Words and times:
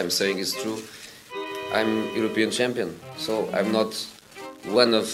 I'm 0.00 0.08
saying 0.08 0.38
is 0.38 0.54
true. 0.54 0.78
I'm 1.74 2.08
European 2.16 2.50
champion, 2.50 2.88
so 3.18 3.50
I'm 3.52 3.70
not 3.70 3.92
one 4.64 4.94
of 4.94 5.06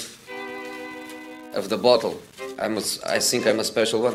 of 1.57 1.69
the 1.69 1.77
bottle. 1.77 2.15
I'm 2.63 2.77
a, 2.79 2.83
I 3.05 3.19
think 3.19 3.47
I'm 3.49 3.59
a 3.59 3.65
special 3.65 4.01
one. 4.03 4.15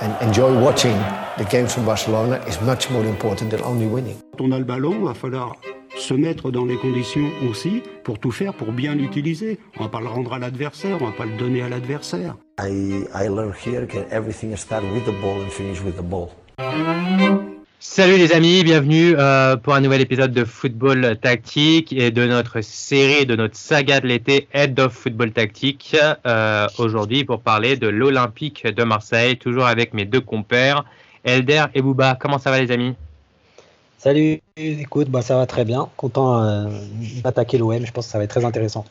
And 0.00 0.12
enjoy 0.20 0.50
watching 0.60 0.96
the 1.38 1.44
games 1.48 1.72
from 1.72 1.84
Barcelona 1.84 2.42
is 2.48 2.60
much 2.62 2.90
more 2.90 3.04
important 3.04 3.50
than 3.52 3.62
only 3.62 3.86
winning. 3.86 4.16
Quand 4.36 4.46
on 4.46 4.52
a 4.52 4.58
le 4.58 4.64
ballon, 4.64 4.94
il 4.98 5.04
va 5.04 5.14
falloir 5.14 5.56
se 5.96 6.14
mettre 6.14 6.50
dans 6.50 6.64
les 6.64 6.76
conditions 6.76 7.30
aussi 7.48 7.82
pour 8.02 8.18
tout 8.18 8.32
faire 8.32 8.54
pour 8.54 8.72
bien 8.72 8.96
l'utiliser. 8.96 9.58
On 9.78 9.84
va 9.84 9.88
pas 9.88 10.00
le 10.00 10.08
rendre 10.08 10.32
à 10.32 10.40
l'adversaire, 10.40 10.98
on 11.00 11.06
va 11.06 11.12
pas 11.12 11.26
le 11.26 11.36
donner 11.36 11.62
à 11.62 11.68
l'adversaire. 11.68 12.34
I, 12.58 13.04
I 13.14 13.28
learned 13.28 13.54
here 13.54 13.86
that 13.86 14.08
everything 14.10 14.56
starts 14.56 14.86
with 14.92 15.04
the 15.04 15.14
ball 15.22 15.40
and 15.40 15.50
finish 15.50 15.80
with 15.80 15.96
the 15.96 16.02
ball. 16.02 16.34
Salut 17.80 18.16
les 18.16 18.32
amis, 18.32 18.64
bienvenue 18.64 19.14
euh, 19.16 19.54
pour 19.56 19.72
un 19.72 19.80
nouvel 19.80 20.00
épisode 20.00 20.32
de 20.32 20.44
Football 20.44 21.16
Tactique 21.22 21.92
et 21.92 22.10
de 22.10 22.26
notre 22.26 22.60
série, 22.60 23.24
de 23.24 23.36
notre 23.36 23.54
saga 23.54 24.00
de 24.00 24.08
l'été 24.08 24.48
Head 24.52 24.80
of 24.80 24.92
Football 24.92 25.30
Tactique. 25.30 25.96
Euh, 26.26 26.66
Aujourd'hui 26.78 27.24
pour 27.24 27.40
parler 27.40 27.76
de 27.76 27.86
l'Olympique 27.86 28.66
de 28.66 28.82
Marseille, 28.82 29.36
toujours 29.36 29.66
avec 29.66 29.94
mes 29.94 30.04
deux 30.06 30.20
compères, 30.20 30.84
Elder 31.22 31.66
et 31.72 31.80
Bouba. 31.80 32.16
Comment 32.18 32.38
ça 32.38 32.50
va 32.50 32.60
les 32.60 32.72
amis? 32.72 32.96
Salut, 33.96 34.40
écoute, 34.56 35.08
bah, 35.08 35.22
ça 35.22 35.36
va 35.36 35.46
très 35.46 35.64
bien. 35.64 35.88
Content 35.96 36.42
euh, 36.42 36.66
d'attaquer 37.22 37.58
l'OM, 37.58 37.86
je 37.86 37.92
pense 37.92 38.06
que 38.06 38.10
ça 38.10 38.18
va 38.18 38.24
être 38.24 38.30
très 38.30 38.44
intéressant. 38.44 38.86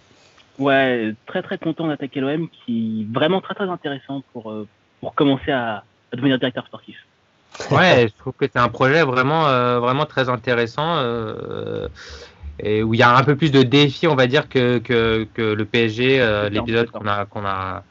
Ouais, 0.59 1.13
très 1.25 1.41
très 1.41 1.57
content 1.57 1.87
d'attaquer 1.87 2.21
l'OM, 2.21 2.47
qui 2.49 3.01
est 3.01 3.13
vraiment 3.13 3.41
très 3.41 3.53
très 3.53 3.67
intéressant 3.67 4.23
pour, 4.31 4.49
euh, 4.49 4.65
pour 5.01 5.13
commencer 5.13 5.51
à, 5.51 5.83
à 6.13 6.15
devenir 6.15 6.39
directeur 6.39 6.65
sportif. 6.67 6.95
Ouais, 7.71 8.07
je 8.07 8.19
trouve 8.19 8.33
que 8.33 8.45
c'est 8.51 8.59
un 8.59 8.69
projet 8.69 9.03
vraiment, 9.03 9.47
euh, 9.47 9.79
vraiment 9.79 10.05
très 10.05 10.29
intéressant 10.29 10.97
euh, 10.97 11.87
et 12.59 12.83
où 12.83 12.93
il 12.93 12.99
y 12.99 13.03
a 13.03 13.15
un 13.15 13.23
peu 13.23 13.35
plus 13.35 13.51
de 13.51 13.63
défis, 13.63 14.07
on 14.07 14.15
va 14.15 14.27
dire, 14.27 14.47
que, 14.47 14.77
que, 14.77 15.27
que 15.33 15.41
le 15.41 15.65
PSG, 15.65 16.21
euh, 16.21 16.49
l'épisode 16.49 16.89
qu'on 16.89 17.07
a, 17.07 17.25
qu'on 17.25 17.45
a, 17.45 17.83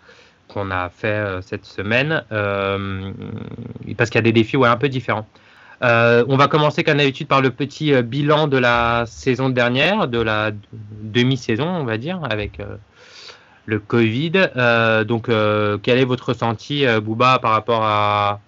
qu'on 0.49 0.71
a 0.71 0.89
fait 0.89 1.43
cette 1.43 1.67
semaine, 1.67 2.23
parce 2.31 4.11
qu'il 4.11 4.19
y 4.19 4.19
a 4.19 4.23
des 4.23 4.33
défis 4.33 4.57
ouais, 4.57 4.69
un 4.69 4.77
peu 4.77 4.89
différents. 4.89 5.27
On 5.83 6.37
va 6.37 6.49
commencer 6.49 6.84
comme 6.84 6.99
d'habitude 6.99 7.29
par 7.29 7.43
le 7.43 7.51
petit 7.51 7.93
bilan 8.03 8.47
de 8.47 8.57
la 8.57 9.05
saison 9.07 9.51
dernière, 9.51 10.09
de 10.09 10.21
la 10.21 10.53
demi-saison, 11.03 11.67
on 11.67 11.84
va 11.84 11.99
dire, 11.99 12.21
avec 12.29 12.61
le 13.67 13.79
Covid. 13.79 14.51
Donc, 15.07 15.27
quel 15.83 15.99
est 15.99 16.05
votre 16.05 16.31
ressenti, 16.31 16.87
Bouba, 17.03 17.39
par 17.41 17.53
rapport 17.53 17.84
à 17.84 18.41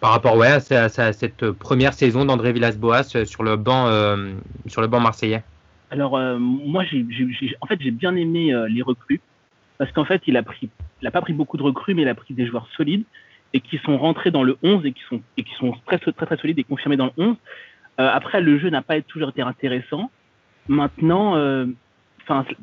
par 0.00 0.12
rapport 0.12 0.36
ouais, 0.36 0.58
à, 0.70 1.12
cette 1.12 1.50
première 1.52 1.92
saison 1.92 2.24
d'André 2.24 2.52
Villas-Boas 2.52 3.16
euh, 3.16 3.24
sur 3.24 3.42
le 3.42 3.56
banc 3.56 3.88
euh, 3.88 4.32
sur 4.66 4.80
le 4.80 4.86
banc 4.86 5.00
marseillais 5.00 5.42
Alors 5.90 6.16
euh, 6.16 6.38
moi, 6.38 6.84
j'ai- 6.84 7.04
en 7.60 7.66
fait, 7.66 7.80
j'ai 7.80 7.90
bien 7.90 8.14
aimé 8.14 8.54
les 8.68 8.82
recrues 8.82 9.20
parce 9.78 9.90
qu'en 9.92 10.04
fait, 10.04 10.22
il 10.26 10.36
a 10.36 10.42
pas 10.42 11.20
pris 11.20 11.32
beaucoup 11.32 11.56
de 11.56 11.62
recrues, 11.62 11.94
mais 11.94 12.02
il 12.02 12.08
a 12.08 12.14
pris 12.14 12.34
des 12.34 12.46
joueurs 12.46 12.68
solides 12.76 13.04
et 13.52 13.60
qui 13.60 13.78
sont 13.78 13.96
rentrés 13.96 14.30
dans 14.30 14.42
le 14.42 14.56
11 14.62 14.84
et 14.84 14.92
qui 14.92 15.02
sont 15.08 15.20
et 15.36 15.42
qui 15.42 15.54
sont 15.54 15.74
très 15.86 15.98
très 15.98 16.12
très 16.12 16.36
solides 16.36 16.58
et 16.58 16.64
confirmés 16.64 16.96
dans 16.96 17.06
le 17.06 17.12
11. 17.16 17.36
Euh, 18.00 18.10
après, 18.12 18.40
le 18.40 18.58
jeu 18.58 18.70
n'a 18.70 18.82
pas 18.82 19.00
toujours 19.02 19.30
été 19.30 19.42
intéressant. 19.42 20.10
Maintenant, 20.68 21.34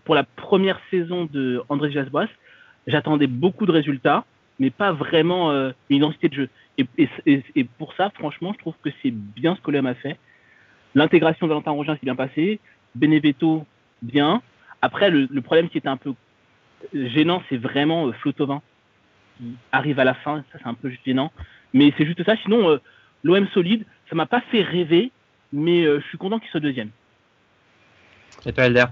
pour 0.03 0.13
la 0.13 0.23
première 0.23 0.79
saison 0.91 1.25
de 1.25 1.63
André 1.69 1.89
Villas-Boas, 1.89 2.27
j'attendais 2.85 3.25
beaucoup 3.25 3.65
de 3.65 3.71
résultats, 3.71 4.25
mais 4.59 4.69
pas 4.69 4.91
vraiment 4.91 5.51
une 5.89 5.97
identité 5.97 6.29
de 6.29 6.35
jeu. 6.35 6.49
Et, 6.77 6.85
et, 6.97 7.09
et- 7.25 7.43
et 7.55 7.63
pour 7.63 7.93
ça, 7.93 8.11
franchement, 8.15 8.51
je 8.53 8.59
trouve 8.59 8.73
que 8.83 8.89
c'est 9.01 9.11
bien 9.11 9.55
ce 9.55 9.61
que 9.61 9.71
l'OM 9.71 9.85
a 9.85 9.95
fait. 9.95 10.17
L'intégration 10.93 11.45
de 11.47 11.49
Valentin 11.49 11.71
Rogin 11.71 11.93
s'est 11.93 11.99
bien 12.03 12.15
passée. 12.15 12.59
Benevento, 12.95 13.65
bien. 14.01 14.41
Après, 14.81 15.09
le, 15.09 15.27
le 15.29 15.41
problème 15.41 15.69
qui 15.69 15.77
était 15.77 15.87
un 15.89 15.97
peu 15.97 16.13
gênant, 16.93 17.41
c'est 17.49 17.57
vraiment 17.57 18.07
euh, 18.07 18.11
Flotovin 18.13 18.61
qui 19.37 19.55
arrive 19.71 19.99
à 19.99 20.03
la 20.03 20.13
fin. 20.13 20.43
Ça, 20.51 20.59
c'est 20.61 20.67
un 20.67 20.73
peu 20.73 20.91
gênant. 21.05 21.31
Mais 21.73 21.93
c'est 21.97 22.05
juste 22.05 22.23
ça. 22.23 22.35
Sinon, 22.43 22.69
euh, 22.69 22.81
l'OM 23.23 23.47
solide, 23.49 23.85
ça 24.09 24.15
m'a 24.15 24.25
pas 24.25 24.41
fait 24.41 24.61
rêver, 24.61 25.11
mais 25.51 25.83
euh, 25.83 25.99
je 26.01 26.07
suis 26.07 26.17
content 26.17 26.39
qu'il 26.39 26.49
soit 26.49 26.59
deuxième. 26.59 26.89
Et 28.45 28.53
toi, 28.53 28.65
Elder? 28.65 28.85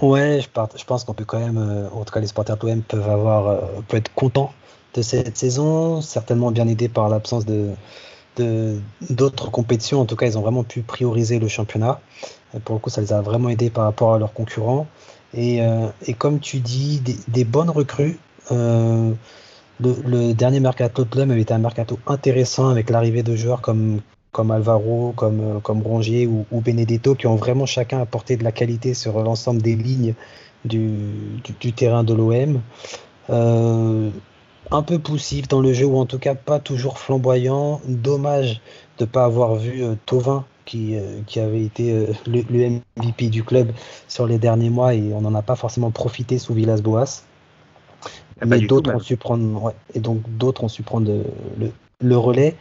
Ouais, 0.00 0.40
je, 0.40 0.48
part- 0.48 0.68
je 0.76 0.84
pense 0.84 1.02
qu'on 1.04 1.14
peut 1.14 1.24
quand 1.24 1.40
même, 1.40 1.58
euh, 1.58 1.88
en 1.90 2.04
tout 2.04 2.12
cas 2.12 2.20
les 2.20 2.28
supporters 2.28 2.56
de 2.56 2.66
l'OM 2.68 2.82
peuvent 2.82 3.08
avoir, 3.08 3.46
euh, 3.48 3.80
peuvent 3.88 3.98
être 3.98 4.14
contents 4.14 4.52
de 4.98 5.02
cette 5.02 5.36
saison, 5.36 6.00
certainement 6.00 6.50
bien 6.50 6.66
aidés 6.68 6.88
par 6.88 7.08
l'absence 7.08 7.46
de 7.46 7.70
d'autres 9.10 9.50
compétitions. 9.50 10.00
En 10.00 10.04
tout 10.04 10.14
cas, 10.14 10.26
ils 10.26 10.38
ont 10.38 10.42
vraiment 10.42 10.62
pu 10.62 10.82
prioriser 10.82 11.38
le 11.38 11.48
championnat. 11.48 12.00
Et 12.54 12.60
pour 12.60 12.76
le 12.76 12.80
coup, 12.80 12.90
ça 12.90 13.00
les 13.00 13.12
a 13.12 13.20
vraiment 13.20 13.48
aidés 13.48 13.70
par 13.70 13.84
rapport 13.84 14.14
à 14.14 14.18
leurs 14.18 14.32
concurrents. 14.32 14.86
Et, 15.34 15.60
euh, 15.60 15.88
et 16.06 16.14
comme 16.14 16.38
tu 16.40 16.60
dis, 16.60 17.02
des, 17.26 17.44
bonnes 17.44 17.70
recrues. 17.70 18.18
Euh, 18.52 19.12
le, 19.80 20.32
dernier 20.34 20.60
mercato 20.60 21.04
de 21.04 21.18
l'OM 21.18 21.30
avait 21.30 21.42
été 21.42 21.52
un 21.52 21.58
mercato 21.58 21.98
intéressant 22.06 22.68
avec 22.68 22.90
l'arrivée 22.90 23.22
de 23.22 23.36
joueurs 23.36 23.60
comme 23.60 24.00
comme 24.30 24.50
Alvaro, 24.50 25.14
comme, 25.16 25.40
euh, 25.40 25.58
comme 25.60 25.82
Rongier 25.82 26.26
ou, 26.26 26.44
Benedetto, 26.60 27.14
qui 27.14 27.26
ont 27.26 27.36
vraiment 27.36 27.66
chacun 27.66 28.00
apporté 28.00 28.36
de 28.36 28.44
la 28.44 28.52
qualité 28.52 28.92
sur 28.94 29.20
l'ensemble 29.22 29.62
des 29.62 29.74
lignes 29.74 30.14
du, 30.64 31.40
terrain 31.74 32.04
de 32.04 32.14
l'OM. 32.14 32.60
Euh, 33.30 34.10
un 34.70 34.82
peu 34.82 34.98
poussif 34.98 35.48
dans 35.48 35.60
le 35.60 35.72
jeu, 35.72 35.86
ou 35.86 35.98
en 35.98 36.06
tout 36.06 36.18
cas 36.18 36.34
pas 36.34 36.58
toujours 36.58 36.98
flamboyant. 36.98 37.80
Dommage 37.86 38.60
de 38.98 39.04
ne 39.04 39.06
pas 39.06 39.24
avoir 39.24 39.54
vu 39.54 39.82
euh, 39.82 39.94
Tovin, 40.06 40.44
qui, 40.64 40.96
euh, 40.96 41.20
qui 41.26 41.40
avait 41.40 41.62
été 41.62 41.92
euh, 41.92 42.12
le, 42.26 42.42
le 42.50 42.80
MVP 42.96 43.28
du 43.28 43.44
club 43.44 43.72
sur 44.08 44.26
les 44.26 44.38
derniers 44.38 44.70
mois, 44.70 44.94
et 44.94 45.12
on 45.12 45.20
n'en 45.20 45.34
a 45.34 45.42
pas 45.42 45.56
forcément 45.56 45.90
profité 45.90 46.38
sous 46.38 46.54
Villas-Boas. 46.54 47.22
Ah, 48.40 48.46
Mais 48.46 48.60
d'autres 48.60 48.94
ont 48.94 49.00
su 49.00 49.16
prendre, 49.16 49.62
ouais, 49.62 49.74
et 49.94 50.00
donc 50.00 50.20
d'autres 50.36 50.62
ont 50.64 50.68
su 50.68 50.82
prendre 50.82 51.10
le, 52.00 52.16
relais. 52.16 52.54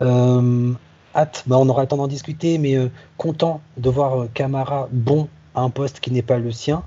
Hâte, 0.00 1.44
bah, 1.46 1.56
on 1.58 1.68
aura 1.68 1.82
le 1.82 1.88
temps 1.88 1.96
d'en 1.96 2.08
discuter, 2.08 2.58
mais 2.58 2.76
content 3.16 3.62
de 3.78 3.88
voir 3.88 4.26
Camara 4.34 4.88
bon 4.92 5.28
à 5.54 5.62
un 5.62 5.70
poste 5.70 6.00
qui 6.00 6.10
n'est 6.10 6.22
pas 6.22 6.38
le 6.38 6.50
sien. 6.50 6.82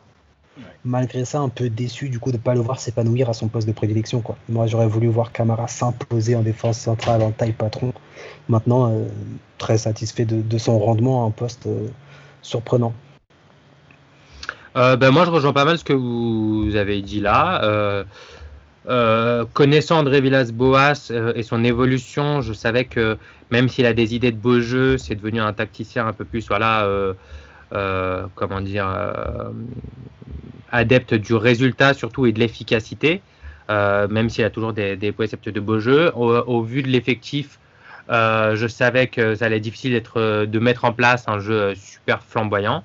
Malgré 0.88 1.26
ça, 1.26 1.40
un 1.40 1.50
peu 1.50 1.70
déçu 1.70 2.08
du 2.08 2.18
coup 2.18 2.32
de 2.32 2.38
ne 2.38 2.42
pas 2.42 2.54
le 2.54 2.62
voir 2.62 2.80
s'épanouir 2.80 3.30
à 3.30 3.34
son 3.34 3.50
poste 3.50 3.68
de 3.68 3.74
prédilection. 3.74 4.24
Moi, 4.48 4.68
j'aurais 4.68 4.88
voulu 4.88 5.10
voir 5.10 5.34
Camara 5.34 5.68
s'imposer 5.68 6.34
en 6.34 6.44
défense 6.44 6.78
centrale, 6.78 7.22
en 7.24 7.32
taille 7.32 7.52
patron. 7.52 7.92
Maintenant, 8.48 8.90
euh, 8.90 9.04
très 9.58 9.78
satisfait 9.78 10.24
de, 10.24 10.58
son 10.58 10.80
rendement 10.80 11.26
à 11.26 11.28
un 11.28 11.32
poste 11.32 11.68
euh, 11.68 11.88
surprenant. 12.42 12.94
Euh, 14.78 14.96
ben 14.96 15.12
moi, 15.12 15.26
je 15.26 15.32
rejoins 15.32 15.52
pas 15.52 15.66
mal 15.66 15.78
ce 15.78 15.84
que 15.84 15.92
vous 15.92 16.74
avez 16.78 17.02
dit 17.02 17.20
là. 17.20 18.06
Connaissant 19.54 19.98
André 19.98 20.22
Villas-Boas 20.22 21.12
et 21.36 21.44
son 21.44 21.66
évolution, 21.66 22.40
je 22.42 22.54
savais 22.54 22.86
que 22.86 23.18
même 23.52 23.68
s'il 23.68 23.86
a 23.86 23.92
des 23.92 24.16
idées 24.16 24.32
de 24.32 24.38
beau 24.38 24.62
jeu, 24.62 24.98
c'est 24.98 25.16
devenu 25.16 25.42
un 25.42 25.52
tacticien 25.52 26.08
un 26.08 26.14
peu 26.14 26.24
plus, 26.24 26.48
voilà, 26.48 26.88
comment 28.36 28.62
dire, 28.62 28.88
adepte 30.72 31.14
du 31.14 31.34
résultat 31.34 31.94
surtout 31.94 32.26
et 32.26 32.32
de 32.32 32.40
l'efficacité. 32.40 33.22
Euh, 33.70 34.08
même 34.08 34.30
s'il 34.30 34.46
a 34.46 34.50
toujours 34.50 34.72
des, 34.72 34.96
des 34.96 35.12
préceptes 35.12 35.50
de 35.50 35.60
beau 35.60 35.80
jeu. 35.80 36.12
Au, 36.16 36.34
au 36.38 36.62
vu 36.62 36.84
de 36.84 36.88
l'effectif, 36.88 37.60
euh, 38.10 38.56
je 38.56 38.66
savais 38.68 39.08
que 39.08 39.36
ça 39.36 39.46
allait 39.46 39.58
être 39.58 39.64
difficile 39.64 39.92
d'être, 39.92 40.46
de 40.46 40.60
mettre 40.60 40.86
en 40.86 40.94
place 40.94 41.26
un 41.28 41.40
jeu 41.40 41.74
super 41.76 42.24
flamboyant 42.24 42.84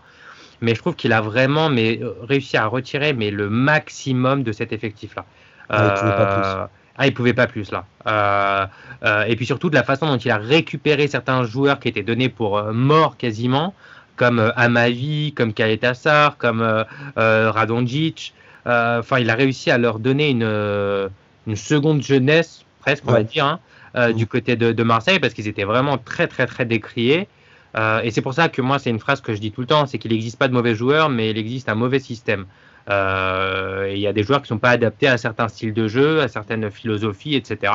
mais 0.62 0.74
je 0.74 0.80
trouve 0.80 0.94
qu'il 0.94 1.12
a 1.12 1.20
vraiment 1.20 1.68
mais, 1.68 1.98
euh, 2.00 2.14
réussi 2.22 2.56
à 2.56 2.66
retirer 2.66 3.12
mais, 3.12 3.30
le 3.30 3.50
maximum 3.50 4.42
de 4.44 4.52
cet 4.52 4.72
effectif-là. 4.72 5.26
Ah. 5.68 6.62
Euh, 6.62 6.66
Ah, 6.98 7.06
il 7.06 7.14
pouvait 7.14 7.32
pas 7.32 7.46
plus 7.46 7.72
là. 7.72 7.86
Euh, 8.06 8.66
euh, 9.02 9.24
et 9.24 9.34
puis 9.34 9.46
surtout 9.46 9.70
de 9.70 9.74
la 9.74 9.82
façon 9.82 10.06
dont 10.06 10.18
il 10.18 10.30
a 10.30 10.36
récupéré 10.36 11.08
certains 11.08 11.42
joueurs 11.44 11.80
qui 11.80 11.88
étaient 11.88 12.02
donnés 12.02 12.28
pour 12.28 12.58
euh, 12.58 12.72
morts 12.72 13.16
quasiment, 13.16 13.74
comme 14.16 14.38
euh, 14.38 14.50
Amavi, 14.56 15.32
comme 15.32 15.52
Kaletassar, 15.52 16.36
comme 16.38 16.62
euh, 16.62 16.84
euh, 17.18 17.50
Radonjic. 17.50 18.34
Enfin, 18.64 19.18
il 19.18 19.28
a 19.30 19.34
réussi 19.34 19.70
à 19.70 19.78
leur 19.78 19.98
donner 19.98 20.30
une, 20.30 21.10
une 21.46 21.56
seconde 21.56 22.00
jeunesse, 22.00 22.64
presque, 22.80 23.02
on 23.08 23.12
va 23.12 23.24
dire, 23.24 23.58
hein, 23.94 24.12
du 24.12 24.28
côté 24.28 24.54
de, 24.54 24.70
de 24.70 24.82
Marseille, 24.84 25.18
parce 25.18 25.34
qu'ils 25.34 25.48
étaient 25.48 25.64
vraiment 25.64 25.98
très, 25.98 26.28
très, 26.28 26.46
très 26.46 26.64
décriés. 26.64 27.26
Euh, 27.76 28.00
et 28.02 28.10
c'est 28.10 28.22
pour 28.22 28.34
ça 28.34 28.48
que 28.48 28.60
moi, 28.60 28.78
c'est 28.78 28.90
une 28.90 28.98
phrase 28.98 29.20
que 29.20 29.34
je 29.34 29.40
dis 29.40 29.50
tout 29.50 29.62
le 29.62 29.66
temps, 29.66 29.86
c'est 29.86 29.98
qu'il 29.98 30.12
n'existe 30.12 30.38
pas 30.38 30.48
de 30.48 30.52
mauvais 30.52 30.74
joueurs, 30.74 31.08
mais 31.08 31.30
il 31.30 31.38
existe 31.38 31.68
un 31.68 31.74
mauvais 31.74 31.98
système. 31.98 32.46
Euh, 32.90 33.90
il 33.92 34.00
y 34.00 34.06
a 34.06 34.12
des 34.12 34.22
joueurs 34.22 34.42
qui 34.42 34.48
sont 34.48 34.58
pas 34.58 34.70
adaptés 34.70 35.08
à 35.08 35.16
certains 35.16 35.48
styles 35.48 35.72
de 35.72 35.88
jeu, 35.88 36.20
à 36.20 36.28
certaines 36.28 36.70
philosophies, 36.70 37.34
etc. 37.34 37.72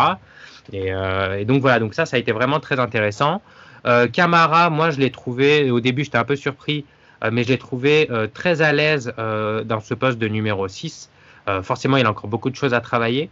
Et, 0.74 0.94
euh, 0.94 1.40
et 1.40 1.46
donc 1.46 1.62
voilà, 1.62 1.80
donc 1.80 1.94
ça, 1.94 2.06
ça 2.06 2.18
a 2.18 2.20
été 2.20 2.32
vraiment 2.32 2.60
très 2.60 2.80
intéressant. 2.80 3.42
Euh, 3.86 4.08
Camara, 4.08 4.70
moi, 4.70 4.90
je 4.92 5.00
l'ai 5.00 5.12
trouvé, 5.12 5.70
au 5.72 5.80
début, 5.80 6.04
j'étais 6.04 6.18
un 6.18 6.24
peu 6.24 6.36
surpris, 6.36 6.86
euh, 7.24 7.30
mais 7.32 7.44
je 7.44 7.50
l'ai 7.50 7.58
trouvé 7.58 8.08
euh, 8.12 8.28
très 8.32 8.62
à 8.62 8.74
l'aise 8.74 9.14
dans 9.18 9.80
ce 9.80 9.94
poste 9.94 10.18
de 10.18 10.28
numéro 10.28 10.68
6. 10.68 11.10
Euh, 11.48 11.64
forcément, 11.64 11.98
il 11.98 12.06
a 12.06 12.10
encore 12.10 12.30
beaucoup 12.30 12.50
de 12.50 12.56
choses 12.56 12.74
à 12.74 12.82
travailler. 12.82 13.30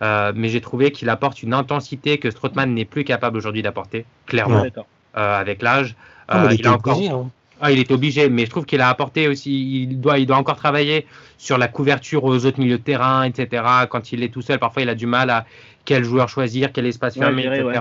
Mais 0.00 0.48
j'ai 0.48 0.62
trouvé 0.62 0.92
qu'il 0.92 1.10
apporte 1.10 1.42
une 1.42 1.52
intensité 1.52 2.18
que 2.18 2.30
Strootman 2.30 2.72
n'est 2.72 2.86
plus 2.86 3.04
capable 3.04 3.36
aujourd'hui 3.36 3.62
d'apporter, 3.62 4.06
clairement. 4.26 4.64
Avec 5.12 5.60
l'âge. 5.62 5.94
Ah, 6.28 6.48
il, 6.52 6.66
a 6.66 6.72
encore. 6.72 6.98
Hein. 6.98 7.28
Ah, 7.60 7.70
il 7.70 7.78
est 7.78 7.90
obligé, 7.90 8.30
mais 8.30 8.46
je 8.46 8.50
trouve 8.50 8.64
qu'il 8.64 8.80
a 8.80 8.88
apporté 8.88 9.28
aussi, 9.28 9.82
il 9.82 10.00
doit, 10.00 10.18
il 10.18 10.26
doit 10.26 10.38
encore 10.38 10.56
travailler 10.56 11.06
sur 11.36 11.58
la 11.58 11.68
couverture 11.68 12.24
aux 12.24 12.46
autres 12.46 12.58
milieux 12.58 12.78
de 12.78 12.82
terrain, 12.82 13.24
etc. 13.24 13.62
Quand 13.90 14.12
il 14.12 14.22
est 14.22 14.30
tout 14.30 14.40
seul, 14.40 14.58
parfois 14.58 14.82
il 14.82 14.88
a 14.88 14.94
du 14.94 15.06
mal 15.06 15.28
à 15.28 15.44
quel 15.84 16.04
joueur 16.04 16.28
choisir, 16.28 16.72
quel 16.72 16.86
espace 16.86 17.18
fermé, 17.18 17.44
etc. 17.44 17.80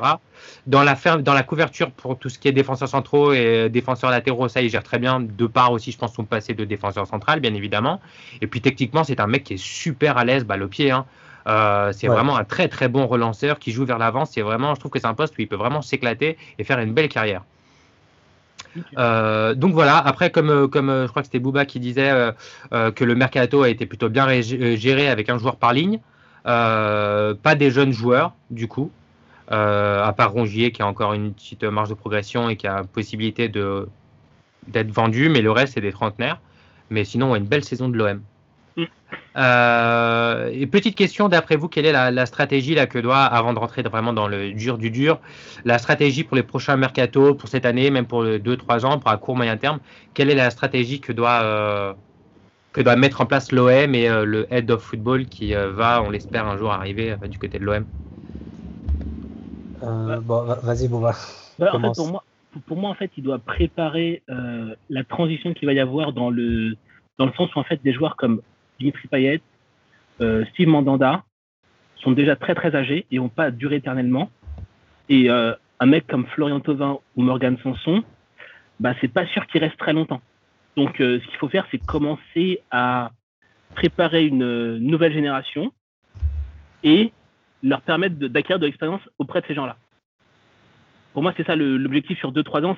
Dans, 0.67 0.83
la 0.83 0.95
dans 1.17 1.33
la 1.33 1.43
couverture 1.43 1.91
pour 1.91 2.17
tout 2.17 2.29
ce 2.29 2.39
qui 2.39 2.47
est 2.47 2.51
défenseurs 2.51 2.89
centraux 2.89 3.33
et 3.33 3.69
défenseurs 3.69 4.09
latéraux, 4.09 4.49
ça 4.49 4.61
il 4.61 4.69
gère 4.69 4.83
très 4.83 4.99
bien. 4.99 5.21
De 5.21 5.47
part 5.47 5.71
aussi, 5.71 5.91
je 5.91 5.97
pense, 5.97 6.13
son 6.13 6.25
passé 6.25 6.53
de 6.53 6.65
défenseur 6.65 7.07
central, 7.07 7.39
bien 7.39 7.53
évidemment. 7.53 8.01
Et 8.41 8.47
puis 8.47 8.61
techniquement, 8.61 9.03
c'est 9.03 9.19
un 9.19 9.27
mec 9.27 9.45
qui 9.45 9.53
est 9.53 9.63
super 9.63 10.17
à 10.17 10.25
l'aise, 10.25 10.43
balle 10.45 10.63
au 10.63 10.67
pied. 10.67 10.91
Hein. 10.91 11.05
Euh, 11.47 11.91
c'est 11.93 12.07
vraiment 12.07 12.35
un 12.37 12.43
très 12.43 12.67
très 12.67 12.89
bon 12.89 13.07
relanceur 13.07 13.59
qui 13.59 13.71
joue 13.71 13.85
vers 13.85 13.97
l'avant. 13.97 14.25
C'est 14.25 14.41
vraiment, 14.41 14.75
je 14.75 14.79
trouve 14.79 14.91
que 14.91 14.99
c'est 14.99 15.07
un 15.07 15.13
poste 15.13 15.37
où 15.37 15.41
il 15.41 15.47
peut 15.47 15.55
vraiment 15.55 15.81
s'éclater 15.81 16.37
et 16.57 16.63
faire 16.63 16.79
une 16.79 16.93
belle 16.93 17.09
carrière. 17.09 17.43
Euh, 18.97 19.53
donc 19.55 19.73
voilà, 19.73 19.97
après, 19.97 20.31
comme, 20.31 20.49
euh, 20.49 20.67
euh, 20.75 21.03
je 21.03 21.09
crois 21.09 21.21
que 21.21 21.27
c'était 21.27 21.39
Bouba 21.39 21.65
qui 21.65 21.79
disait 21.79 22.11
que 22.71 23.03
le 23.03 23.15
mercato 23.15 23.63
a 23.63 23.69
été 23.69 23.85
plutôt 23.85 24.09
bien 24.09 24.27
géré 24.41 25.09
avec 25.09 25.29
un 25.29 25.37
joueur 25.37 25.55
par 25.55 25.73
ligne, 25.73 25.99
pas 26.43 27.55
des 27.57 27.71
jeunes 27.71 27.91
joueurs 27.91 28.33
du 28.49 28.67
coup, 28.67 28.91
à 29.49 30.13
part 30.15 30.31
Rongier 30.31 30.71
qui 30.71 30.81
a 30.81 30.87
encore 30.87 31.13
une 31.13 31.33
petite 31.33 31.63
marge 31.63 31.89
de 31.89 31.95
progression 31.95 32.49
et 32.49 32.55
qui 32.55 32.67
a 32.67 32.83
possibilité 32.83 33.49
d'être 33.49 34.91
vendu, 34.91 35.29
mais 35.29 35.41
le 35.41 35.51
reste 35.51 35.73
c'est 35.73 35.81
des 35.81 35.91
trentenaires. 35.91 36.39
Mais 36.91 37.05
sinon, 37.05 37.35
une 37.35 37.45
belle 37.45 37.63
saison 37.63 37.87
de 37.87 37.97
l'OM. 37.97 38.19
Euh, 39.35 40.49
et 40.53 40.67
petite 40.67 40.95
question, 40.95 41.29
d'après 41.29 41.55
vous, 41.55 41.67
quelle 41.67 41.85
est 41.85 41.91
la, 41.91 42.25
stratégie 42.25 42.75
là, 42.75 42.87
que 42.87 42.99
doit, 42.99 43.23
avant 43.23 43.53
de 43.53 43.59
rentrer 43.59 43.81
vraiment 43.83 44.13
dans 44.13 44.27
le 44.27 44.51
dur 44.51 44.77
du 44.77 44.91
dur, 44.91 45.19
la 45.65 45.77
stratégie 45.77 46.23
pour 46.23 46.35
les 46.35 46.43
prochains 46.43 46.75
mercato, 46.75 47.35
pour 47.35 47.49
cette 47.49 47.65
année, 47.65 47.89
même 47.89 48.05
pour 48.05 48.23
2-3 48.23 48.85
ans, 48.85 48.99
pour 48.99 49.11
un 49.11 49.17
court 49.17 49.35
moyen 49.35 49.57
terme, 49.57 49.79
quelle 50.13 50.29
est 50.29 50.35
la 50.35 50.49
stratégie 50.49 50.99
que 50.99 51.11
doit, 51.11 51.41
euh, 51.43 51.93
que 52.73 52.81
doit 52.81 52.95
mettre 52.95 53.21
en 53.21 53.25
place 53.25 53.51
l'OM 53.51 53.95
et 53.95 54.09
euh, 54.09 54.25
le 54.25 54.51
head 54.53 54.69
of 54.71 54.81
football 54.81 55.25
qui 55.25 55.53
va, 55.53 56.01
on 56.03 56.09
l'espère, 56.09 56.47
un 56.47 56.57
jour 56.57 56.71
arriver 56.71 57.15
du 57.27 57.37
côté 57.37 57.59
de 57.59 57.65
l'OM 57.65 57.85
Bon, 59.81 60.43
vas-y, 60.63 60.89
bon, 60.89 60.99
va. 60.99 61.13
Bah, 61.57 61.69
en 61.73 61.79
fait, 61.79 61.95
pour, 61.95 62.07
moi, 62.09 62.23
pour 62.67 62.77
moi, 62.77 62.89
en 62.89 62.95
fait, 62.95 63.11
il 63.17 63.23
doit 63.23 63.39
préparer 63.39 64.21
la 64.89 65.03
transition 65.05 65.53
qu'il 65.53 65.67
va 65.67 65.73
y 65.73 65.79
avoir 65.79 66.11
dans 66.11 66.29
le, 66.29 66.75
dans 67.17 67.25
le 67.25 67.31
sens 67.33 67.53
où, 67.55 67.59
en 67.59 67.63
fait, 67.63 67.81
des 67.83 67.93
joueurs 67.93 68.17
comme 68.17 68.41
Dimitri 68.79 69.07
Payet, 69.07 69.41
euh, 70.21 70.45
Steve 70.51 70.67
Mandanda 70.67 71.23
sont 71.97 72.11
déjà 72.11 72.35
très 72.35 72.55
très 72.55 72.75
âgés 72.75 73.05
et 73.11 73.17
n'ont 73.17 73.29
pas 73.29 73.51
duré 73.51 73.75
éternellement. 73.77 74.29
Et 75.09 75.29
euh, 75.29 75.53
un 75.79 75.85
mec 75.85 76.07
comme 76.07 76.25
Florian 76.27 76.59
Thauvin 76.59 76.99
ou 77.15 77.21
Morgan 77.21 77.57
Sanson, 77.63 78.03
bah, 78.79 78.93
c'est 79.01 79.11
pas 79.11 79.25
sûr 79.27 79.45
qu'il 79.47 79.61
reste 79.61 79.77
très 79.77 79.93
longtemps. 79.93 80.21
Donc 80.75 81.01
euh, 81.01 81.19
ce 81.19 81.27
qu'il 81.27 81.37
faut 81.37 81.49
faire, 81.49 81.67
c'est 81.71 81.83
commencer 81.85 82.61
à 82.71 83.11
préparer 83.75 84.25
une 84.25 84.77
nouvelle 84.77 85.13
génération 85.13 85.73
et 86.83 87.11
leur 87.61 87.81
permettre 87.81 88.15
d'acquérir 88.15 88.59
de, 88.59 88.65
l'expérience 88.65 89.01
auprès 89.17 89.41
de 89.41 89.47
ces 89.47 89.53
gens-là. 89.53 89.77
Pour 91.13 91.23
moi, 91.23 91.33
c'est 91.35 91.45
ça 91.45 91.55
l'objectif 91.55 92.17
sur 92.19 92.31
2-3 92.31 92.65
ans. 92.65 92.77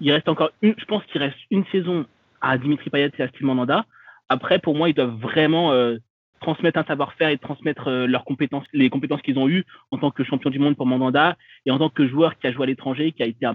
Il 0.00 0.12
reste 0.12 0.28
encore 0.28 0.50
une, 0.62 0.74
je 0.76 0.84
pense 0.86 1.04
qu'il 1.04 1.22
reste 1.22 1.36
une 1.50 1.64
saison 1.66 2.04
à 2.40 2.58
Dimitri 2.58 2.90
Payet 2.90 3.12
et 3.16 3.22
à 3.22 3.28
Steve 3.28 3.44
Mandanda 3.44 3.86
après, 4.28 4.58
pour 4.58 4.74
moi, 4.74 4.88
ils 4.88 4.94
doivent 4.94 5.16
vraiment 5.16 5.72
euh, 5.72 5.98
transmettre 6.40 6.78
un 6.78 6.84
savoir-faire 6.84 7.28
et 7.28 7.38
transmettre 7.38 7.88
euh, 7.88 8.06
leurs 8.06 8.24
compétences, 8.24 8.64
les 8.72 8.90
compétences 8.90 9.22
qu'ils 9.22 9.38
ont 9.38 9.48
eues 9.48 9.64
en 9.90 9.98
tant 9.98 10.10
que 10.10 10.24
champion 10.24 10.50
du 10.50 10.58
monde 10.58 10.76
pour 10.76 10.86
Mandanda 10.86 11.36
et 11.66 11.70
en 11.70 11.78
tant 11.78 11.88
que 11.88 12.06
joueur 12.06 12.38
qui 12.38 12.46
a 12.46 12.52
joué 12.52 12.64
à 12.64 12.66
l'étranger, 12.66 13.12
qui 13.12 13.22
a 13.22 13.26
été 13.26 13.46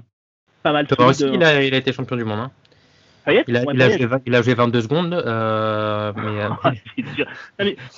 pas 0.63 0.71
mal. 0.71 0.87
Aussi, 0.99 1.25
il, 1.25 1.43
a, 1.43 1.63
il, 1.63 1.73
a, 1.73 1.77
été 1.77 1.93
champion 1.93 2.15
du 2.15 2.23
monde. 2.23 2.39
Hein. 2.39 2.51
il, 3.27 3.37
a, 3.37 3.43
il, 3.47 3.81
a 3.81 3.89
joué, 3.89 4.07
il, 4.25 4.35
a, 4.35 4.41
joué, 4.41 4.53
22 4.53 4.81
secondes. 4.81 5.13
Euh, 5.13 6.11
mais, 6.15 6.49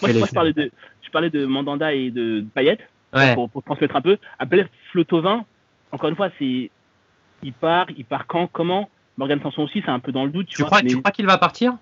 moi, 0.02 0.12
je, 0.12 0.34
parlais 0.34 0.54
de, 0.54 0.72
je 1.02 1.10
parlais 1.10 1.30
de 1.30 1.46
Mandanda 1.46 1.94
et 1.94 2.12
de 2.12 2.46
Payet 2.54 2.78
pour, 3.36 3.50
pour, 3.50 3.64
transmettre 3.64 3.96
un 3.96 4.02
peu. 4.02 4.18
Après, 4.40 4.68
Flotovin, 4.92 5.46
encore 5.92 6.10
une 6.10 6.16
fois, 6.16 6.30
c'est 6.38 6.70
il 7.44 7.54
part, 7.54 7.88
il 7.98 8.06
part 8.06 8.28
quand, 8.28 8.48
comment? 8.48 8.90
Morgan 9.18 9.40
Sanson 9.42 9.64
aussi, 9.64 9.82
c'est 9.84 9.92
un 9.92 10.00
peu 10.00 10.12
dans 10.12 10.26
le 10.26 10.32
doute. 10.32 10.48
Tu, 10.48 10.64
crois, 10.64 10.82
tu 10.82 10.98
crois 11.00 11.12
qu'il 11.12 11.26
va 11.26 11.38
partir? 11.38 11.74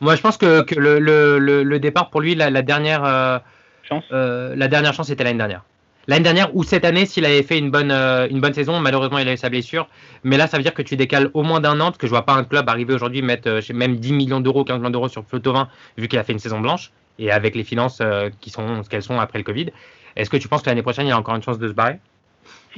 Moi, 0.00 0.14
je 0.14 0.22
pense 0.22 0.36
que, 0.36 0.62
que 0.62 0.74
le, 0.74 0.98
le, 0.98 1.62
le, 1.62 1.80
départ 1.80 2.10
pour 2.10 2.20
lui, 2.20 2.34
la, 2.34 2.50
la 2.50 2.62
dernière 2.62 3.04
euh, 3.04 3.38
chance, 3.82 4.04
euh, 4.12 4.54
la 4.56 4.68
dernière 4.68 4.94
chance 4.94 5.10
était 5.10 5.24
l'année 5.24 5.38
dernière. 5.38 5.64
L'année 6.06 6.22
dernière 6.22 6.54
ou 6.56 6.62
cette 6.62 6.84
année, 6.84 7.04
s'il 7.04 7.26
avait 7.26 7.42
fait 7.42 7.58
une 7.58 7.70
bonne, 7.70 7.90
euh, 7.90 8.28
une 8.30 8.40
bonne 8.40 8.54
saison, 8.54 8.80
malheureusement, 8.80 9.18
il 9.18 9.28
a 9.28 9.32
eu 9.32 9.36
sa 9.36 9.50
blessure. 9.50 9.88
Mais 10.24 10.36
là, 10.36 10.46
ça 10.46 10.56
veut 10.56 10.62
dire 10.62 10.72
que 10.72 10.82
tu 10.82 10.96
décales 10.96 11.30
au 11.34 11.42
moins 11.42 11.60
d'un 11.60 11.80
an, 11.80 11.86
parce 11.86 11.98
que 11.98 12.06
je 12.06 12.12
vois 12.12 12.24
pas 12.24 12.34
un 12.34 12.44
club 12.44 12.68
arriver 12.68 12.94
aujourd'hui 12.94 13.22
mettre 13.22 13.60
même 13.74 13.96
10 13.96 14.12
millions 14.12 14.40
d'euros, 14.40 14.64
15 14.64 14.78
millions 14.78 14.90
d'euros 14.90 15.08
sur 15.08 15.24
Flotovin, 15.24 15.68
vu 15.98 16.08
qu'il 16.08 16.18
a 16.18 16.24
fait 16.24 16.32
une 16.32 16.38
saison 16.38 16.60
blanche, 16.60 16.92
et 17.18 17.30
avec 17.30 17.54
les 17.54 17.64
finances 17.64 18.00
qui 18.40 18.50
sont 18.50 18.82
ce 18.82 18.88
qu'elles 18.88 19.02
sont 19.02 19.18
après 19.20 19.38
le 19.38 19.44
Covid. 19.44 19.70
Est-ce 20.16 20.30
que 20.30 20.36
tu 20.36 20.48
penses 20.48 20.62
que 20.62 20.70
l'année 20.70 20.82
prochaine, 20.82 21.06
il 21.06 21.10
y 21.10 21.12
a 21.12 21.18
encore 21.18 21.36
une 21.36 21.42
chance 21.42 21.58
de 21.58 21.68
se 21.68 21.74
barrer? 21.74 21.98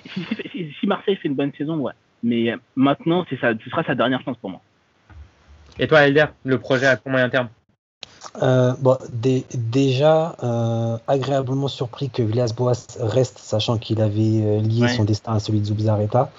Si, 0.03 0.87
Marseille 0.87 1.17
fait 1.17 1.29
une 1.29 1.35
bonne 1.35 1.53
saison, 1.57 1.77
ouais. 1.77 1.93
Mais 2.23 2.53
maintenant, 2.75 3.25
ça, 3.41 3.53
ce 3.63 3.71
sera 3.71 3.85
sa 3.85 3.95
dernière 3.95 4.23
chance 4.23 4.37
pour 4.39 4.51
moi. 4.51 4.61
Et 5.81 5.89
toi, 5.89 6.07
Elder, 6.07 6.27
le 6.45 6.59
projet 6.59 6.87
à 6.87 6.97
court 6.97 7.11
moyen 7.11 7.31
terme 7.31 7.49
euh, 8.43 8.75
bon, 8.79 8.99
déjà, 9.55 10.37
euh, 10.43 10.99
agréablement 11.09 11.69
surpris 11.69 12.11
que 12.11 12.23
Villas-Boas 12.23 12.99
reste, 13.01 13.39
sachant 13.39 13.79
qu'il 13.79 14.01
avait 14.03 14.21
euh, 14.21 14.61
lié 14.61 14.89
son 14.89 15.05
destin 15.05 15.33
à 15.33 15.41
celui 15.41 15.61
de 15.61 15.65
Zubizarreta. 15.65 16.31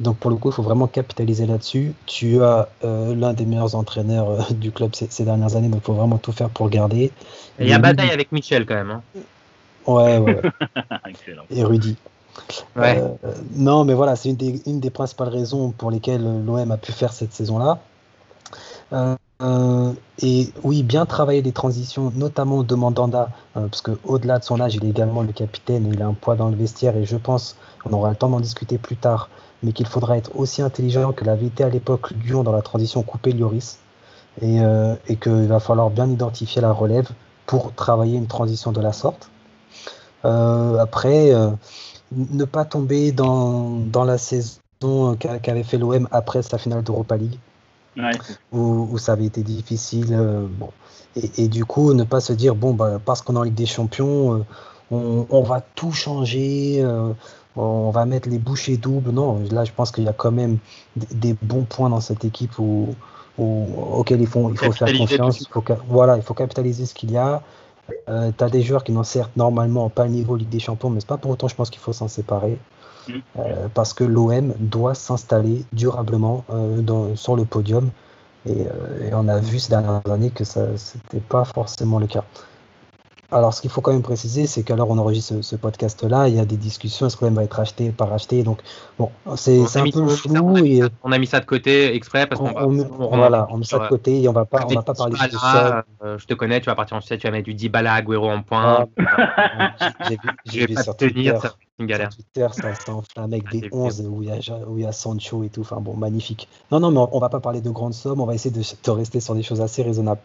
Donc, 0.00 0.18
pour 0.18 0.30
le 0.30 0.36
coup, 0.36 0.50
il 0.50 0.52
faut 0.52 0.62
vraiment 0.62 0.86
capitaliser 0.86 1.46
là-dessus. 1.46 1.94
Tu 2.04 2.42
as 2.42 2.68
l'un 2.82 3.32
des 3.32 3.46
meilleurs 3.46 3.74
entraîneurs 3.74 4.52
du 4.52 4.70
club 4.70 4.94
ces, 4.94 5.24
dernières 5.24 5.56
années, 5.56 5.68
donc 5.68 5.80
il 5.82 5.86
faut 5.86 5.94
vraiment 5.94 6.18
tout 6.18 6.32
faire 6.32 6.50
pour 6.50 6.66
le 6.66 6.70
garder. 6.70 7.10
il 7.58 7.66
y 7.66 7.72
a 7.72 7.78
bataille 7.78 8.10
avec 8.10 8.32
Michel 8.32 8.66
quand 8.66 8.74
même. 8.74 8.90
Hein. 8.90 9.02
Ouais, 9.86 10.18
ouais. 10.18 10.40
Et 11.50 11.64
Rudy. 11.64 11.96
non, 13.56 13.84
mais 13.84 13.94
voilà, 13.94 14.14
c'est 14.14 14.28
une 14.28 14.36
des, 14.36 14.62
une 14.66 14.78
des 14.78 14.90
principales 14.90 15.30
raisons 15.30 15.70
pour 15.70 15.90
lesquelles 15.90 16.22
l'OM 16.44 16.70
a 16.70 16.76
pu 16.76 16.92
faire 16.92 17.14
cette 17.14 17.32
saison-là. 17.32 17.80
Euh, 18.92 19.94
et 20.22 20.52
oui, 20.62 20.82
bien 20.82 21.06
travailler 21.06 21.42
les 21.42 21.52
transitions, 21.52 22.12
notamment 22.14 22.62
de 22.62 22.74
Mandanda, 22.74 23.30
euh, 23.56 23.68
parce 23.68 23.80
qu'au-delà 23.82 24.38
de 24.38 24.44
son 24.44 24.60
âge, 24.60 24.74
il 24.74 24.84
est 24.84 24.90
également 24.90 25.22
le 25.22 25.32
capitaine 25.32 25.86
et 25.86 25.90
il 25.90 26.02
a 26.02 26.06
un 26.06 26.14
poids 26.14 26.36
dans 26.36 26.48
le 26.48 26.56
vestiaire. 26.56 26.96
Et 26.96 27.04
je 27.04 27.16
pense, 27.16 27.56
on 27.84 27.92
aura 27.92 28.10
le 28.10 28.16
temps 28.16 28.28
d'en 28.28 28.40
discuter 28.40 28.78
plus 28.78 28.96
tard, 28.96 29.30
mais 29.62 29.72
qu'il 29.72 29.86
faudra 29.86 30.16
être 30.16 30.36
aussi 30.36 30.62
intelligent 30.62 31.12
que 31.12 31.24
l'avait 31.24 31.46
été 31.46 31.64
à 31.64 31.70
l'époque 31.70 32.10
Lyon 32.10 32.42
dans 32.42 32.52
la 32.52 32.62
transition 32.62 33.02
coupé 33.02 33.32
Lloris. 33.32 33.78
Et, 34.42 34.60
euh, 34.60 34.94
et 35.08 35.16
qu'il 35.16 35.48
va 35.48 35.58
falloir 35.58 35.90
bien 35.90 36.08
identifier 36.08 36.62
la 36.62 36.72
relève 36.72 37.08
pour 37.46 37.74
travailler 37.74 38.16
une 38.16 38.28
transition 38.28 38.70
de 38.72 38.80
la 38.80 38.92
sorte. 38.92 39.28
après, 40.22 41.32
ne 42.12 42.44
pas 42.44 42.64
tomber 42.64 43.12
dans, 43.12 43.70
dans 43.70 44.04
la 44.04 44.18
saison 44.18 45.16
qu'avait 45.18 45.64
fait 45.64 45.78
l'OM 45.78 46.08
après 46.12 46.42
sa 46.42 46.58
finale 46.58 46.84
d'Europa 46.84 47.16
League 47.16 47.38
où, 48.52 48.98
ça 48.98 49.12
avait 49.12 49.26
été 49.26 49.42
difficile. 49.42 50.08
Euh, 50.12 50.46
bon. 50.48 50.70
Et, 51.36 51.48
du 51.48 51.64
coup, 51.64 51.92
ne 51.92 52.04
pas 52.04 52.20
se 52.20 52.32
dire, 52.32 52.54
bon, 52.54 52.72
bah, 52.72 53.00
parce 53.04 53.22
qu'on 53.22 53.34
est 53.34 53.38
en 53.38 53.42
Ligue 53.42 53.54
des 53.54 53.66
Champions, 53.66 54.44
euh, 54.92 55.24
on, 55.28 55.42
va 55.42 55.60
tout 55.74 55.92
changer, 55.92 56.80
euh, 56.80 57.12
on 57.56 57.90
va 57.90 58.04
mettre 58.04 58.28
les 58.28 58.38
bouchées 58.38 58.76
doubles. 58.76 59.10
Non, 59.10 59.42
là, 59.50 59.64
je 59.64 59.72
pense 59.72 59.90
qu'il 59.90 60.04
y 60.04 60.08
a 60.08 60.12
quand 60.12 60.30
même 60.30 60.58
des, 60.96 61.34
bons 61.42 61.64
points 61.64 61.90
dans 61.90 62.00
cette 62.00 62.24
équipe 62.24 62.58
où, 62.58 62.94
auxquels 63.38 64.20
il 64.20 64.26
faut, 64.26 64.50
il 64.50 64.58
faut 64.58 64.70
faire 64.70 64.96
confiance. 64.96 65.40
Il 65.40 65.48
faut, 65.48 65.64
voilà, 65.88 66.16
il 66.16 66.22
faut 66.22 66.34
capitaliser 66.34 66.86
ce 66.86 66.94
qu'il 66.94 67.10
y 67.10 67.16
a. 67.16 67.42
tu 68.06 68.44
as 68.44 68.50
des 68.50 68.62
joueurs 68.62 68.84
qui 68.84 68.92
n'ont 68.92 69.02
certes 69.02 69.32
normalement 69.36 69.88
pas 69.88 70.04
le 70.04 70.10
niveau 70.10 70.36
Ligue 70.36 70.48
des 70.48 70.60
Champions, 70.60 70.90
mais 70.90 71.00
c'est 71.00 71.08
pas 71.08 71.16
pour 71.16 71.32
autant, 71.32 71.48
je 71.48 71.56
pense 71.56 71.70
qu'il 71.70 71.80
faut 71.80 71.92
s'en 71.92 72.08
séparer. 72.08 72.58
Euh, 73.38 73.68
parce 73.74 73.92
que 73.92 74.04
l'OM 74.04 74.54
doit 74.58 74.94
s'installer 74.94 75.64
durablement 75.72 76.44
euh, 76.50 77.14
sur 77.16 77.36
le 77.36 77.44
podium. 77.44 77.90
Et, 78.46 78.66
euh, 78.66 79.08
et, 79.08 79.14
on 79.14 79.28
a 79.28 79.38
vu 79.38 79.58
ces 79.58 79.70
dernières 79.70 80.00
années 80.10 80.30
que 80.30 80.44
ça 80.44 80.66
n'était 80.68 81.24
pas 81.26 81.44
forcément 81.44 81.98
le 81.98 82.06
cas. 82.06 82.24
Alors, 83.32 83.54
ce 83.54 83.60
qu'il 83.60 83.70
faut 83.70 83.80
quand 83.80 83.92
même 83.92 84.02
préciser, 84.02 84.46
c'est 84.46 84.64
qu'alors 84.64 84.90
on 84.90 84.98
enregistre 84.98 85.40
ce, 85.42 85.54
podcast-là, 85.54 86.28
il 86.28 86.34
y 86.34 86.40
a 86.40 86.44
des 86.44 86.56
discussions, 86.56 87.06
est-ce 87.06 87.16
que 87.16 87.24
va 87.26 87.44
être 87.44 87.60
acheté, 87.60 87.90
pas 87.90 88.06
racheté? 88.06 88.42
Donc, 88.42 88.58
bon, 88.98 89.10
c'est 89.36 89.60
un 89.76 89.84
peu 89.84 90.08
flou. 90.08 90.56
Et... 90.58 90.82
On 91.04 91.12
a 91.12 91.18
mis 91.18 91.26
ça 91.26 91.38
de 91.38 91.44
côté 91.44 91.94
exprès 91.94 92.26
parce 92.26 92.40
qu'on 92.40 92.52
va. 92.52 93.16
voilà, 93.16 93.46
on 93.50 93.58
met 93.58 93.64
ça 93.64 93.78
de 93.78 93.88
côté 93.88 94.22
et 94.22 94.28
on 94.28 94.32
va 94.32 94.44
pas, 94.46 94.66
on 94.68 94.74
va 94.74 94.82
pas 94.82 94.94
parler 94.94 95.14
de 95.14 95.36
ça. 95.36 95.84
je 96.02 96.26
te 96.26 96.34
connais, 96.34 96.60
tu 96.60 96.66
vas 96.66 96.74
partir 96.74 96.96
en 96.96 97.00
Suède, 97.00 97.20
tu 97.20 97.26
vas 97.26 97.30
mettre 97.30 97.44
du 97.44 97.54
Dybala, 97.54 97.94
Agüero 97.94 98.28
en 98.30 98.42
point. 98.42 98.88
Ah, 98.98 99.74
J'ai 100.46 100.66
vu, 100.66 100.74
sur 100.82 100.96
Twitter, 100.96 101.32
une 101.78 101.86
galère. 101.86 102.12
Sur 102.12 102.24
Twitter, 102.24 102.48
ça 102.52 102.74
s'enflamme 102.74 103.32
avec 103.32 103.48
des 103.50 103.68
11 103.70 104.08
où 104.08 104.22
il, 104.22 104.28
y 104.28 104.32
a, 104.32 104.56
où 104.66 104.78
il 104.78 104.84
y 104.84 104.86
a 104.86 104.92
Sancho 104.92 105.44
et 105.44 105.50
tout. 105.50 105.60
Enfin 105.60 105.80
bon, 105.80 105.94
magnifique. 105.94 106.48
Non, 106.72 106.80
non, 106.80 106.90
mais 106.90 106.98
on, 106.98 107.16
on 107.16 107.20
va 107.20 107.28
pas 107.28 107.40
parler 107.40 107.60
de 107.60 107.70
grandes 107.70 107.94
sommes, 107.94 108.20
on 108.20 108.26
va 108.26 108.34
essayer 108.34 108.54
de, 108.54 108.60
de 108.60 108.90
rester 108.90 109.20
sur 109.20 109.34
des 109.34 109.42
choses 109.42 109.60
assez 109.60 109.82
raisonnables. 109.82 110.20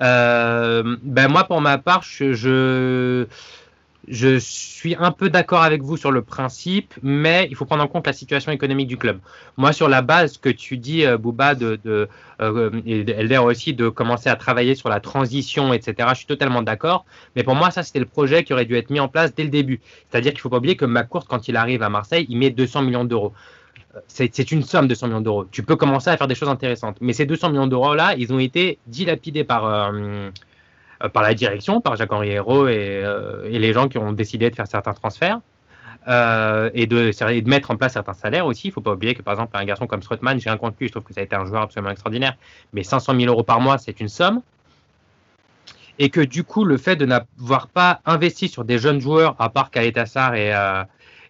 Euh, 0.00 0.96
ben 1.02 1.28
moi, 1.28 1.44
pour 1.44 1.60
ma 1.60 1.78
part, 1.78 2.02
je, 2.02 3.26
je 4.08 4.38
suis 4.38 4.94
un 4.98 5.10
peu 5.12 5.30
d'accord 5.30 5.62
avec 5.62 5.82
vous 5.82 5.96
sur 5.96 6.10
le 6.10 6.22
principe, 6.22 6.94
mais 7.02 7.46
il 7.50 7.56
faut 7.56 7.64
prendre 7.64 7.82
en 7.82 7.88
compte 7.88 8.06
la 8.06 8.12
situation 8.12 8.52
économique 8.52 8.88
du 8.88 8.96
club. 8.96 9.18
Moi, 9.56 9.72
sur 9.72 9.88
la 9.88 10.02
base 10.02 10.38
que 10.38 10.48
tu 10.48 10.76
dis, 10.76 11.06
euh, 11.06 11.16
Bouba, 11.16 11.54
de, 11.54 11.78
euh, 12.40 12.70
et 12.86 13.10
Elder 13.10 13.38
aussi, 13.38 13.74
de 13.74 13.88
commencer 13.88 14.28
à 14.28 14.36
travailler 14.36 14.74
sur 14.74 14.88
la 14.88 15.00
transition, 15.00 15.72
etc., 15.72 16.08
je 16.10 16.18
suis 16.18 16.26
totalement 16.26 16.62
d'accord. 16.62 17.04
Mais 17.36 17.42
pour 17.42 17.54
moi, 17.54 17.70
ça, 17.70 17.82
c'était 17.82 18.00
le 18.00 18.06
projet 18.06 18.44
qui 18.44 18.52
aurait 18.52 18.66
dû 18.66 18.76
être 18.76 18.90
mis 18.90 19.00
en 19.00 19.08
place 19.08 19.34
dès 19.34 19.44
le 19.44 19.50
début. 19.50 19.80
C'est-à-dire 20.10 20.32
qu'il 20.32 20.38
ne 20.38 20.42
faut 20.42 20.50
pas 20.50 20.58
oublier 20.58 20.76
que 20.76 20.84
McCourt, 20.84 21.26
quand 21.26 21.48
il 21.48 21.56
arrive 21.56 21.82
à 21.82 21.88
Marseille, 21.88 22.26
il 22.28 22.38
met 22.38 22.50
200 22.50 22.82
millions 22.82 23.04
d'euros. 23.04 23.32
C'est 24.08 24.50
une 24.50 24.62
somme 24.62 24.88
de 24.88 24.94
100 24.94 25.06
millions 25.08 25.20
d'euros. 25.20 25.44
Tu 25.50 25.62
peux 25.62 25.76
commencer 25.76 26.10
à 26.10 26.16
faire 26.16 26.26
des 26.26 26.34
choses 26.34 26.48
intéressantes. 26.48 26.96
Mais 27.00 27.12
ces 27.12 27.26
200 27.26 27.50
millions 27.50 27.66
d'euros-là, 27.66 28.14
ils 28.16 28.32
ont 28.32 28.38
été 28.38 28.78
dilapidés 28.86 29.44
par... 29.44 29.66
Euh, 29.66 30.30
euh, 31.02 31.08
par 31.08 31.24
la 31.24 31.34
direction, 31.34 31.80
par 31.80 31.96
Jacques-Henri 31.96 32.30
Hérault 32.30 32.66
euh, 32.66 33.48
et, 33.50 33.58
les 33.58 33.72
gens 33.72 33.88
qui 33.88 33.98
ont 33.98 34.12
décidé 34.12 34.48
de 34.48 34.54
faire 34.54 34.68
certains 34.68 34.92
transferts. 34.92 35.40
Et, 36.06 36.86
de, 36.86 37.10
de, 37.10 37.48
mettre 37.48 37.70
en 37.70 37.76
place 37.76 37.94
certains 37.94 38.12
salaires 38.12 38.46
aussi. 38.46 38.68
Il 38.68 38.70
ne 38.70 38.74
faut 38.74 38.80
pas 38.80 38.92
oublier 38.92 39.14
que, 39.14 39.22
par 39.22 39.34
exemple, 39.34 39.56
un 39.56 39.64
garçon 39.64 39.86
comme 39.86 40.02
Strootman, 40.02 40.38
j'ai 40.38 40.50
un 40.50 40.58
compte 40.58 40.76
lui, 40.78 40.86
je 40.86 40.92
trouve 40.92 41.02
que 41.02 41.14
ça 41.14 41.20
a 41.20 41.24
été 41.24 41.34
un 41.34 41.46
joueur 41.46 41.62
absolument 41.62 41.90
extraordinaire, 41.90 42.36
mais 42.74 42.82
500 42.82 43.18
000 43.18 43.32
euros 43.32 43.42
par 43.42 43.60
mois, 43.60 43.78
c'est 43.78 44.00
une 44.00 44.08
somme. 44.08 44.42
Et 45.98 46.10
que 46.10 46.20
du 46.20 46.44
coup, 46.44 46.64
le 46.64 46.76
fait 46.76 46.96
de 46.96 47.06
n'avoir 47.06 47.68
pas 47.68 48.00
investi 48.04 48.48
sur 48.48 48.64
des 48.64 48.78
jeunes 48.78 49.00
joueurs, 49.00 49.34
à 49.38 49.48
part 49.48 49.70
Kaletassar 49.70 50.34
et, 50.34 50.52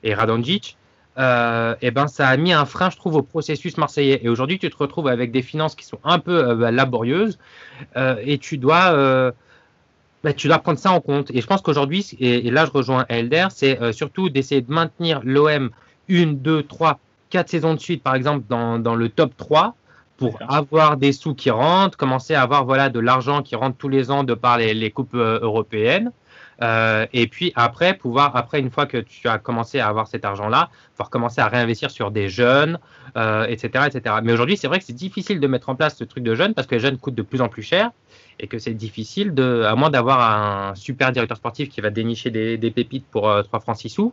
et 0.03 0.15
Radonjic, 0.15 0.77
euh, 1.19 1.75
et 1.81 1.91
ben 1.91 2.09
ça 2.09 2.29
a 2.29 2.37
mis 2.37 2.53
un 2.53 2.65
frein, 2.65 2.91
je 2.91 2.97
trouve, 2.97 3.17
au 3.17 3.23
processus 3.23 3.77
marseillais. 3.77 4.21
Et 4.23 4.29
aujourd'hui, 4.29 4.59
tu 4.59 4.69
te 4.69 4.77
retrouves 4.77 5.09
avec 5.09 5.31
des 5.31 5.43
finances 5.43 5.75
qui 5.75 5.85
sont 5.85 6.01
un 6.05 6.19
peu 6.19 6.55
laborieuses 6.71 7.39
et 7.97 8.39
tu 8.39 8.59
dois 8.59 9.33
bah, 10.25 10.33
tu 10.33 10.49
dois 10.49 10.59
prendre 10.59 10.79
ça 10.79 10.91
en 10.91 11.01
compte. 11.03 11.31
Et 11.35 11.43
je 11.43 11.47
pense 11.47 11.61
qu'aujourd'hui, 11.61 12.17
et, 12.19 12.51
là 12.51 12.65
je 12.65 12.71
rejoins 12.71 13.05
Elder, 13.11 13.49
c'est 13.51 13.81
euh, 13.83 13.93
surtout 13.93 14.31
d'essayer 14.31 14.63
de 14.63 14.73
maintenir 14.73 15.21
l'OM 15.23 15.71
une, 16.09 16.39
deux, 16.39 16.63
trois, 16.63 16.99
quatre 17.29 17.51
saisons 17.51 17.75
de 17.75 17.79
suite, 17.79 18.03
par 18.03 18.15
exemple, 18.15 18.47
dans, 18.49 18.79
dans 18.79 18.95
le 18.95 19.11
top 19.11 19.37
3 19.37 19.77
pour 20.17 20.39
avoir 20.49 20.97
des 20.97 21.13
sous 21.13 21.35
qui 21.35 21.51
rentrent, 21.51 21.99
commencer 21.99 22.35
à 22.35 22.41
avoir 22.41 22.65
voilà, 22.65 22.89
de 22.89 23.01
l'argent 23.01 23.43
qui 23.43 23.55
rentre 23.55 23.77
tous 23.77 23.91
les 23.91 24.11
ans 24.11 24.25
de 24.25 24.33
par 24.33 24.57
les, 24.57 24.73
les 24.73 24.91
coupes 24.91 25.15
euh, 25.15 25.41
européennes. 25.43 26.11
Euh, 26.63 27.07
et 27.13 27.27
puis 27.27 27.53
après, 27.57 27.95
pouvoir, 27.95 28.37
après, 28.37 28.61
une 28.61 28.71
fois 28.71 28.87
que 28.87 28.99
tu 28.99 29.29
as 29.29 29.39
commencé 29.39 29.81
à 29.81 29.89
avoir 29.89 30.07
cet 30.07 30.25
argent-là, 30.25 30.71
pouvoir 30.93 31.11
commencer 31.11 31.41
à 31.41 31.49
réinvestir 31.49 31.91
sur 31.91 32.11
des 32.11 32.29
jeunes, 32.29 32.79
euh, 33.17 33.47
etc., 33.47 33.87
etc. 33.87 34.17
Mais 34.23 34.33
aujourd'hui, 34.33 34.57
c'est 34.57 34.69
vrai 34.69 34.79
que 34.79 34.85
c'est 34.85 34.93
difficile 34.93 35.41
de 35.41 35.47
mettre 35.47 35.69
en 35.69 35.75
place 35.75 35.97
ce 35.97 36.05
truc 36.05 36.23
de 36.25 36.35
jeunes 36.35 36.55
parce 36.55 36.67
que 36.67 36.75
les 36.75 36.81
jeunes 36.81 36.99
coûtent 36.99 37.15
de 37.15 37.23
plus 37.23 37.41
en 37.41 37.49
plus 37.49 37.63
cher 37.63 37.91
et 38.41 38.47
que 38.47 38.59
c'est 38.59 38.75
difficile, 38.75 39.33
à 39.39 39.75
moins 39.77 39.91
d'avoir 39.91 40.21
un 40.21 40.75
super 40.75 41.13
directeur 41.13 41.37
sportif 41.37 41.69
qui 41.69 41.81
va 41.81 41.91
dénicher 41.91 42.31
des, 42.31 42.57
des 42.59 42.71
pépites 42.71 43.07
pour 43.07 43.23
3 43.23 43.39
euh, 43.39 43.61
francs 43.61 43.77
6 43.77 43.89
sous. 43.89 44.13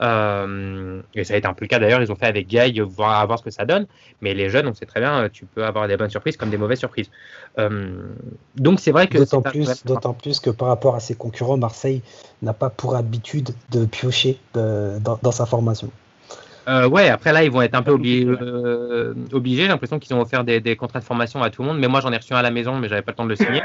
Euh, 0.00 1.00
et 1.14 1.24
ça 1.24 1.34
a 1.34 1.36
été 1.36 1.46
un 1.46 1.54
peu 1.54 1.64
le 1.64 1.68
cas 1.68 1.78
d'ailleurs, 1.78 2.02
ils 2.02 2.10
ont 2.10 2.16
fait 2.16 2.26
avec 2.26 2.46
Guy, 2.48 2.80
voir, 2.80 3.26
voir 3.26 3.38
ce 3.38 3.44
que 3.44 3.50
ça 3.50 3.64
donne. 3.64 3.86
Mais 4.20 4.34
les 4.34 4.50
jeunes, 4.50 4.66
on 4.66 4.74
sait 4.74 4.86
très 4.86 5.00
bien, 5.00 5.28
tu 5.32 5.46
peux 5.46 5.64
avoir 5.64 5.88
des 5.88 5.96
bonnes 5.96 6.10
surprises 6.10 6.36
comme 6.36 6.50
des 6.50 6.56
mauvaises 6.56 6.78
surprises. 6.78 7.10
Euh, 7.58 8.08
donc 8.56 8.80
c'est 8.80 8.92
vrai 8.92 9.06
que. 9.06 9.18
D'autant 9.18 9.42
plus, 9.42 9.84
d'autant 9.84 10.14
plus 10.14 10.40
que 10.40 10.50
par 10.50 10.68
rapport 10.68 10.94
à 10.94 11.00
ses 11.00 11.14
concurrents, 11.14 11.56
Marseille 11.56 12.02
n'a 12.42 12.52
pas 12.52 12.70
pour 12.70 12.96
habitude 12.96 13.50
de 13.70 13.84
piocher 13.84 14.38
euh, 14.56 14.98
dans 14.98 15.32
sa 15.32 15.46
formation. 15.46 15.90
Euh, 16.68 16.88
ouais, 16.88 17.08
après 17.08 17.32
là, 17.32 17.44
ils 17.44 17.50
vont 17.50 17.62
être 17.62 17.74
un 17.74 17.82
peu 17.82 17.92
obligés. 17.92 18.26
Euh, 18.26 19.14
obligés. 19.32 19.62
J'ai 19.62 19.68
l'impression 19.68 19.98
qu'ils 19.98 20.14
ont 20.14 20.20
offert 20.20 20.44
des, 20.44 20.76
contrats 20.76 21.00
de 21.00 21.04
formation 21.04 21.42
à 21.42 21.50
tout 21.50 21.62
le 21.62 21.68
monde. 21.68 21.78
Mais 21.78 21.88
moi, 21.88 22.00
j'en 22.00 22.12
ai 22.12 22.16
reçu 22.16 22.32
un 22.34 22.38
à 22.38 22.42
la 22.42 22.50
maison, 22.50 22.76
mais 22.76 22.88
j'avais 22.88 23.02
pas 23.02 23.12
le 23.12 23.16
temps 23.16 23.24
de 23.24 23.30
le 23.30 23.36
signer. 23.36 23.62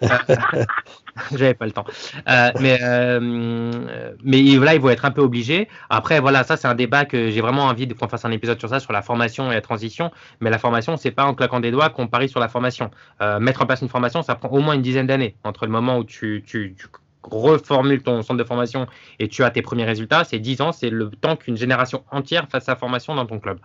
j'avais 1.32 1.54
pas 1.54 1.66
le 1.66 1.72
temps. 1.72 1.84
Euh, 2.28 2.50
mais 2.60 2.78
euh, 2.82 4.18
mais 4.22 4.42
là, 4.42 4.74
ils 4.74 4.80
vont 4.80 4.90
être 4.90 5.04
un 5.04 5.10
peu 5.10 5.20
obligés. 5.20 5.68
Après, 5.90 6.20
voilà, 6.20 6.44
ça, 6.44 6.56
c'est 6.56 6.68
un 6.68 6.74
débat 6.74 7.04
que 7.04 7.30
j'ai 7.30 7.40
vraiment 7.40 7.64
envie 7.64 7.88
qu'on 7.88 8.08
fasse 8.08 8.24
un 8.24 8.30
épisode 8.30 8.58
sur 8.58 8.68
ça, 8.68 8.80
sur 8.80 8.92
la 8.92 9.02
formation 9.02 9.50
et 9.50 9.54
la 9.54 9.60
transition. 9.60 10.10
Mais 10.40 10.50
la 10.50 10.58
formation, 10.58 10.96
c'est 10.96 11.10
pas 11.10 11.24
en 11.24 11.34
claquant 11.34 11.60
des 11.60 11.70
doigts 11.70 11.90
qu'on 11.90 12.06
parie 12.06 12.28
sur 12.28 12.40
la 12.40 12.48
formation. 12.48 12.90
Euh, 13.20 13.40
mettre 13.40 13.62
en 13.62 13.66
place 13.66 13.82
une 13.82 13.88
formation, 13.88 14.22
ça 14.22 14.34
prend 14.34 14.48
au 14.48 14.60
moins 14.60 14.74
une 14.74 14.82
dizaine 14.82 15.06
d'années 15.06 15.36
entre 15.44 15.66
le 15.66 15.72
moment 15.72 15.98
où 15.98 16.04
tu, 16.04 16.44
tu, 16.46 16.74
tu 16.78 16.86
reformule 17.22 18.02
ton 18.02 18.22
centre 18.22 18.38
de 18.38 18.44
formation 18.44 18.86
et 19.18 19.28
tu 19.28 19.44
as 19.44 19.50
tes 19.50 19.62
premiers 19.62 19.84
résultats, 19.84 20.24
c'est 20.24 20.38
10 20.38 20.60
ans, 20.60 20.72
c'est 20.72 20.90
le 20.90 21.10
temps 21.10 21.36
qu'une 21.36 21.56
génération 21.56 22.04
entière 22.10 22.48
fasse 22.48 22.64
sa 22.64 22.76
formation 22.76 23.14
dans 23.14 23.26
ton 23.26 23.38
club. 23.38 23.58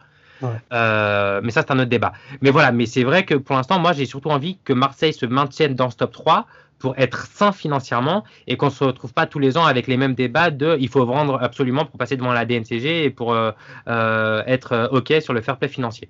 Euh, 0.73 1.41
mais 1.43 1.51
ça, 1.51 1.61
c'est 1.61 1.71
un 1.71 1.79
autre 1.79 1.89
débat. 1.89 2.13
Mais 2.41 2.49
voilà, 2.49 2.71
mais 2.71 2.85
c'est 2.85 3.03
vrai 3.03 3.23
que 3.23 3.35
pour 3.35 3.55
l'instant, 3.55 3.79
moi, 3.79 3.93
j'ai 3.93 4.05
surtout 4.05 4.29
envie 4.29 4.57
que 4.63 4.73
Marseille 4.73 5.13
se 5.13 5.25
maintienne 5.25 5.75
dans 5.75 5.89
ce 5.89 5.97
top 5.97 6.11
3 6.11 6.47
pour 6.79 6.95
être 6.97 7.27
sain 7.27 7.53
financièrement 7.53 8.25
et 8.47 8.57
qu'on 8.57 8.65
ne 8.65 8.71
se 8.71 8.83
retrouve 8.83 9.13
pas 9.13 9.25
tous 9.25 9.39
les 9.39 9.57
ans 9.57 9.65
avec 9.65 9.87
les 9.87 9.95
mêmes 9.95 10.15
débats 10.15 10.51
de 10.51 10.75
il 10.81 10.89
faut 10.89 11.05
vendre 11.05 11.39
absolument 11.41 11.85
pour 11.85 11.97
passer 11.97 12.17
devant 12.17 12.33
la 12.33 12.45
DNCG 12.45 13.05
et 13.05 13.09
pour 13.09 13.33
euh, 13.33 13.51
euh, 13.87 14.43
être 14.47 14.89
OK 14.91 15.13
sur 15.21 15.33
le 15.33 15.41
fair 15.41 15.57
play 15.57 15.69
financier. 15.69 16.09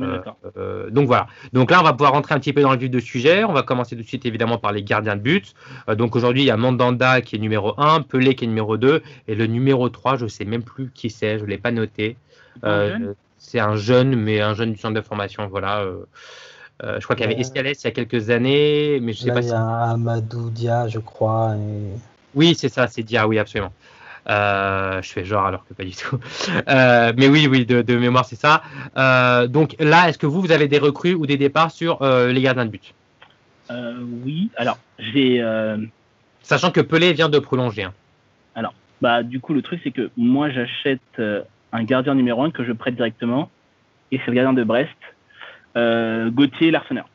Euh, 0.00 0.20
euh, 0.56 0.90
donc 0.90 1.06
voilà. 1.06 1.26
Donc 1.52 1.70
là, 1.70 1.80
on 1.80 1.84
va 1.84 1.92
pouvoir 1.92 2.12
rentrer 2.12 2.34
un 2.34 2.38
petit 2.38 2.52
peu 2.52 2.62
dans 2.62 2.72
le 2.72 2.78
vif 2.78 2.90
du 2.90 3.00
sujet. 3.00 3.44
On 3.44 3.52
va 3.52 3.62
commencer 3.62 3.96
tout 3.96 4.02
de 4.02 4.06
suite 4.06 4.26
évidemment 4.26 4.58
par 4.58 4.72
les 4.72 4.82
gardiens 4.82 5.16
de 5.16 5.20
but. 5.20 5.54
Euh, 5.88 5.94
donc 5.94 6.16
aujourd'hui, 6.16 6.42
il 6.42 6.46
y 6.46 6.50
a 6.50 6.56
Mandanda 6.56 7.20
qui 7.20 7.36
est 7.36 7.38
numéro 7.38 7.74
1, 7.78 8.02
Pelé 8.02 8.34
qui 8.34 8.44
est 8.44 8.48
numéro 8.48 8.76
2 8.76 9.02
et 9.28 9.34
le 9.34 9.46
numéro 9.46 9.88
3, 9.88 10.16
je 10.16 10.26
sais 10.26 10.44
même 10.44 10.62
plus 10.62 10.90
qui 10.94 11.10
c'est, 11.10 11.38
je 11.38 11.44
l'ai 11.44 11.58
pas 11.58 11.70
noté. 11.70 12.16
c'est 13.38 13.60
un 13.60 13.76
jeune, 13.76 14.16
mais 14.16 14.40
un 14.40 14.54
jeune 14.54 14.72
du 14.72 14.78
centre 14.78 14.94
de 14.94 15.00
formation. 15.00 15.46
Voilà. 15.48 15.84
je 16.82 17.00
crois 17.00 17.16
qu'il 17.16 17.28
y 17.28 17.32
avait 17.32 17.40
Escalès 17.40 17.80
il 17.82 17.84
y 17.84 17.88
a 17.88 17.92
quelques 17.92 18.30
années, 18.30 19.00
mais 19.00 19.12
je 19.12 19.22
sais 19.22 19.32
pas. 19.32 19.40
Il 19.40 19.48
y 19.48 19.52
a 19.52 19.90
Amadou 19.90 20.50
Dia, 20.50 20.88
je 20.88 20.98
crois. 20.98 21.54
Oui, 22.34 22.54
c'est 22.56 22.68
ça, 22.68 22.88
c'est 22.88 23.02
Dia, 23.02 23.28
oui, 23.28 23.38
absolument. 23.38 23.72
Euh, 24.28 25.02
je 25.02 25.12
fais 25.12 25.24
genre 25.24 25.46
alors 25.46 25.66
que 25.66 25.74
pas 25.74 25.84
du 25.84 25.94
tout. 25.94 26.18
Euh, 26.68 27.12
mais 27.16 27.28
oui, 27.28 27.46
oui, 27.46 27.66
de, 27.66 27.96
mémoire, 27.96 28.24
c'est 28.24 28.36
ça. 28.36 28.62
Euh, 28.96 29.46
donc 29.46 29.76
là, 29.78 30.08
est-ce 30.08 30.18
que 30.18 30.26
vous, 30.26 30.40
vous 30.40 30.52
avez 30.52 30.68
des 30.68 30.78
recrues 30.78 31.14
ou 31.14 31.26
des 31.26 31.36
départs 31.36 31.70
sur 31.70 32.02
les 32.02 32.40
gardiens 32.40 32.64
de 32.64 32.70
but? 32.70 32.94
Oui, 33.70 34.50
alors 34.56 34.78
j'ai. 34.98 35.42
Sachant 36.42 36.70
que 36.70 36.80
Pelé 36.80 37.12
vient 37.12 37.28
de 37.28 37.38
prolonger. 37.38 37.84
Hein. 37.84 37.92
Alors, 38.54 38.74
bah, 39.00 39.22
du 39.22 39.40
coup, 39.40 39.54
le 39.54 39.62
truc, 39.62 39.80
c'est 39.82 39.90
que 39.90 40.10
moi, 40.16 40.50
j'achète 40.50 41.00
un 41.72 41.84
gardien 41.84 42.14
numéro 42.14 42.42
1 42.42 42.50
que 42.50 42.64
je 42.64 42.72
prête 42.72 42.94
directement, 42.94 43.50
et 44.10 44.18
c'est 44.18 44.28
le 44.28 44.34
gardien 44.34 44.52
de 44.52 44.64
Brest, 44.64 44.90
Gauthier 46.34 46.70
Larsonneur. 46.70 47.08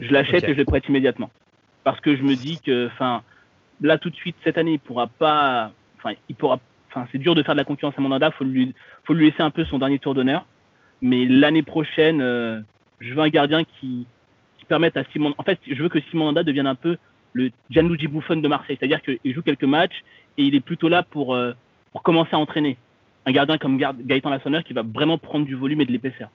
Je 0.00 0.12
l'achète 0.12 0.44
et 0.44 0.54
je 0.54 0.58
le 0.58 0.64
prête 0.64 0.88
immédiatement. 0.88 1.30
Parce 1.84 2.00
que 2.00 2.16
je 2.16 2.22
me 2.22 2.34
dis 2.34 2.60
que, 2.60 2.86
enfin, 2.86 3.22
là, 3.80 3.98
tout 3.98 4.10
de 4.10 4.16
suite, 4.16 4.36
cette 4.44 4.58
année, 4.58 4.72
il 4.72 4.80
pourra 4.80 5.06
pas 5.06 5.72
enfin, 6.02 6.14
il 6.28 6.34
pourra, 6.34 6.58
enfin, 6.88 7.06
c'est 7.12 7.18
dur 7.18 7.34
de 7.34 7.42
faire 7.42 7.54
de 7.54 7.60
la 7.60 7.64
concurrence 7.64 7.94
à 7.96 8.00
Mandanda. 8.00 8.30
Faut 8.32 8.44
lui, 8.44 8.74
faut 9.04 9.14
lui 9.14 9.30
laisser 9.30 9.42
un 9.42 9.50
peu 9.50 9.64
son 9.64 9.78
dernier 9.78 9.98
tour 9.98 10.14
d'honneur. 10.14 10.46
Mais 11.02 11.26
l'année 11.26 11.62
prochaine, 11.62 12.20
euh, 12.20 12.60
je 13.00 13.14
veux 13.14 13.20
un 13.20 13.28
gardien 13.28 13.64
qui, 13.64 14.06
qui 14.58 14.64
permette 14.66 14.96
à 14.96 15.04
Simon. 15.12 15.34
En 15.38 15.42
fait, 15.42 15.58
je 15.66 15.82
veux 15.82 15.88
que 15.88 16.00
Simon 16.10 16.24
Mandanda 16.24 16.42
devienne 16.42 16.66
un 16.66 16.74
peu 16.74 16.96
le 17.32 17.50
Gianluigi 17.70 18.08
Buffon 18.08 18.36
de 18.36 18.48
Marseille, 18.48 18.76
c'est-à-dire 18.78 19.00
qu'il 19.02 19.34
joue 19.34 19.42
quelques 19.42 19.64
matchs 19.64 20.02
et 20.36 20.44
il 20.44 20.54
est 20.54 20.60
plutôt 20.60 20.88
là 20.88 21.02
pour 21.02 21.34
euh, 21.34 21.52
pour 21.92 22.02
commencer 22.02 22.30
à 22.32 22.38
entraîner. 22.38 22.76
Un 23.26 23.32
gardien 23.32 23.58
comme 23.58 23.78
Gaëtan 23.78 24.30
Lassonneur 24.30 24.64
qui 24.64 24.72
va 24.72 24.82
vraiment 24.82 25.18
prendre 25.18 25.44
du 25.44 25.54
volume 25.54 25.82
et 25.82 25.86
de 25.86 25.92
l'épaisseur. 25.92 26.30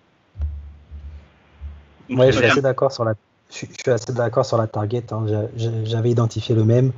Ouais, 2.10 2.32
je 2.32 2.38
suis 2.38 2.46
assez 2.46 2.62
d'accord 2.62 2.92
sur 2.92 3.04
la. 3.04 3.16
Je 3.50 3.58
suis 3.58 3.68
assez 3.88 4.14
d'accord 4.14 4.46
sur 4.46 4.58
la 4.58 4.68
target. 4.68 5.04
Hein. 5.12 5.26
J'avais 5.56 6.12
identifié 6.12 6.56
le 6.56 6.64
même. 6.64 6.92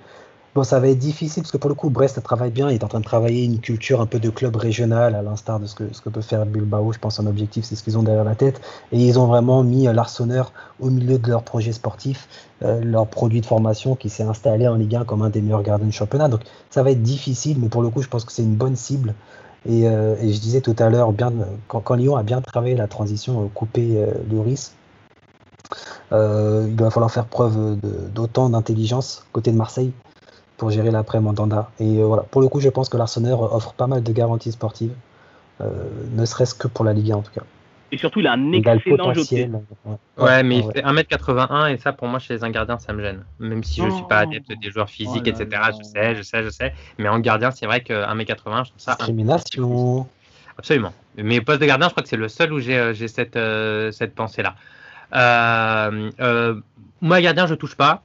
Bon, 0.57 0.63
ça 0.63 0.79
va 0.79 0.87
être 0.87 0.97
difficile 0.97 1.43
parce 1.43 1.51
que 1.51 1.57
pour 1.57 1.69
le 1.69 1.75
coup, 1.75 1.91
Brest 1.91 2.23
travaille 2.23 2.49
bien. 2.49 2.71
Il 2.71 2.73
est 2.73 2.83
en 2.83 2.87
train 2.87 2.99
de 2.99 3.05
travailler 3.05 3.45
une 3.45 3.59
culture 3.59 4.01
un 4.01 4.07
peu 4.07 4.17
de 4.17 4.31
club 4.31 4.55
régional, 4.55 5.13
à 5.13 5.21
l'instar 5.21 5.59
de 5.59 5.67
ce 5.67 5.75
que, 5.75 6.09
peut 6.09 6.21
faire 6.21 6.47
Bilbao. 6.47 6.91
Je 6.91 6.97
pense 6.97 7.19
un 7.19 7.27
objectif, 7.27 7.63
c'est 7.63 7.75
ce 7.75 7.83
qu'ils 7.83 7.95
ont 7.95 8.01
derrière 8.01 8.23
la 8.23 8.33
tête. 8.33 8.59
Et 8.91 8.97
ils 8.97 9.19
ont 9.19 9.27
vraiment 9.27 9.63
mis 9.63 9.87
euh, 9.87 9.93
l'Arseneur 9.93 10.53
au 10.79 10.89
milieu 10.89 11.19
de 11.19 11.29
leur 11.29 11.43
projet 11.43 11.73
sportif, 11.73 12.27
euh, 12.63 12.81
leur 12.83 13.05
produit 13.05 13.41
de 13.41 13.45
formation 13.45 13.93
qui 13.95 14.09
s'est 14.09 14.23
installé 14.23 14.67
en 14.67 14.73
Ligue 14.73 14.95
1 14.95 15.05
comme 15.05 15.21
un 15.21 15.29
des 15.29 15.41
meilleurs 15.41 15.61
gardiens 15.61 15.85
du 15.85 15.91
championnat. 15.91 16.27
Donc 16.27 16.41
ça 16.71 16.81
va 16.81 16.89
être 16.89 17.03
difficile, 17.03 17.59
mais 17.59 17.69
pour 17.69 17.83
le 17.83 17.91
coup, 17.91 18.01
je 18.01 18.07
pense 18.07 18.25
que 18.25 18.31
c'est 18.31 18.41
une 18.41 18.55
bonne 18.55 18.75
cible. 18.75 19.13
Et, 19.67 19.87
euh, 19.87 20.15
je 20.19 20.39
disais 20.39 20.61
tout 20.61 20.75
à 20.79 20.89
l'heure, 20.89 21.13
quand, 21.67 21.93
Lyon 21.93 22.15
a 22.15 22.23
bien 22.23 22.41
travaillé 22.41 22.75
la 22.75 22.87
transition 22.87 23.43
euh, 23.43 23.47
coupé 23.53 23.97
euh, 23.97 24.11
Loris, 24.31 24.73
il 26.11 26.75
va 26.77 26.89
falloir 26.89 27.11
faire 27.11 27.25
preuve 27.25 27.77
d'autant 28.15 28.49
d'intelligence 28.49 29.25
côté 29.33 29.51
de 29.51 29.57
Marseille 29.57 29.91
pour 30.57 30.71
gérer 30.71 30.91
l'après-Mandanda. 30.91 31.69
Et 31.79 31.99
euh, 31.99 32.05
voilà, 32.05 32.23
pour 32.23 32.41
le 32.41 32.49
coup, 32.49 32.59
je 32.59 32.69
pense 32.69 32.89
que 32.89 32.97
l'Arseneur 32.97 33.53
offre 33.53 33.73
pas 33.73 33.87
mal 33.87 34.03
de 34.03 34.11
garanties 34.11 34.51
sportives, 34.51 34.93
euh, 35.61 35.71
ne 36.11 36.25
serait-ce 36.25 36.55
que 36.55 36.67
pour 36.67 36.83
la 36.83 36.93
Ligue 36.93 37.11
1 37.11 37.15
en 37.17 37.21
tout 37.21 37.31
cas. 37.31 37.43
Et 37.89 37.97
surtout, 37.97 38.19
il 38.19 38.27
a 38.27 38.33
un 38.33 38.51
excellent 38.51 39.13
jeu 39.13 39.23
Ouais, 40.17 40.43
mais 40.43 40.57
il 40.57 40.63
fait 40.73 40.81
1m81 40.81 41.73
et 41.73 41.77
ça, 41.77 41.93
pour 41.93 42.09
moi, 42.09 42.19
chez 42.19 42.37
les 42.37 42.51
gardiens, 42.51 42.79
ça 42.79 42.91
me 42.91 43.01
gêne. 43.01 43.23
Même 43.39 43.63
si 43.63 43.79
je 43.79 43.85
ne 43.85 43.91
suis 43.91 44.03
pas 44.09 44.19
adepte 44.19 44.51
des 44.61 44.71
joueurs 44.71 44.89
physiques, 44.89 45.23
oh 45.25 45.29
etc. 45.29 45.61
Je 45.77 45.83
sais, 45.83 46.15
je 46.15 46.21
sais, 46.21 46.43
je 46.43 46.49
sais. 46.49 46.73
Mais 46.97 47.07
en 47.07 47.19
gardien, 47.19 47.51
c'est 47.51 47.65
vrai 47.65 47.79
que 47.81 47.93
1m80, 47.93 48.25
je 48.25 48.41
trouve 48.41 48.65
ça. 48.75 48.95
Discrimination. 48.95 50.05
Absolument. 50.57 50.91
Mais 51.15 51.39
poste 51.39 51.61
de 51.61 51.65
gardien, 51.65 51.87
je 51.87 51.93
crois 51.93 52.03
que 52.03 52.09
c'est 52.09 52.17
le 52.17 52.27
seul 52.27 52.51
où 52.51 52.59
j'ai 52.59 52.77
euh, 52.77 52.93
cette, 53.07 53.39
cette 53.93 54.15
pensée-là. 54.15 54.55
moi, 56.99 57.21
gardien, 57.21 57.47
je 57.47 57.53
touche 57.53 57.75
pas. 57.75 58.03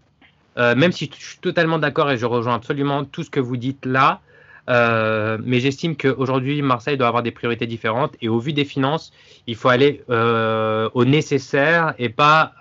Même 0.56 0.92
si 0.92 1.10
je 1.18 1.24
suis 1.24 1.38
totalement 1.38 1.78
d'accord 1.78 2.10
et 2.10 2.18
je 2.18 2.26
rejoins 2.26 2.54
absolument 2.54 3.04
tout 3.04 3.22
ce 3.22 3.30
que 3.30 3.40
vous 3.40 3.56
dites 3.56 3.86
là, 3.86 4.20
mais 4.68 5.60
j'estime 5.60 5.96
qu'aujourd'hui, 5.96 6.62
Marseille 6.62 6.96
doit 6.96 7.08
avoir 7.08 7.22
des 7.22 7.30
priorités 7.30 7.66
différentes 7.66 8.14
et 8.20 8.28
au 8.28 8.38
vu 8.38 8.52
des 8.52 8.64
finances, 8.64 9.12
il 9.46 9.56
faut 9.56 9.68
aller 9.68 10.02
au 10.08 11.04
nécessaire 11.04 11.94
et 11.98 12.08
pas 12.08 12.52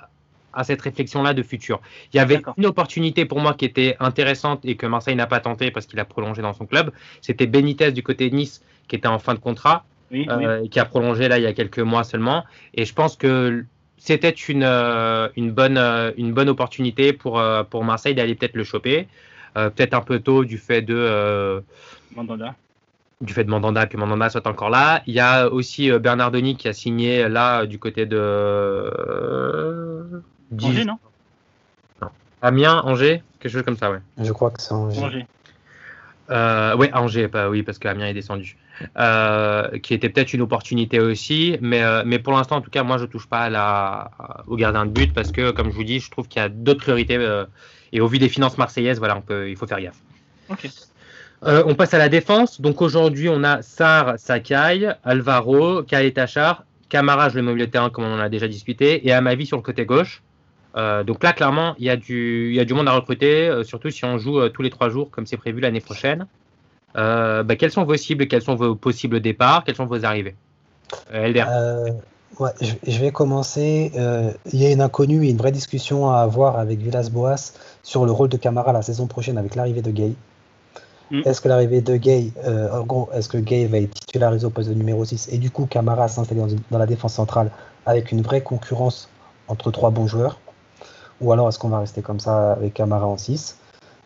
à 0.53 0.63
cette 0.63 0.81
réflexion-là 0.81 1.33
de 1.33 1.43
futur. 1.43 1.79
Il 2.13 2.17
y 2.17 2.19
avait 2.19 2.41
une 2.57 2.65
opportunité 2.65 3.25
pour 3.25 3.39
moi 3.39 3.53
qui 3.53 3.65
était 3.65 3.95
intéressante 3.99 4.61
et 4.63 4.75
que 4.75 4.85
Marseille 4.85 5.15
n'a 5.15 5.27
pas 5.27 5.39
tenté 5.39 5.71
parce 5.71 5.85
qu'il 5.85 5.99
a 5.99 6.05
prolongé 6.05 6.41
dans 6.41 6.53
son 6.53 6.65
club. 6.65 6.91
C'était 7.21 7.47
Benitez 7.47 7.91
du 7.91 8.03
côté 8.03 8.29
de 8.29 8.35
Nice 8.35 8.61
qui 8.87 8.95
était 8.95 9.07
en 9.07 9.19
fin 9.19 9.33
de 9.33 9.39
contrat, 9.39 9.85
euh, 10.13 10.67
qui 10.67 10.79
a 10.79 10.85
prolongé 10.85 11.29
là 11.29 11.37
il 11.37 11.43
y 11.43 11.47
a 11.47 11.53
quelques 11.53 11.79
mois 11.79 12.03
seulement. 12.03 12.43
Et 12.73 12.85
je 12.85 12.93
pense 12.93 13.15
que 13.15 13.63
c'était 14.03 14.31
une, 14.31 14.63
euh, 14.63 15.29
une, 15.35 15.51
bonne, 15.51 15.77
euh, 15.77 16.11
une 16.17 16.33
bonne 16.33 16.49
opportunité 16.49 17.13
pour, 17.13 17.41
pour 17.69 17.83
Marseille 17.83 18.15
d'aller 18.15 18.33
peut-être 18.33 18.55
le 18.55 18.63
choper. 18.63 19.07
peut-être 19.53 19.93
un 19.93 20.01
peu 20.01 20.19
tôt 20.19 20.43
du 20.43 20.57
fait 20.57 20.81
de... 20.81 21.63
Mandanda 22.15 22.55
du 23.21 23.33
fait 23.33 23.43
de 23.43 23.51
Mandanda 23.51 23.85
que 23.85 23.97
Mandanda 23.97 24.31
soit 24.31 24.47
encore 24.47 24.71
là. 24.71 25.03
Il 25.05 25.13
y 25.13 25.19
a 25.19 25.47
aussi 25.47 25.91
Bernard 25.91 26.31
Denis 26.31 26.55
qui 26.55 26.67
a 26.67 26.73
signé 26.73 27.29
là 27.29 27.67
du 27.67 27.77
côté 27.77 28.07
de 28.07 28.89
Angers, 30.59 30.85
non? 30.85 30.97
Amiens, 32.41 32.81
Angers, 32.83 33.21
quelque 33.39 33.51
chose 33.51 33.61
comme 33.61 33.77
ça, 33.77 33.91
ouais. 33.91 33.99
Je 34.17 34.31
crois 34.31 34.49
que 34.49 34.59
c'est 34.59 34.73
Angers. 34.73 35.03
Angers. 35.03 35.27
Euh, 36.31 36.75
oui, 36.77 36.89
Angers, 36.93 37.27
pas, 37.27 37.49
oui, 37.49 37.61
parce 37.61 37.77
qu'Amiens 37.77 38.07
est 38.07 38.13
descendu. 38.13 38.57
Euh, 38.97 39.77
qui 39.79 39.93
était 39.93 40.09
peut-être 40.09 40.33
une 40.33 40.41
opportunité 40.41 40.99
aussi, 40.99 41.57
mais, 41.61 41.83
euh, 41.83 42.03
mais 42.05 42.19
pour 42.19 42.33
l'instant, 42.33 42.57
en 42.57 42.61
tout 42.61 42.69
cas, 42.69 42.83
moi, 42.83 42.97
je 42.97 43.05
touche 43.05 43.27
pas 43.27 43.41
à 43.41 43.49
la, 43.49 44.11
au 44.47 44.55
gardien 44.55 44.85
de 44.85 44.91
but 44.91 45.13
parce 45.13 45.31
que, 45.31 45.51
comme 45.51 45.71
je 45.71 45.75
vous 45.75 45.83
dis, 45.83 45.99
je 45.99 46.09
trouve 46.09 46.27
qu'il 46.27 46.41
y 46.41 46.45
a 46.45 46.49
d'autres 46.49 46.81
priorités 46.81 47.19
et 47.93 48.01
au 48.01 48.07
vu 48.07 48.19
des 48.19 48.29
finances 48.29 48.57
marseillaises, 48.57 48.99
voilà, 48.99 49.17
on 49.17 49.21
peut, 49.21 49.49
il 49.49 49.55
faut 49.55 49.67
faire 49.67 49.81
gaffe. 49.81 49.99
on 51.43 51.75
passe 51.75 51.93
à 51.93 51.97
la 51.97 52.09
défense. 52.09 52.61
Donc 52.61 52.81
aujourd'hui, 52.81 53.29
on 53.29 53.43
a 53.43 53.61
Sar, 53.61 54.17
Sakai, 54.17 54.89
Alvaro, 55.03 55.83
Kaetachar, 55.83 56.63
Camara, 56.89 57.29
je 57.29 57.35
le 57.35 57.41
mets 57.41 57.51
au 57.51 57.55
milieu 57.55 57.67
de 57.67 57.71
terrain 57.71 57.89
comme 57.89 58.03
on 58.03 58.13
en 58.13 58.19
a 58.19 58.29
déjà 58.29 58.47
discuté, 58.47 59.07
et 59.07 59.13
Amavi 59.13 59.45
sur 59.45 59.57
le 59.57 59.63
côté 59.63 59.85
gauche. 59.85 60.21
Euh, 60.75 61.03
donc 61.03 61.23
là, 61.23 61.33
clairement, 61.33 61.75
il 61.79 61.85
y, 61.85 61.89
a 61.89 61.97
du, 61.97 62.49
il 62.49 62.55
y 62.55 62.59
a 62.59 62.65
du 62.65 62.73
monde 62.73 62.87
à 62.87 62.93
recruter, 62.93 63.47
euh, 63.47 63.63
surtout 63.63 63.89
si 63.89 64.05
on 64.05 64.17
joue 64.17 64.39
euh, 64.39 64.49
tous 64.49 64.61
les 64.61 64.69
trois 64.69 64.89
jours 64.89 65.09
comme 65.09 65.25
c'est 65.25 65.37
prévu 65.37 65.59
l'année 65.59 65.81
prochaine. 65.81 66.27
Bah, 66.95 67.55
quels 67.57 67.71
sont 67.71 67.83
vos 67.83 67.95
cibles, 67.95 68.27
quels 68.27 68.41
sont 68.41 68.55
vos 68.55 68.75
possibles 68.75 69.19
départs, 69.19 69.63
quelles 69.63 69.75
sont 69.75 69.85
vos 69.85 70.05
arrivées 70.05 70.35
Elder 71.11 71.45
ouais, 72.39 72.51
je, 72.61 72.99
vais 72.99 73.11
commencer. 73.11 73.91
il 74.51 74.59
y 74.59 74.65
a 74.65 74.71
une 74.71 74.81
inconnue 74.81 75.25
et 75.25 75.29
une 75.29 75.37
vraie 75.37 75.51
discussion 75.51 76.09
à 76.09 76.19
avoir 76.19 76.57
avec 76.57 76.79
Villas-Boas 76.79 77.53
sur 77.83 78.05
le 78.05 78.11
rôle 78.11 78.29
de 78.29 78.37
Camara 78.37 78.73
la 78.73 78.81
saison 78.81 79.07
prochaine 79.07 79.37
avec 79.37 79.55
l'arrivée 79.55 79.81
de 79.81 79.91
Gay. 79.91 80.13
Mm. 81.11 81.21
Est-ce 81.25 81.41
que 81.41 81.47
l'arrivée 81.47 81.81
de 81.81 81.95
Gay, 81.95 82.31
en 82.45 82.83
gros, 82.83 83.09
est-ce 83.13 83.29
que 83.29 83.37
Gay 83.37 83.65
va 83.65 83.77
être 83.77 83.93
titularisé 83.93 84.45
au 84.45 84.49
poste 84.49 84.69
de 84.69 84.73
numéro 84.73 85.05
6 85.05 85.29
et 85.31 85.37
du 85.37 85.49
coup 85.49 85.65
Camara 85.65 86.07
s'installer 86.07 86.41
dans, 86.41 86.55
dans 86.71 86.77
la 86.77 86.87
défense 86.87 87.13
centrale 87.13 87.51
avec 87.85 88.11
une 88.11 88.21
vraie 88.21 88.41
concurrence 88.41 89.09
entre 89.47 89.71
trois 89.71 89.91
bons 89.91 90.07
joueurs? 90.07 90.39
Ou 91.21 91.31
alors 91.31 91.47
est-ce 91.47 91.59
qu'on 91.59 91.69
va 91.69 91.79
rester 91.79 92.01
comme 92.01 92.19
ça 92.19 92.53
avec 92.53 92.73
Camara 92.73 93.07
en 93.07 93.17
6 93.17 93.57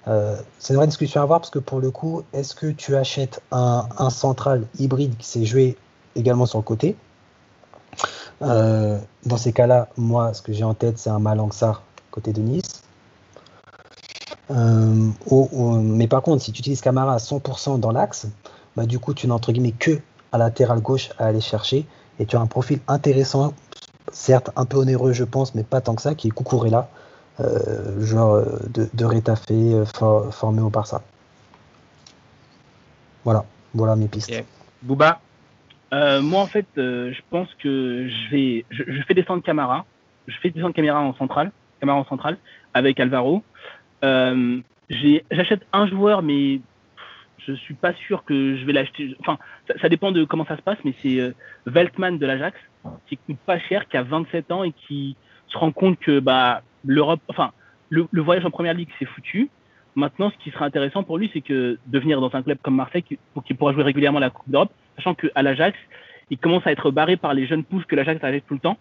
euh, 0.07 0.37
C'est 0.59 0.73
une 0.73 0.77
vraie 0.77 0.87
discussion 0.87 1.21
à 1.21 1.23
avoir 1.23 1.39
parce 1.39 1.49
que 1.49 1.59
pour 1.59 1.79
le 1.79 1.91
coup, 1.91 2.23
est-ce 2.33 2.55
que 2.55 2.67
tu 2.67 2.95
achètes 2.95 3.41
un, 3.51 4.09
central 4.09 4.65
hybride 4.79 5.17
qui 5.17 5.27
s'est 5.27 5.45
joué 5.45 5.77
également 6.15 6.45
sur 6.45 6.59
le 6.59 6.63
côté? 6.63 6.95
Euh, 8.41 8.99
Dans 9.25 9.37
ces 9.37 9.53
cas-là, 9.53 9.89
moi, 9.97 10.33
ce 10.33 10.41
que 10.41 10.53
j'ai 10.53 10.63
en 10.63 10.73
tête, 10.73 10.97
c'est 10.97 11.09
un 11.09 11.19
Malangsar 11.19 11.83
côté 12.11 12.33
de 12.33 12.41
Nice. 12.41 12.83
Euh, 14.51 15.09
mais 15.81 16.07
par 16.07 16.21
contre, 16.21 16.43
si 16.43 16.51
tu 16.51 16.59
utilises 16.59 16.81
Camara 16.81 17.15
à 17.15 17.17
100% 17.17 17.79
dans 17.79 17.91
l'axe, 17.91 18.27
bah, 18.75 18.85
du 18.85 18.99
coup, 18.99 19.13
tu 19.13 19.27
n'as 19.27 19.33
entre 19.33 19.51
guillemets 19.51 19.71
que 19.71 19.99
à 20.31 20.37
latéral 20.37 20.81
gauche 20.81 21.09
à 21.17 21.25
aller 21.27 21.41
chercher 21.41 21.87
et 22.19 22.25
tu 22.25 22.35
as 22.35 22.39
un 22.39 22.45
profil 22.45 22.79
intéressant, 22.87 23.53
certes 24.11 24.51
un 24.55 24.65
peu 24.65 24.77
onéreux, 24.77 25.13
je 25.13 25.23
pense, 25.23 25.55
mais 25.55 25.63
pas 25.63 25.81
tant 25.81 25.95
que 25.95 26.01
ça, 26.01 26.15
qui 26.15 26.27
est 26.27 26.31
Cucurella, 26.31 26.79
euh, 26.79 27.04
genre 27.99 28.35
euh, 28.35 28.45
de, 28.69 28.87
de 28.93 29.05
Rétafé 29.05 29.53
euh, 29.53 29.85
formé 30.31 30.61
au 30.61 30.69
Barça. 30.69 31.01
Voilà, 33.23 33.45
voilà 33.73 33.95
mes 33.95 34.07
pistes. 34.07 34.43
Bouba 34.81 35.19
Moi, 35.91 36.41
en 36.41 36.47
fait, 36.47 36.67
je 36.75 37.19
pense 37.29 37.49
que 37.55 38.07
je 38.07 38.31
vais, 38.31 38.65
je, 38.69 39.01
fais 39.07 39.13
descendre 39.13 39.41
Camara, 39.41 39.85
je 40.27 40.37
fais 40.37 40.51
descendre 40.51 40.75
Camara 40.75 41.01
en 41.01 41.15
centrale, 41.15 41.51
Camara 41.79 41.97
en 41.97 42.05
centrale 42.05 42.37
avec 42.73 42.99
Alvaro. 42.99 43.43
J'achète 44.03 45.65
un 45.73 45.87
joueur, 45.87 46.21
mais 46.21 46.61
je 47.47 47.53
suis 47.53 47.73
pas 47.73 47.93
sûr 47.93 48.23
que 48.25 48.57
je 48.57 48.65
vais 48.65 48.73
l'acheter. 48.73 49.15
Enfin, 49.19 49.39
ça, 49.81 49.89
dépend 49.89 50.11
de 50.11 50.23
comment 50.23 50.45
ça 50.45 50.57
se 50.57 50.61
passe, 50.61 50.77
mais 50.85 50.93
c'est 51.01 51.33
Veltman 51.65 52.19
de 52.19 52.25
l'Ajax 52.27 52.55
qui 53.07 53.17
coûte 53.17 53.39
pas 53.47 53.57
cher, 53.57 53.87
qui 53.87 53.97
a 53.97 54.03
27 54.03 54.51
ans 54.51 54.63
et 54.63 54.71
qui 54.71 55.15
se 55.47 55.57
rend 55.57 55.71
compte 55.71 55.99
que 55.99 56.19
bah 56.19 56.61
l'Europe, 56.85 57.21
enfin, 57.27 57.51
le, 57.89 58.07
voyage 58.13 58.45
en 58.45 58.51
première 58.51 58.73
ligue, 58.73 58.89
c'est 58.99 59.05
foutu. 59.05 59.49
Maintenant, 59.95 60.29
ce 60.29 60.43
qui 60.43 60.51
serait 60.51 60.65
intéressant 60.65 61.03
pour 61.03 61.17
lui, 61.17 61.29
c'est 61.33 61.41
que 61.41 61.77
de 61.85 61.99
venir 61.99 62.19
dans 62.19 62.33
un 62.35 62.41
club 62.41 62.57
comme 62.61 62.75
Marseille, 62.75 63.03
pour 63.33 63.43
qu'il 63.43 63.55
pourra 63.55 63.73
jouer 63.73 63.83
régulièrement 63.83 64.19
la 64.19 64.29
Coupe 64.29 64.49
d'Europe, 64.49 64.71
sachant 64.97 65.15
qu'à 65.15 65.41
l'Ajax, 65.41 65.77
il 66.29 66.37
commence 66.37 66.65
à 66.67 66.71
être 66.71 66.91
barré 66.91 67.17
par 67.17 67.33
les 67.33 67.47
jeunes 67.47 67.63
pousses 67.63 67.85
que 67.85 67.95
l'Ajax 67.95 68.23
avait 68.23 68.41
tout 68.41 68.55
le 68.55 68.59
temps. 68.59 68.77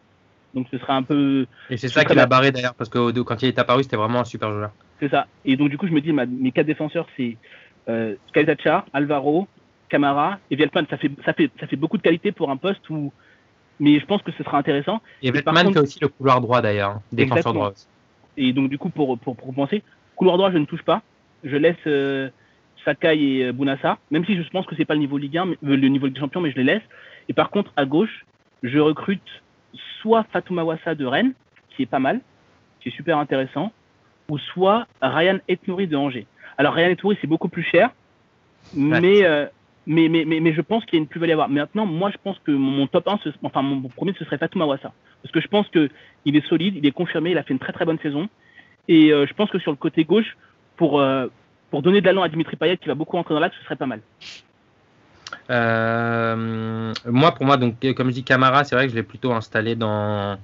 Donc 0.54 0.66
ce 0.70 0.78
serait 0.78 0.92
un 0.92 1.02
peu. 1.02 1.46
Et 1.68 1.76
c'est 1.76 1.88
ça 1.88 2.04
qui 2.04 2.14
l'a 2.14 2.26
barré 2.26 2.52
d'ailleurs, 2.52 2.74
parce 2.74 2.90
que 2.90 3.20
quand 3.22 3.42
il 3.42 3.48
est 3.48 3.58
apparu, 3.58 3.82
c'était 3.82 3.96
vraiment 3.96 4.20
un 4.20 4.24
super 4.24 4.50
joueur. 4.50 4.70
C'est 5.00 5.10
ça. 5.10 5.26
Et 5.44 5.56
donc 5.56 5.68
du 5.68 5.78
coup, 5.78 5.86
je 5.86 5.92
me 5.92 6.00
dis, 6.00 6.12
mes 6.12 6.52
quatre 6.52 6.66
défenseurs, 6.66 7.06
c'est 7.16 7.36
euh, 7.88 8.14
Alvaro, 8.92 9.48
Camara 9.88 10.38
et 10.50 10.56
Vielpan. 10.56 10.84
Ça 10.88 10.96
fait, 10.96 11.10
ça, 11.24 11.32
fait, 11.32 11.50
ça 11.60 11.66
fait 11.66 11.76
beaucoup 11.76 11.96
de 11.96 12.02
qualité 12.02 12.32
pour 12.32 12.50
un 12.50 12.56
poste 12.56 12.88
où. 12.90 13.12
Mais 13.80 13.98
je 13.98 14.06
pense 14.06 14.22
que 14.22 14.30
ce 14.30 14.44
sera 14.44 14.56
intéressant. 14.56 15.00
Et 15.20 15.32
Vielpan 15.32 15.54
fait 15.72 15.80
aussi 15.80 15.98
le 16.00 16.06
couloir 16.06 16.40
droit 16.40 16.62
d'ailleurs, 16.62 17.00
défenseur 17.10 17.52
droit. 17.52 17.72
Et 18.36 18.52
donc, 18.52 18.70
du 18.70 18.78
coup, 18.78 18.90
pour, 18.90 19.18
pour, 19.18 19.36
pour 19.36 19.54
penser, 19.54 19.82
couloir 20.16 20.36
droit, 20.36 20.50
je 20.50 20.58
ne 20.58 20.64
touche 20.64 20.82
pas. 20.82 21.02
Je 21.44 21.56
laisse 21.56 21.76
euh, 21.86 22.28
Sakai 22.84 23.18
et 23.18 23.44
euh, 23.44 23.52
Bounassa, 23.52 23.98
même 24.10 24.24
si 24.24 24.36
je 24.36 24.48
pense 24.50 24.66
que 24.66 24.74
c'est 24.76 24.84
pas 24.84 24.94
le 24.94 25.00
niveau 25.00 25.18
Ligue 25.18 25.38
1, 25.38 25.44
mais, 25.44 25.58
euh, 25.64 25.76
le 25.76 25.88
niveau 25.88 26.06
Ligue 26.06 26.14
des 26.14 26.20
Champions, 26.20 26.40
mais 26.40 26.50
je 26.50 26.56
les 26.56 26.64
laisse. 26.64 26.82
Et 27.28 27.32
par 27.32 27.50
contre, 27.50 27.72
à 27.76 27.84
gauche, 27.84 28.24
je 28.62 28.78
recrute 28.78 29.42
soit 30.00 30.24
Fatouma 30.32 30.64
Wassa 30.64 30.94
de 30.94 31.04
Rennes, 31.04 31.34
qui 31.70 31.82
est 31.82 31.86
pas 31.86 31.98
mal, 31.98 32.20
qui 32.80 32.88
est 32.88 32.92
super 32.92 33.18
intéressant, 33.18 33.72
ou 34.28 34.38
soit 34.38 34.86
Ryan 35.02 35.38
Etnouri 35.48 35.86
de 35.86 35.96
Angers. 35.96 36.26
Alors, 36.58 36.74
Ryan 36.74 36.90
Etnouri, 36.90 37.18
c'est 37.20 37.26
beaucoup 37.26 37.48
plus 37.48 37.62
cher, 37.62 37.90
mais, 38.74 39.24
euh, 39.24 39.46
mais, 39.86 40.08
mais, 40.08 40.24
mais, 40.24 40.40
mais, 40.40 40.52
je 40.52 40.60
pense 40.60 40.84
qu'il 40.84 40.94
y 40.94 41.00
a 41.00 41.02
une 41.02 41.08
plus-value 41.08 41.30
à 41.30 41.34
avoir. 41.34 41.48
Maintenant, 41.48 41.86
moi, 41.86 42.10
je 42.10 42.16
pense 42.22 42.38
que 42.40 42.50
mon, 42.50 42.86
top 42.86 43.08
1, 43.08 43.18
enfin, 43.42 43.62
mon 43.62 43.80
premier, 43.88 44.14
ce 44.18 44.24
serait 44.24 44.38
Fatouma 44.38 44.64
Wassa. 44.64 44.92
Parce 45.24 45.32
que 45.32 45.40
je 45.40 45.48
pense 45.48 45.66
qu'il 45.70 46.36
est 46.36 46.46
solide, 46.48 46.76
il 46.76 46.84
est 46.84 46.92
confirmé, 46.92 47.30
il 47.30 47.38
a 47.38 47.42
fait 47.42 47.54
une 47.54 47.58
très 47.58 47.72
très 47.72 47.86
bonne 47.86 47.98
saison. 48.00 48.28
Et 48.88 49.10
euh, 49.10 49.26
je 49.26 49.32
pense 49.32 49.50
que 49.50 49.58
sur 49.58 49.70
le 49.70 49.78
côté 49.78 50.04
gauche, 50.04 50.36
pour, 50.76 51.00
euh, 51.00 51.28
pour 51.70 51.80
donner 51.80 52.02
de 52.02 52.06
l'allant 52.06 52.22
à 52.22 52.28
Dimitri 52.28 52.56
Payet, 52.56 52.76
qui 52.76 52.88
va 52.88 52.94
beaucoup 52.94 53.16
rentrer 53.16 53.32
dans 53.32 53.40
l'axe, 53.40 53.56
ce 53.58 53.64
serait 53.64 53.76
pas 53.76 53.86
mal. 53.86 54.00
Euh, 55.48 56.92
moi, 57.06 57.32
pour 57.32 57.46
moi, 57.46 57.56
donc, 57.56 57.76
comme 57.96 58.08
je 58.08 58.14
dis, 58.14 58.22
Camara, 58.22 58.64
c'est 58.64 58.76
vrai 58.76 58.84
que 58.84 58.90
je 58.90 58.96
l'ai 58.96 59.02
plutôt 59.02 59.32
installé 59.32 59.76
dans, 59.76 60.36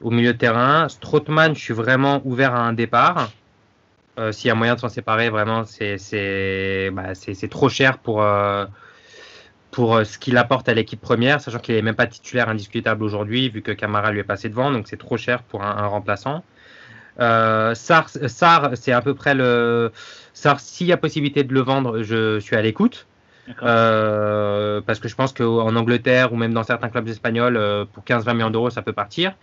au 0.00 0.10
milieu 0.10 0.32
de 0.32 0.38
terrain. 0.38 0.88
Strootman, 0.88 1.54
je 1.54 1.60
suis 1.60 1.74
vraiment 1.74 2.22
ouvert 2.24 2.54
à 2.54 2.60
un 2.60 2.72
départ. 2.72 3.30
S'il 4.30 4.48
y 4.48 4.50
a 4.50 4.54
moyen 4.54 4.74
de 4.74 4.80
s'en 4.80 4.88
séparer, 4.88 5.28
vraiment, 5.28 5.64
c'est 5.64 6.90
bah, 6.92 7.12
trop 7.50 7.68
cher 7.68 7.98
pour, 7.98 8.24
pour 9.72 9.96
euh, 9.96 10.04
ce 10.04 10.18
qu'il 10.18 10.36
apporte 10.36 10.68
à 10.68 10.74
l'équipe 10.74 11.00
première, 11.00 11.40
sachant 11.40 11.58
qu'il 11.58 11.74
n'est 11.74 11.82
même 11.82 11.96
pas 11.96 12.06
titulaire 12.06 12.48
indiscutable 12.48 13.02
aujourd'hui, 13.02 13.48
vu 13.48 13.62
que 13.62 13.72
Camara 13.72 14.12
lui 14.12 14.20
est 14.20 14.24
passé 14.24 14.48
devant, 14.48 14.70
donc 14.70 14.86
c'est 14.86 14.98
trop 14.98 15.16
cher 15.16 15.42
pour 15.42 15.64
un, 15.64 15.86
remplaçant. 15.86 16.44
Euh, 17.20 17.74
Sar, 17.74 18.08
c'est 18.74 18.92
à 18.92 19.00
peu 19.00 19.14
près 19.14 19.34
le. 19.34 19.90
Sar, 20.34 20.60
s'il 20.60 20.86
y 20.86 20.92
a 20.92 20.96
possibilité 20.96 21.42
de 21.42 21.52
le 21.52 21.60
vendre, 21.60 22.02
je 22.02 22.38
suis 22.38 22.54
à 22.54 22.62
l'écoute. 22.62 23.06
Euh, 23.62 24.80
parce 24.86 25.00
que 25.00 25.08
je 25.08 25.16
pense 25.16 25.32
qu'en 25.32 25.74
Angleterre 25.74 26.32
ou 26.32 26.36
même 26.36 26.54
dans 26.54 26.62
certains 26.62 26.88
clubs 26.88 27.08
espagnols, 27.08 27.56
euh, 27.56 27.84
pour 27.84 28.04
15-20 28.04 28.34
millions 28.34 28.50
d'euros, 28.50 28.70
ça 28.70 28.82
peut 28.82 28.92
partir. 28.92 29.34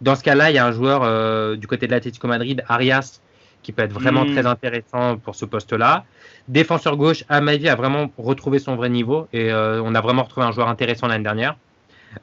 Dans 0.00 0.14
ce 0.14 0.22
cas-là, 0.22 0.50
il 0.50 0.54
y 0.54 0.58
a 0.58 0.66
un 0.66 0.70
joueur 0.70 1.56
du 1.56 1.66
côté 1.66 1.86
de 1.86 1.92
l'Atlético 1.92 2.28
Madrid, 2.28 2.62
Arias, 2.68 3.20
qui 3.62 3.72
peut 3.72 3.82
être 3.82 3.92
vraiment 3.92 4.24
hmm. 4.24 4.32
très 4.32 4.46
intéressant 4.46 5.16
pour 5.16 5.34
ce 5.34 5.44
poste-là. 5.44 6.04
Défenseur 6.48 6.96
gauche, 6.96 7.24
Amadi 7.28 7.68
a 7.68 7.74
vraiment 7.74 8.10
retrouvé 8.16 8.58
son 8.58 8.76
vrai 8.76 8.88
niveau 8.88 9.28
et 9.32 9.52
euh, 9.52 9.82
on 9.84 9.94
a 9.94 10.00
vraiment 10.00 10.22
retrouvé 10.22 10.46
un 10.46 10.52
joueur 10.52 10.68
intéressant 10.68 11.06
l'année 11.06 11.24
dernière. 11.24 11.56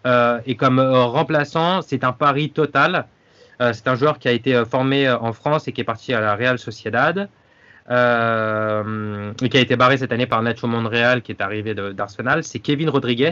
Euh, 0.08 0.40
et 0.46 0.56
comme 0.56 0.80
euh, 0.80 1.04
remplaçant, 1.04 1.82
c'est 1.82 2.04
un 2.04 2.12
pari 2.12 2.50
total. 2.50 3.06
c'est 3.60 3.88
un 3.88 3.96
joueur 3.96 4.20
qui 4.20 4.28
a 4.28 4.32
été 4.32 4.64
formé 4.66 5.10
en 5.10 5.32
France 5.32 5.68
et 5.68 5.72
qui 5.72 5.82
est 5.82 5.86
parti 5.86 6.14
à 6.14 6.20
la 6.20 6.36
Real 6.36 6.58
Sociedad. 6.60 7.30
et 7.90 9.50
qui 9.50 9.58
a 9.58 9.62
été 9.62 9.76
barré 9.76 9.98
cette 9.98 10.12
année 10.12 10.28
par 10.28 10.42
Nacho 10.42 10.68
Monreal 10.68 11.22
qui 11.22 11.32
est 11.32 11.42
arrivé 11.42 11.74
d'Arsenal. 11.74 12.44
C'est 12.44 12.60
Kevin 12.60 12.90
Rodriguez, 12.90 13.32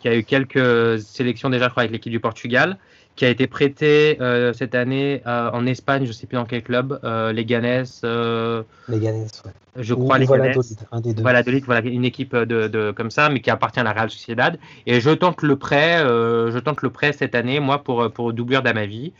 qui 0.00 0.08
a 0.08 0.14
eu 0.14 0.24
quelques 0.24 1.00
sélections 1.00 1.48
déjà, 1.48 1.66
je 1.66 1.70
crois, 1.70 1.84
avec 1.84 1.92
l'équipe 1.92 2.12
du 2.12 2.20
Portugal, 2.20 2.76
qui 3.18 3.24
a 3.24 3.30
été 3.30 3.48
prêté 3.48 4.16
euh, 4.20 4.52
cette 4.52 4.76
année 4.76 5.22
euh, 5.26 5.50
en 5.52 5.66
Espagne, 5.66 6.04
je 6.04 6.10
ne 6.10 6.12
sais 6.12 6.28
plus 6.28 6.36
dans 6.36 6.44
quel 6.44 6.62
club, 6.62 7.00
euh, 7.02 7.32
les 7.32 7.44
Ganes. 7.44 7.64
les 7.64 9.00
Ganes, 9.00 9.26
ouais. 9.44 9.52
Je 9.74 9.92
crois 9.92 10.18
les 10.18 10.26
Ganes. 10.26 10.54
un 10.92 11.00
des 11.00 11.14
deux. 11.14 11.22
Voilà, 11.22 11.42
voilà, 11.66 11.80
une 11.80 12.04
équipe 12.04 12.36
de, 12.36 12.68
de, 12.68 12.92
comme 12.92 13.10
ça, 13.10 13.28
mais 13.28 13.40
qui 13.40 13.50
appartient 13.50 13.80
à 13.80 13.82
la 13.82 13.92
Real 13.92 14.08
Sociedad. 14.08 14.56
Et 14.86 15.00
je 15.00 15.10
tente 15.10 15.42
le 15.42 15.56
prêt, 15.56 15.98
je 15.98 16.58
tente 16.60 16.80
le 16.82 16.90
prêt 16.90 17.12
cette 17.12 17.34
année, 17.34 17.58
moi, 17.58 17.82
pour, 17.82 18.08
pour 18.12 18.32
doublure 18.32 18.62
d'Amavi. 18.62 19.12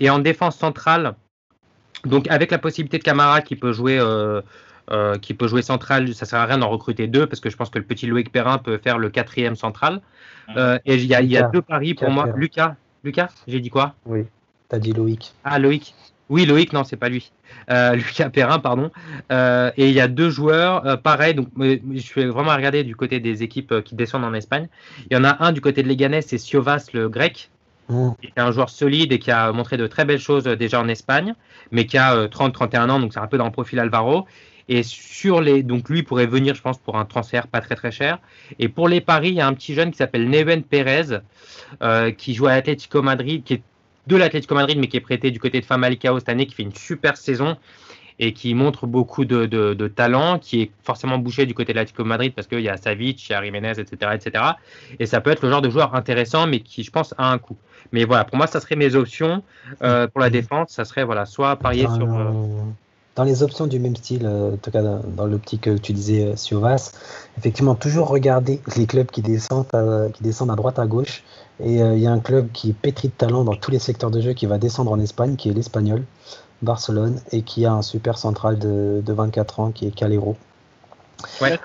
et 0.00 0.08
en 0.08 0.18
défense 0.18 0.56
centrale, 0.56 1.14
donc 2.06 2.26
avec 2.30 2.50
la 2.50 2.58
possibilité 2.58 2.96
de 2.96 3.04
Camara 3.04 3.42
qui 3.42 3.54
peut 3.54 3.72
jouer. 3.74 4.00
qui 5.20 5.34
peut 5.34 5.46
jouer 5.46 5.60
central, 5.60 6.14
ça 6.14 6.24
sert 6.24 6.38
à 6.38 6.46
rien 6.46 6.56
d'en 6.56 6.70
recruter 6.70 7.06
deux 7.06 7.26
parce 7.26 7.40
que 7.40 7.50
je 7.50 7.56
pense 7.58 7.68
que 7.68 7.78
le 7.78 7.84
petit 7.84 8.06
Loïc 8.06 8.32
Perrin 8.32 8.56
peut 8.56 8.78
faire 8.78 8.96
le 8.96 9.10
quatrième 9.10 9.56
central. 9.56 10.00
et 10.56 10.94
il 10.94 11.04
y 11.04 11.36
a 11.36 11.42
deux 11.42 11.62
paris 11.62 11.92
pour 11.92 12.10
moi. 12.10 12.26
Lucas, 12.34 12.76
Lucas 13.04 13.30
J'ai 13.46 13.60
dit 13.60 13.70
quoi? 13.70 13.94
Oui, 14.06 14.26
t'as 14.68 14.78
dit 14.78 14.92
Loïc. 14.92 15.32
Ah, 15.44 15.58
Loïc. 15.58 15.94
Oui, 16.28 16.46
Loïc, 16.46 16.72
non, 16.72 16.84
c'est 16.84 16.96
pas 16.96 17.08
lui. 17.08 17.32
Euh, 17.70 17.94
Lucas 17.96 18.30
Perrin, 18.30 18.60
pardon. 18.60 18.90
Euh, 19.32 19.70
et 19.76 19.88
il 19.88 19.94
y 19.94 20.00
a 20.00 20.08
deux 20.08 20.30
joueurs, 20.30 20.86
euh, 20.86 20.96
pareil, 20.96 21.34
donc 21.34 21.48
je 21.58 22.14
vais 22.14 22.26
vraiment 22.26 22.54
regarder 22.54 22.84
du 22.84 22.94
côté 22.94 23.18
des 23.18 23.42
équipes 23.42 23.82
qui 23.82 23.94
descendent 23.94 24.24
en 24.24 24.34
Espagne. 24.34 24.68
Il 25.10 25.14
y 25.14 25.16
en 25.16 25.24
a 25.24 25.44
un 25.44 25.52
du 25.52 25.60
côté 25.60 25.82
de 25.82 25.88
Leganés, 25.88 26.22
c'est 26.22 26.38
Siovas, 26.38 26.86
le 26.92 27.08
grec, 27.08 27.50
mmh. 27.88 28.10
qui 28.20 28.28
est 28.28 28.40
un 28.40 28.52
joueur 28.52 28.70
solide 28.70 29.12
et 29.12 29.18
qui 29.18 29.32
a 29.32 29.50
montré 29.50 29.76
de 29.76 29.88
très 29.88 30.04
belles 30.04 30.20
choses 30.20 30.44
déjà 30.44 30.80
en 30.80 30.88
Espagne, 30.88 31.34
mais 31.72 31.86
qui 31.86 31.98
a 31.98 32.26
30-31 32.28 32.90
ans, 32.90 33.00
donc 33.00 33.12
c'est 33.12 33.20
un 33.20 33.26
peu 33.26 33.38
dans 33.38 33.46
le 33.46 33.52
profil 33.52 33.80
Alvaro. 33.80 34.26
Et 34.70 34.84
sur 34.84 35.40
les, 35.40 35.64
donc 35.64 35.88
lui 35.88 36.04
pourrait 36.04 36.28
venir, 36.28 36.54
je 36.54 36.62
pense, 36.62 36.78
pour 36.78 36.96
un 36.96 37.04
transfert 37.04 37.48
pas 37.48 37.60
très 37.60 37.74
très 37.74 37.90
cher. 37.90 38.20
Et 38.60 38.68
pour 38.68 38.88
les 38.88 39.00
paris, 39.00 39.30
il 39.30 39.34
y 39.34 39.40
a 39.40 39.46
un 39.48 39.52
petit 39.52 39.74
jeune 39.74 39.90
qui 39.90 39.96
s'appelle 39.96 40.30
Neven 40.30 40.62
Pérez, 40.62 41.18
euh, 41.82 42.12
qui 42.12 42.34
joue 42.34 42.46
à 42.46 42.52
l'Atlético 42.52 43.02
Madrid, 43.02 43.42
qui 43.42 43.54
est 43.54 43.62
de 44.06 44.16
l'Atlético 44.16 44.54
Madrid, 44.54 44.78
mais 44.78 44.86
qui 44.86 44.96
est 44.96 45.00
prêté 45.00 45.32
du 45.32 45.40
côté 45.40 45.60
de 45.60 45.64
Famalicao 45.64 46.20
cette 46.20 46.28
année, 46.28 46.46
qui 46.46 46.54
fait 46.54 46.62
une 46.62 46.74
super 46.74 47.16
saison 47.16 47.56
et 48.20 48.32
qui 48.32 48.54
montre 48.54 48.86
beaucoup 48.86 49.24
de, 49.24 49.46
de, 49.46 49.88
talent, 49.88 50.38
qui 50.38 50.62
est 50.62 50.70
forcément 50.84 51.18
bouché 51.18 51.46
du 51.46 51.54
côté 51.54 51.72
de 51.72 51.78
l'Atlético 51.78 52.04
Madrid 52.04 52.32
parce 52.32 52.46
qu'il 52.46 52.60
y 52.60 52.68
a 52.68 52.76
Savic, 52.76 53.28
il 53.28 53.32
y 53.32 53.34
a 53.34 53.42
Jiménez, 53.42 53.72
etc., 53.76 54.12
etc. 54.14 54.44
Et 55.00 55.06
ça 55.06 55.20
peut 55.20 55.30
être 55.30 55.42
le 55.42 55.50
genre 55.50 55.62
de 55.62 55.70
joueur 55.70 55.96
intéressant, 55.96 56.46
mais 56.46 56.60
qui, 56.60 56.84
je 56.84 56.92
pense, 56.92 57.12
a 57.18 57.32
un 57.32 57.38
coût. 57.38 57.56
Mais 57.90 58.04
voilà, 58.04 58.24
pour 58.24 58.36
moi, 58.36 58.46
ça 58.46 58.60
serait 58.60 58.76
mes 58.76 58.94
options 58.94 59.42
euh, 59.82 60.06
pour 60.06 60.20
la 60.20 60.30
défense. 60.30 60.70
Ça 60.70 60.84
serait 60.84 61.02
voilà, 61.02 61.26
soit 61.26 61.56
parier 61.56 61.88
sur. 61.88 62.06
Euh, 62.14 62.62
dans 63.16 63.24
les 63.24 63.42
options 63.42 63.66
du 63.66 63.78
même 63.78 63.96
style, 63.96 64.24
euh, 64.24 64.54
en 64.54 64.56
tout 64.56 64.70
cas 64.70 64.82
dans, 64.82 65.26
l'optique 65.26 65.62
que 65.62 65.76
tu 65.76 65.92
disais, 65.92 66.26
euh, 66.26 66.36
Siovas, 66.36 66.92
effectivement, 67.38 67.74
toujours 67.74 68.08
regarder 68.08 68.60
les 68.76 68.86
clubs 68.86 69.10
qui 69.10 69.22
descendent 69.22 69.66
à, 69.72 70.56
droite, 70.56 70.78
à 70.78 70.86
gauche. 70.86 71.24
Et 71.58 71.82
euh, 71.82 71.94
il 71.94 72.02
y 72.02 72.06
a 72.06 72.12
un 72.12 72.20
club 72.20 72.50
qui 72.52 72.70
est 72.70 72.74
pétri 72.74 73.08
de 73.08 73.12
talent 73.12 73.44
dans 73.44 73.54
tous 73.54 73.70
les 73.70 73.78
secteurs 73.78 74.10
de 74.10 74.20
jeu 74.20 74.32
qui 74.32 74.46
va 74.46 74.58
descendre 74.58 74.92
en 74.92 75.00
Espagne, 75.00 75.36
qui 75.36 75.50
est 75.50 75.52
l'Espagnol, 75.52 76.04
Barcelone, 76.62 77.20
et 77.32 77.42
qui 77.42 77.66
a 77.66 77.72
un 77.72 77.82
super 77.82 78.16
central 78.16 78.58
de 78.58 79.12
24 79.12 79.60
ans 79.60 79.70
qui 79.70 79.86
est 79.86 79.90
Calero. 79.90 80.36
Ouais, 81.40 81.58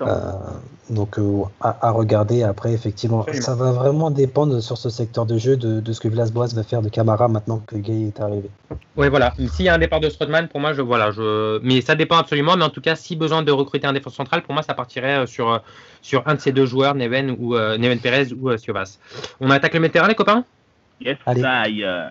donc 0.90 1.18
à, 1.62 1.92
regarder 1.92 2.44
après, 2.44 2.72
effectivement, 2.74 3.26
ça 3.34 3.56
va 3.56 3.72
vraiment 3.72 4.12
dépendre 4.12 4.62
sur 4.62 4.78
ce 4.78 4.90
secteur 4.90 5.26
de 5.26 5.38
jeu 5.38 5.58
de, 5.58 5.94
ce 5.94 6.00
que 6.00 6.08
Villas-Boas 6.08 6.54
va 6.54 6.64
faire 6.64 6.82
de 6.82 6.90
Camara 6.90 7.28
maintenant 7.28 7.62
que 7.66 7.76
Gay 7.76 8.08
est 8.08 8.20
arrivé. 8.20 8.50
Oui, 8.96 9.10
voilà. 9.10 9.34
S'il 9.52 9.66
y 9.66 9.70
a 9.70 9.74
un 9.74 9.80
départ 9.80 10.00
de 10.00 10.10
Strootman, 10.10 10.48
pour 10.48 10.60
moi, 10.60 10.74
je 10.74 10.82
voilà, 10.82 11.12
je. 11.12 11.60
Mais 11.64 11.82
ça 11.82 11.96
dépend 11.96 12.18
absolument. 12.18 12.56
Mais 12.56 12.64
en 12.64 12.70
tout 12.70 12.82
cas, 12.82 12.96
si 12.96 13.16
besoin 13.16 13.42
de 13.42 13.52
recruter 13.52 13.88
un 13.88 13.94
défenseur 13.94 14.18
central, 14.18 14.44
pour 14.44 14.54
moi, 14.54 14.64
ça 14.64 14.74
partirait 14.74 15.24
euh, 15.24 15.26
sur 15.26 15.62
sur 16.02 16.22
un 16.28 16.36
de 16.36 16.40
ces 16.40 16.52
deux 16.52 16.68
joueurs, 16.68 16.94
Neven 16.94 17.36
ou 17.40 17.56
euh, 17.56 17.78
Neven 17.78 18.00
Perez 18.00 18.32
ou 18.34 18.50
euh, 18.50 18.58
Siovas. 18.58 19.00
On 19.40 19.50
attaque 19.50 19.74
le 19.74 19.90
terrain, 19.90 20.08
les 20.08 20.16
copains? 20.16 20.46
Yes, 21.02 21.18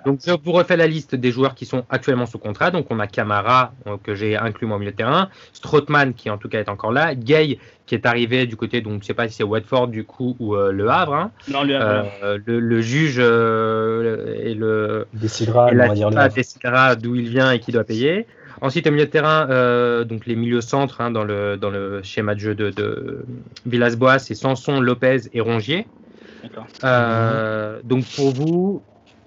Donc 0.05 0.20
je 0.27 0.33
vous 0.44 0.53
refais 0.53 0.77
la 0.77 0.87
liste 0.87 1.14
des 1.14 1.31
joueurs 1.31 1.55
qui 1.55 1.64
sont 1.64 1.85
actuellement 1.88 2.27
sous 2.27 2.38
contrat. 2.38 2.70
Donc 2.70 2.87
on 2.90 3.01
a 3.01 3.07
Camara 3.07 3.73
que 4.03 4.14
j'ai 4.14 4.37
inclus 4.37 4.66
moi 4.66 4.77
au 4.77 4.79
milieu 4.79 4.92
de 4.92 4.97
terrain, 4.97 5.31
Strootman 5.55 6.12
qui 6.12 6.29
en 6.29 6.37
tout 6.37 6.49
cas 6.49 6.61
est 6.61 6.68
encore 6.68 6.92
là, 6.92 7.14
Gay 7.14 7.59
qui 7.87 7.94
est 7.94 8.07
arrivé 8.07 8.47
du 8.47 8.57
côté 8.57 8.81
donc 8.81 9.03
je 9.03 9.07
sais 9.07 9.14
pas 9.14 9.29
si 9.29 9.37
c'est 9.37 9.44
Watford 9.44 9.88
du 9.88 10.05
coup 10.05 10.37
ou 10.38 10.55
euh, 10.55 10.70
le 10.70 10.88
Havre. 10.88 11.14
Hein. 11.14 11.31
Non 11.51 11.62
le 11.62 11.77
Havre. 11.77 12.11
Euh, 12.23 12.38
le, 12.44 12.81
juge 12.81 13.16
euh, 13.18 14.35
et 14.38 14.55
le 14.55 15.07
décidera, 15.14 15.70
décidera 16.29 16.94
d'où 16.97 17.14
il 17.14 17.29
vient 17.29 17.53
et 17.53 17.61
qui 17.61 17.73
doit 17.73 17.85
payer. 17.85 18.27
Ensuite, 18.61 18.87
au 18.87 18.90
milieu 18.92 19.05
de 19.05 19.11
terrain, 19.11 19.47
donc 20.05 20.27
les 20.27 20.37
milieux 20.37 20.61
centres 20.61 21.01
hein, 21.01 21.11
dans, 21.11 21.25
le, 21.25 21.57
dans 21.57 21.70
le 21.70 22.01
schéma 22.03 22.35
de 22.35 22.40
jeu 22.40 22.55
de, 22.55 22.70
de 22.70 23.25
Villas-Boas, 23.66 24.20
c'est 24.20 24.35
Sanson, 24.35 24.81
Lopez 24.81 25.23
et 25.35 25.40
Rongier. 25.40 25.87
Euh, 26.85 27.81
donc 27.85 28.05
pour 28.17 28.33
vous, 28.33 28.83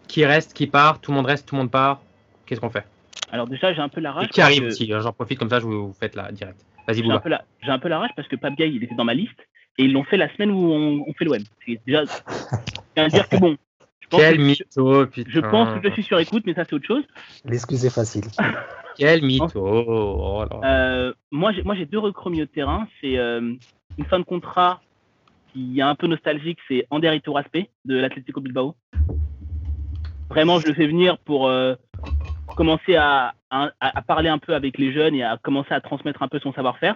qui 0.08 0.26
reste, 0.26 0.54
qui 0.54 0.68
part, 0.68 1.00
tout 1.00 1.12
le 1.12 1.18
monde 1.18 1.26
reste, 1.26 1.48
tout 1.48 1.56
le 1.56 1.62
monde 1.62 1.72
part, 1.72 2.02
qu'est-ce 2.46 2.62
qu'on 2.62 2.70
fait? 2.70 2.86
Alors 3.32 3.48
déjà, 3.48 3.74
j'ai 3.74 3.82
un 3.82 3.90
peu 3.90 4.02
la 4.02 4.12
rage. 4.12 4.30
qui 4.30 4.42
arrive 4.42 4.64
aussi, 4.64 4.92
hein, 4.94 5.00
j'en 5.02 5.12
profite 5.12 5.38
comme 5.38 5.50
ça, 5.50 5.60
je 5.60 5.66
vous, 5.66 5.94
faites 6.00 6.16
la 6.16 6.32
direct. 6.32 6.60
Vas-y, 6.88 7.04
J'ai 7.04 7.12
un, 7.12 7.20
peu 7.20 7.30
la, 7.30 7.44
j'ai 7.62 7.72
un 7.72 7.80
peu 7.80 7.90
la 7.90 8.00
rage 8.00 8.12
parce 8.16 8.28
que 8.30 8.38
Pape 8.38 8.56
Gay, 8.56 8.70
il 8.70 8.84
était 8.84 8.96
dans 8.96 9.04
ma 9.04 9.14
liste 9.14 9.40
et 9.78 9.84
ils 9.84 9.92
l'ont 9.92 10.06
fait 10.06 10.18
la 10.18 10.34
semaine 10.34 10.52
où 10.52 10.72
on, 10.72 11.14
fait 11.14 11.26
l'OM. 11.26 11.38
C'est 11.66 11.80
déjà, 11.86 12.04
à 12.96 13.08
dire 13.10 13.28
que 13.28 13.38
bon. 13.38 13.58
Je 14.00 14.08
pense 14.08 14.22
Quel 14.22 14.40
mytho, 14.40 15.06
putain. 15.08 15.30
Je 15.30 15.40
pense 15.42 15.82
que 15.82 15.90
je 15.90 15.94
suis 15.94 16.04
sur 16.04 16.18
écoute, 16.18 16.44
mais 16.46 16.54
ça 16.54 16.64
c'est 16.64 16.74
autre 16.74 16.86
chose. 16.86 17.04
L'excuse 17.44 17.86
est 17.86 17.94
facile. 17.94 18.24
Quel 18.98 19.22
mytho. 19.22 19.50
Oh 19.56 20.46
euh, 20.64 21.14
moi, 21.30 21.52
j'ai, 21.52 21.64
moi, 21.64 21.76
j'ai 21.76 21.86
deux 21.86 22.00
recrues 22.00 22.32
milieu 22.32 22.46
de 22.46 22.52
terrain. 22.52 22.88
C'est 23.02 23.18
euh, 23.18 23.54
une 23.98 24.06
fin 24.06 24.20
de 24.20 24.24
contrat 24.24 24.82
qui 25.58 25.80
est 25.80 25.84
un 25.84 25.96
peu 25.96 26.08
nostalgique, 26.08 26.60
c'est 26.68 26.86
Ander 26.92 27.16
Iturraspe 27.16 27.58
de 27.86 27.98
l'Atlético 27.98 28.42
Bilbao. 28.42 28.76
Vraiment, 30.30 30.60
je 30.60 30.68
le 30.68 30.74
fais 30.74 30.88
venir 30.88 31.18
pour 31.20 31.48
euh, 31.48 31.76
commencer 32.56 32.96
à, 32.96 33.34
parler 34.08 34.30
un 34.30 34.38
peu 34.38 34.54
avec 34.54 34.78
les 34.78 34.94
jeunes 34.94 35.16
et 35.16 35.24
à 35.24 35.38
commencer 35.38 35.74
à 35.74 35.82
transmettre 35.82 36.22
un 36.22 36.28
peu 36.28 36.40
son 36.40 36.54
savoir-faire. 36.54 36.96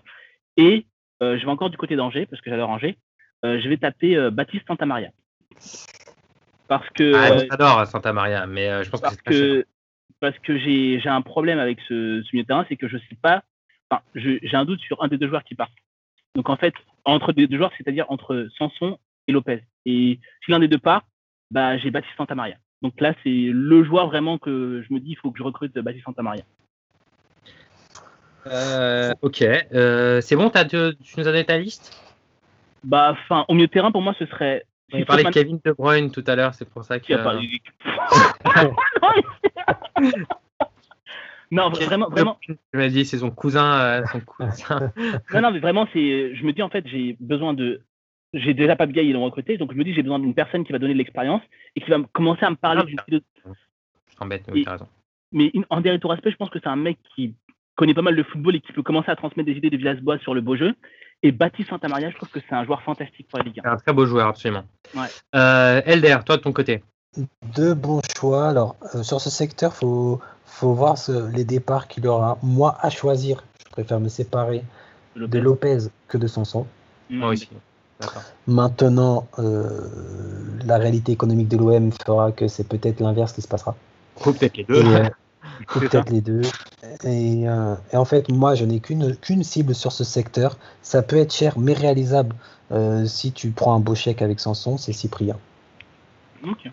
Et 0.58 0.86
euh, 1.24 1.38
je 1.40 1.46
vais 1.46 1.52
encore 1.52 1.70
du 1.70 1.78
côté 1.78 1.96
d'Angers, 1.96 2.26
parce 2.26 2.42
que 2.42 2.50
j'adore 2.50 2.70
Angers. 2.70 2.98
Euh, 3.46 3.60
je 3.60 3.70
vais 3.70 3.78
taper 3.78 4.30
Baptiste 4.32 4.68
Santamaria. 4.68 5.10
Parce 6.68 6.88
que. 6.92 7.16
Ah, 7.16 7.46
j'adore 7.50 7.88
Santa 7.88 8.14
Maria, 8.14 8.46
mais 8.46 8.84
je 8.84 8.90
pense 8.90 9.02
parce 9.02 9.18
que 9.18 9.66
Parce 10.20 10.38
que 10.40 10.58
j'ai 10.58 11.02
un 11.06 11.22
problème 11.22 11.58
avec 11.58 11.80
ce, 11.88 12.22
ce 12.22 12.30
milieu 12.34 12.44
de 12.44 12.48
terrain, 12.48 12.66
c'est 12.70 12.78
que 12.78 12.88
je 12.88 12.98
sais 12.98 13.18
pas. 13.22 13.44
Enfin, 13.90 14.04
j'ai 14.14 14.56
un 14.56 14.66
doute 14.66 14.82
sur 14.82 15.04
un 15.04 15.08
des 15.08 15.18
deux 15.18 15.28
joueurs 15.28 15.44
qui 15.44 15.56
partent. 15.56 15.72
Donc 16.36 16.50
en 16.50 16.58
fait, 16.58 16.74
entre 17.06 17.34
deux 17.34 17.48
joueurs, 17.56 17.72
c'est-à-dire 17.78 18.06
entre 18.10 18.48
Sanson 18.58 18.98
et 19.28 19.32
Lopez. 19.32 19.64
Et 19.86 20.20
si 20.44 20.52
l'un 20.52 20.60
des 20.60 20.68
deux 20.68 20.78
part, 20.78 21.04
bah, 21.52 21.78
j'ai 21.78 21.92
Baptiste 21.92 22.16
Santamaria. 22.18 22.56
Donc 22.82 23.00
là, 23.00 23.14
c'est 23.24 23.30
le 23.30 23.84
joueur 23.84 24.08
vraiment 24.08 24.38
que 24.38 24.84
je 24.88 24.94
me 24.94 25.00
dis, 25.00 25.12
il 25.12 25.18
faut 25.18 25.32
que 25.32 25.38
je 25.38 25.44
recrute 25.44 25.78
Baptiste 25.78 26.06
Santamaria. 26.06 26.44
Euh, 28.48 29.14
ok. 29.22 29.44
Euh, 29.74 30.22
c'est 30.22 30.36
bon, 30.36 30.50
as, 30.50 30.66
tu, 30.66 30.76
nous 30.76 31.28
as 31.28 31.32
donné 31.32 31.46
ta 31.46 31.58
liste? 31.58 31.98
Bah, 32.84 33.12
enfin, 33.12 33.46
au 33.48 33.54
milieu 33.54 33.68
de 33.68 33.72
terrain, 33.72 33.92
pour 33.92 34.02
moi, 34.02 34.16
ce 34.18 34.26
serait. 34.26 34.66
On 34.94 35.06
parlait 35.06 35.24
de 35.24 35.30
Kevin 35.30 35.60
De 35.64 35.72
Bruyne 35.72 36.12
tout 36.12 36.24
à 36.28 36.36
l'heure, 36.36 36.54
c'est 36.54 36.68
pour 36.68 36.84
ça 36.84 37.00
que. 37.00 37.14
Non, 41.52 41.70
vraiment, 41.70 42.10
vraiment. 42.10 42.40
Je 42.48 42.54
m'as 42.74 42.88
dit, 42.88 43.06
c'est 43.06 43.20
son 43.20 43.30
cousin, 43.30 43.80
euh, 43.80 44.06
son 44.12 44.22
cousin. 44.22 44.92
non, 45.34 45.42
non, 45.42 45.52
mais 45.52 45.60
vraiment, 45.60 45.88
c'est. 45.94 46.34
Je 46.34 46.44
me 46.46 46.54
dis 46.54 46.62
en 46.62 46.70
fait, 46.70 46.88
j'ai 46.88 47.18
besoin 47.20 47.54
de. 47.54 47.82
J'ai 48.34 48.54
déjà 48.54 48.78
pas 48.78 48.88
de 48.88 48.94
gars, 48.94 49.02
ils 49.02 49.12
l'ont 49.12 49.26
recruté, 49.26 49.58
donc 49.58 49.74
je 49.74 49.78
me 49.78 49.84
dis, 49.84 49.94
j'ai 49.94 50.04
besoin 50.04 50.18
d'une 50.18 50.34
personne 50.34 50.64
qui 50.64 50.72
va 50.72 50.80
donner 50.80 50.94
de 50.94 50.98
l'expérience 50.98 51.42
et 51.76 51.82
qui 51.82 51.90
va 51.90 51.98
commencer 52.14 52.46
à 52.46 52.50
me 52.50 52.56
parler 52.56 52.82
ah, 52.82 52.86
d'une 52.86 53.22
Je 54.10 54.16
t'embête, 54.16 54.46
oui, 54.54 54.64
t'as 54.64 54.72
raison. 54.72 54.88
Mais 55.34 55.52
en 55.70 55.82
dernier 55.82 56.00
tour 56.00 56.14
aspect, 56.14 56.32
je 56.32 56.38
pense 56.38 56.50
que 56.50 56.60
c'est 56.60 56.70
un 56.70 56.78
mec 56.78 56.98
qui 57.14 57.36
connaît 57.76 57.94
pas 57.94 58.02
mal 58.02 58.16
le 58.16 58.24
football 58.24 58.56
et 58.56 58.62
qui 58.62 58.72
peut 58.72 58.84
commencer 58.84 59.12
à 59.12 59.18
transmettre 59.18 59.48
des 59.48 59.58
idées 59.58 59.70
de 59.70 59.76
Villas-Bois 59.76 60.20
sur 60.20 60.34
le 60.34 60.40
beau 60.40 60.56
jeu. 60.56 60.74
Et 61.24 61.34
Baptiste 61.34 61.70
Santamaria, 61.70 62.10
je 62.10 62.16
trouve 62.16 62.30
que 62.30 62.40
c'est 62.40 62.56
un 62.56 62.64
joueur 62.64 62.82
fantastique 62.84 63.28
pour 63.28 63.40
la 63.40 63.46
Ligue 63.46 63.60
1. 63.60 63.64
C'est 63.64 63.70
un 63.70 63.78
très 63.78 63.94
beau 63.94 64.06
joueur, 64.06 64.28
absolument. 64.28 64.64
Ouais. 64.96 65.08
Euh, 65.36 65.82
Elder, 65.86 66.18
toi 66.26 66.38
de 66.38 66.42
ton 66.42 66.54
côté 66.54 66.84
Deux 67.56 67.74
bons 67.74 68.02
choix. 68.16 68.48
Alors, 68.48 68.76
euh, 68.96 69.04
sur 69.04 69.20
ce 69.20 69.30
secteur, 69.30 69.74
faut 69.74 70.20
faut 70.46 70.74
voir 70.74 70.98
les 71.34 71.44
départs 71.44 71.88
qu'il 71.88 72.08
aura. 72.08 72.38
Moi, 72.44 72.78
à 72.80 72.90
choisir, 72.90 73.44
je 73.66 73.72
préfère 73.72 74.00
me 74.00 74.10
séparer 74.10 74.64
de 75.16 75.40
Lopez 75.40 75.90
que 76.08 76.18
de 76.18 76.28
Sanson. 76.28 76.66
Moi 77.10 77.30
aussi. 77.30 77.50
Maintenant, 78.48 79.28
euh, 79.40 79.90
la 80.66 80.78
réalité 80.78 81.12
économique 81.12 81.48
de 81.48 81.58
l'OM 81.58 81.92
fera 81.92 82.32
que 82.32 82.48
c'est 82.48 82.68
peut-être 82.68 83.00
l'inverse 83.00 83.34
qui 83.34 83.42
se 83.42 83.48
passera. 83.48 83.76
Ou 84.26 84.32
peut-être 84.32 84.58
les 84.58 84.64
deux. 84.64 84.84
Euh, 84.84 85.10
peut-être 85.80 86.10
les 86.10 86.22
deux. 86.22 86.42
Et, 87.04 87.48
euh, 87.48 87.76
et, 87.94 87.98
en 87.98 88.06
fait, 88.06 88.30
moi, 88.30 88.56
je 88.56 88.66
n'ai 88.66 88.80
qu'une 88.80 89.16
qu'une 89.16 89.44
cible 89.44 89.76
sur 89.76 89.92
ce 89.92 90.04
secteur. 90.04 90.58
Ça 90.82 91.02
peut 91.02 91.18
être 91.18 91.34
cher, 91.34 91.58
mais 91.60 91.74
réalisable. 91.74 92.36
si 93.06 93.32
tu 93.32 93.52
prends 93.52 93.76
un 93.76 93.80
beau 93.80 93.96
chèque 93.96 94.22
avec 94.22 94.40
Sanson, 94.40 94.78
c'est 94.78 94.94
Cyprien. 94.94 95.38
Ok. 96.44 96.72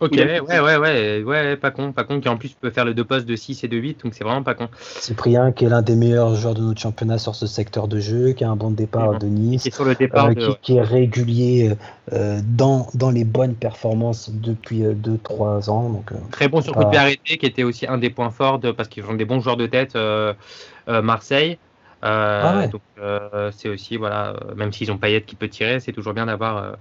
Ok, 0.00 0.12
ouais, 0.12 0.40
ouais, 0.40 0.76
ouais, 0.76 1.22
ouais, 1.22 1.56
pas 1.56 1.70
con, 1.70 1.92
pas 1.92 2.04
con, 2.04 2.20
qui 2.20 2.28
en 2.28 2.36
plus 2.36 2.50
peut 2.50 2.70
faire 2.70 2.84
le 2.84 2.94
deux 2.94 3.04
postes 3.04 3.26
de 3.26 3.36
6 3.36 3.62
et 3.64 3.68
de 3.68 3.76
8, 3.76 4.02
donc 4.04 4.12
c'est 4.14 4.24
vraiment 4.24 4.42
pas 4.42 4.54
con. 4.54 4.68
Cyprien, 4.80 5.52
qui 5.52 5.64
est 5.64 5.68
l'un 5.68 5.82
des 5.82 5.94
meilleurs 5.94 6.34
joueurs 6.34 6.54
de 6.54 6.62
notre 6.62 6.80
championnat 6.80 7.18
sur 7.18 7.34
ce 7.34 7.46
secteur 7.46 7.86
de 7.86 8.00
jeu, 8.00 8.32
qui 8.32 8.42
a 8.44 8.50
un 8.50 8.56
bon 8.56 8.70
départ 8.72 9.12
Mhm. 9.12 9.18
de 9.20 9.26
Nice, 9.26 9.62
Qui 9.62 9.68
est 9.68 9.74
sur 9.74 9.84
le 9.84 9.94
départ 9.94 10.26
euh, 10.26 10.34
de. 10.34 10.46
qui, 10.46 10.56
qui 10.62 10.76
est 10.76 10.82
régulier 10.82 11.76
euh, 12.12 12.40
dans, 12.44 12.88
dans 12.94 13.10
les 13.10 13.24
bonnes 13.24 13.54
performances 13.54 14.30
depuis 14.30 14.82
2-3 14.82 15.70
ans. 15.70 15.88
Donc, 15.90 16.10
euh, 16.12 16.16
Très 16.32 16.48
bon 16.48 16.60
sur 16.60 16.74
coup 16.74 16.84
de 16.84 16.90
pied 16.90 16.98
arrêté, 16.98 17.38
qui 17.38 17.46
était 17.46 17.62
aussi 17.62 17.86
un 17.86 17.96
des 17.98 18.10
points 18.10 18.30
forts 18.30 18.58
de, 18.58 18.72
parce 18.72 18.88
qu'ils 18.88 19.04
ont 19.06 19.14
des 19.14 19.24
bons 19.24 19.40
joueurs 19.40 19.56
de 19.56 19.66
tête, 19.66 19.94
euh, 19.96 20.34
euh, 20.88 21.02
Marseille. 21.02 21.56
Euh, 22.04 22.42
Ah 22.44 22.58
ouais. 22.58 22.68
Donc 22.68 22.82
euh, 22.98 23.50
c'est 23.56 23.68
aussi, 23.68 23.96
voilà, 23.96 24.30
euh, 24.30 24.54
même 24.56 24.72
s'ils 24.72 24.92
ont 24.92 24.98
Payet 24.98 25.22
qui 25.22 25.36
peut 25.36 25.48
tirer, 25.48 25.80
c'est 25.80 25.92
toujours 25.92 26.12
bien 26.12 26.26
d'avoir 26.26 26.76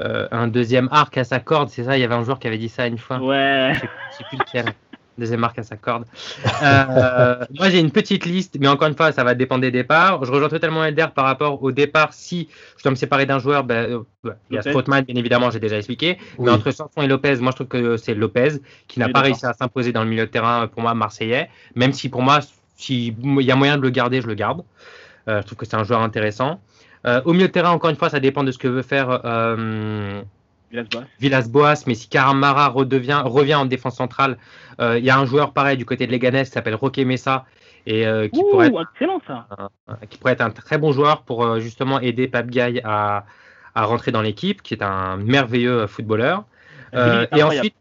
euh, 0.00 0.28
un 0.30 0.48
deuxième 0.48 0.88
arc 0.92 1.16
à 1.18 1.24
sa 1.24 1.40
corde. 1.40 1.68
C'est 1.70 1.84
ça, 1.84 1.96
il 1.96 2.00
y 2.00 2.04
avait 2.04 2.14
un 2.14 2.24
joueur 2.24 2.38
qui 2.38 2.46
avait 2.46 2.58
dit 2.58 2.68
ça 2.68 2.86
une 2.86 2.98
fois. 2.98 3.18
Ouais. 3.18 3.72
Je 3.74 3.80
sais- 3.80 3.88
je 4.12 4.16
sais 4.18 4.24
plus 4.28 4.38
lequel. 4.38 4.74
Deuxième 5.18 5.40
marque 5.40 5.58
à 5.58 5.64
sa 5.64 5.76
corde. 5.76 6.04
Euh, 6.62 7.44
moi, 7.58 7.70
j'ai 7.70 7.80
une 7.80 7.90
petite 7.90 8.24
liste, 8.24 8.56
mais 8.60 8.68
encore 8.68 8.86
une 8.86 8.94
fois, 8.96 9.10
ça 9.10 9.24
va 9.24 9.34
dépendre 9.34 9.62
des 9.62 9.72
départs. 9.72 10.24
Je 10.24 10.30
rejoins 10.30 10.48
totalement 10.48 10.84
Elder 10.84 11.06
par 11.12 11.24
rapport 11.24 11.60
au 11.60 11.72
départ. 11.72 12.12
Si 12.12 12.48
je 12.76 12.82
dois 12.84 12.90
me 12.92 12.96
séparer 12.96 13.26
d'un 13.26 13.40
joueur, 13.40 13.64
ben, 13.64 13.90
euh, 13.90 14.02
il 14.24 14.54
y 14.54 14.56
a 14.56 14.58
Lopez. 14.58 14.70
Strootman, 14.70 15.02
bien 15.04 15.16
évidemment, 15.16 15.50
j'ai 15.50 15.58
déjà 15.58 15.76
expliqué. 15.76 16.18
Oui. 16.38 16.46
Mais 16.46 16.52
entre 16.52 16.70
Sanson 16.70 17.02
et 17.02 17.08
Lopez, 17.08 17.34
moi, 17.40 17.50
je 17.50 17.56
trouve 17.56 17.66
que 17.66 17.96
c'est 17.96 18.14
Lopez 18.14 18.60
qui 18.86 19.00
n'a 19.00 19.08
pas 19.08 19.20
réussi 19.22 19.44
à 19.46 19.52
s'imposer 19.54 19.90
dans 19.92 20.04
le 20.04 20.08
milieu 20.08 20.26
de 20.26 20.30
terrain, 20.30 20.68
pour 20.68 20.82
moi, 20.82 20.94
marseillais. 20.94 21.50
Même 21.74 21.92
si 21.92 22.08
pour 22.08 22.22
moi, 22.22 22.38
s'il 22.76 23.14
y 23.42 23.50
a 23.50 23.56
moyen 23.56 23.76
de 23.76 23.82
le 23.82 23.90
garder, 23.90 24.20
je 24.20 24.28
le 24.28 24.34
garde. 24.34 24.62
Euh, 25.28 25.40
je 25.42 25.46
trouve 25.46 25.58
que 25.58 25.66
c'est 25.66 25.74
un 25.76 25.82
joueur 25.84 26.00
intéressant. 26.00 26.60
Euh, 27.08 27.22
au 27.24 27.32
milieu 27.32 27.48
de 27.48 27.52
terrain, 27.52 27.70
encore 27.70 27.90
une 27.90 27.96
fois, 27.96 28.10
ça 28.10 28.20
dépend 28.20 28.44
de 28.44 28.52
ce 28.52 28.58
que 28.58 28.68
veut 28.68 28.82
faire 28.82 29.20
euh, 29.24 30.22
Villas-Boas. 30.70 31.04
Villas-Boas, 31.20 31.84
mais 31.86 31.94
si 31.94 32.08
Caramara 32.08 32.68
redevient, 32.68 33.22
revient 33.24 33.54
en 33.54 33.66
défense 33.66 33.96
centrale, 33.96 34.38
euh, 34.80 34.98
il 34.98 35.04
y 35.04 35.10
a 35.10 35.18
un 35.18 35.24
joueur 35.24 35.52
pareil 35.52 35.76
du 35.76 35.84
côté 35.84 36.06
de 36.06 36.12
Leganés 36.12 36.44
qui 36.44 36.50
s'appelle 36.50 36.74
Roque 36.74 36.98
Messa 36.98 37.46
et 37.86 38.06
euh, 38.06 38.28
qui, 38.28 38.40
Ouh, 38.40 38.50
pourrait 38.50 38.68
être, 38.68 38.86
excellent 38.92 39.20
ça. 39.26 39.46
qui 40.10 40.18
pourrait 40.18 40.34
être 40.34 40.42
un 40.42 40.50
très 40.50 40.78
bon 40.78 40.92
joueur 40.92 41.22
pour 41.22 41.58
justement 41.58 42.00
aider 42.00 42.28
Pape 42.28 42.50
à, 42.84 43.24
à 43.74 43.84
rentrer 43.84 44.12
dans 44.12 44.22
l'équipe, 44.22 44.62
qui 44.62 44.74
est 44.74 44.82
un 44.82 45.16
merveilleux 45.16 45.86
footballeur. 45.86 46.44
Euh, 46.94 47.26
et 47.36 47.42
ensuite, 47.42 47.74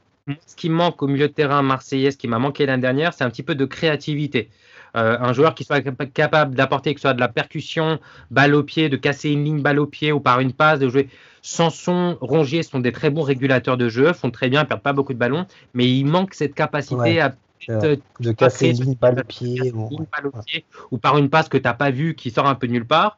ce 0.46 0.56
qui 0.56 0.70
manque 0.70 1.02
au 1.02 1.08
milieu 1.08 1.28
de 1.28 1.34
terrain 1.34 1.62
marseillais, 1.62 2.12
ce 2.12 2.18
qui 2.18 2.28
m'a 2.28 2.40
manqué 2.40 2.66
l'année 2.66 2.82
dernière, 2.82 3.14
c'est 3.14 3.24
un 3.24 3.30
petit 3.30 3.44
peu 3.44 3.56
de 3.56 3.66
créativité. 3.66 4.50
Euh, 4.98 5.18
un 5.20 5.32
joueur 5.32 5.54
qui 5.54 5.64
soit 5.64 5.82
capa- 5.82 6.08
capable 6.08 6.56
d'apporter 6.56 6.94
que 6.96 7.00
ce 7.00 7.04
soit 7.04 7.14
de 7.14 7.20
la 7.20 7.28
percussion, 7.28 8.00
balle 8.32 8.56
au 8.56 8.64
pied, 8.64 8.90
de 8.90 8.98
casser 8.98 9.30
une 9.30 9.44
ligne 9.44 9.62
balle 9.62 9.80
au 9.80 9.86
pied 9.86 10.12
ou 10.12 10.20
par 10.20 10.40
une 10.40 10.54
passe, 10.54 10.80
de 10.80 10.90
jouer. 10.90 11.08
Sanson, 11.44 12.18
Rongier 12.20 12.64
sont 12.64 12.80
des 12.80 12.92
très 12.92 13.10
bons 13.10 13.22
régulateurs 13.22 13.78
de 13.78 13.90
jeu, 13.90 14.12
font 14.14 14.32
très 14.32 14.50
bien, 14.50 14.66
perdent 14.66 14.82
pas 14.82 14.94
beaucoup 14.94 15.14
de 15.14 15.20
ballons, 15.20 15.46
mais 15.74 15.88
il 15.90 16.06
manque 16.06 16.34
cette 16.34 16.56
capacité 16.56 16.96
Ouais, 16.96 17.20
à 17.20 17.36
de 17.70 18.32
casser 18.32 18.70
une 18.70 18.82
ligne 18.82 18.96
balle 18.96 19.20
au 19.20 19.24
pied. 19.24 19.72
bon, 19.72 20.08
pied, 20.46 20.66
ou 20.92 20.98
par 20.98 21.18
une 21.18 21.30
passe 21.30 21.48
que 21.48 21.58
tu 21.58 21.64
n'as 21.64 21.74
pas 21.74 21.92
vue 21.92 22.16
qui 22.16 22.32
sort 22.32 22.48
un 22.48 22.56
peu 22.56 22.68
de 22.68 22.74
nulle 22.74 22.86
part. 22.86 23.18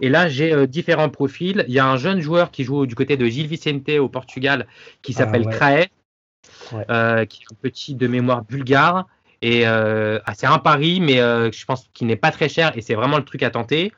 Et 0.00 0.08
là, 0.08 0.28
j'ai 0.28 0.52
euh, 0.52 0.66
différents 0.66 1.08
profils. 1.08 1.64
Il 1.68 1.74
y 1.74 1.78
a 1.78 1.86
un 1.86 1.96
jeune 1.96 2.20
joueur 2.20 2.50
qui 2.50 2.64
joue 2.64 2.84
du 2.86 2.94
côté 2.94 3.16
de 3.16 3.26
Gil 3.26 3.46
Vicente 3.46 3.88
au 3.98 4.08
Portugal 4.08 4.66
qui 5.02 5.12
Ah, 5.14 5.18
s'appelle 5.18 5.46
ouais. 5.46 5.52
Crae, 5.52 5.86
Ouais. 6.72 6.84
euh, 6.90 7.24
qui 7.24 7.42
est 7.42 7.52
un 7.52 7.56
petit 7.62 7.94
de 7.94 8.06
mémoire 8.06 8.44
bulgare. 8.44 9.06
Et 9.44 9.66
euh, 9.66 10.18
ah, 10.24 10.32
c'est 10.34 10.46
un 10.46 10.58
pari, 10.58 11.00
mais 11.00 11.20
euh, 11.20 11.52
je 11.52 11.66
pense 11.66 11.90
qu'il 11.92 12.06
n'est 12.06 12.16
pas 12.16 12.30
très 12.30 12.48
cher 12.48 12.72
et 12.76 12.80
c'est 12.80 12.94
vraiment 12.94 13.18
le 13.18 13.24
truc 13.24 13.42
à 13.42 13.50
tenter. 13.50 13.92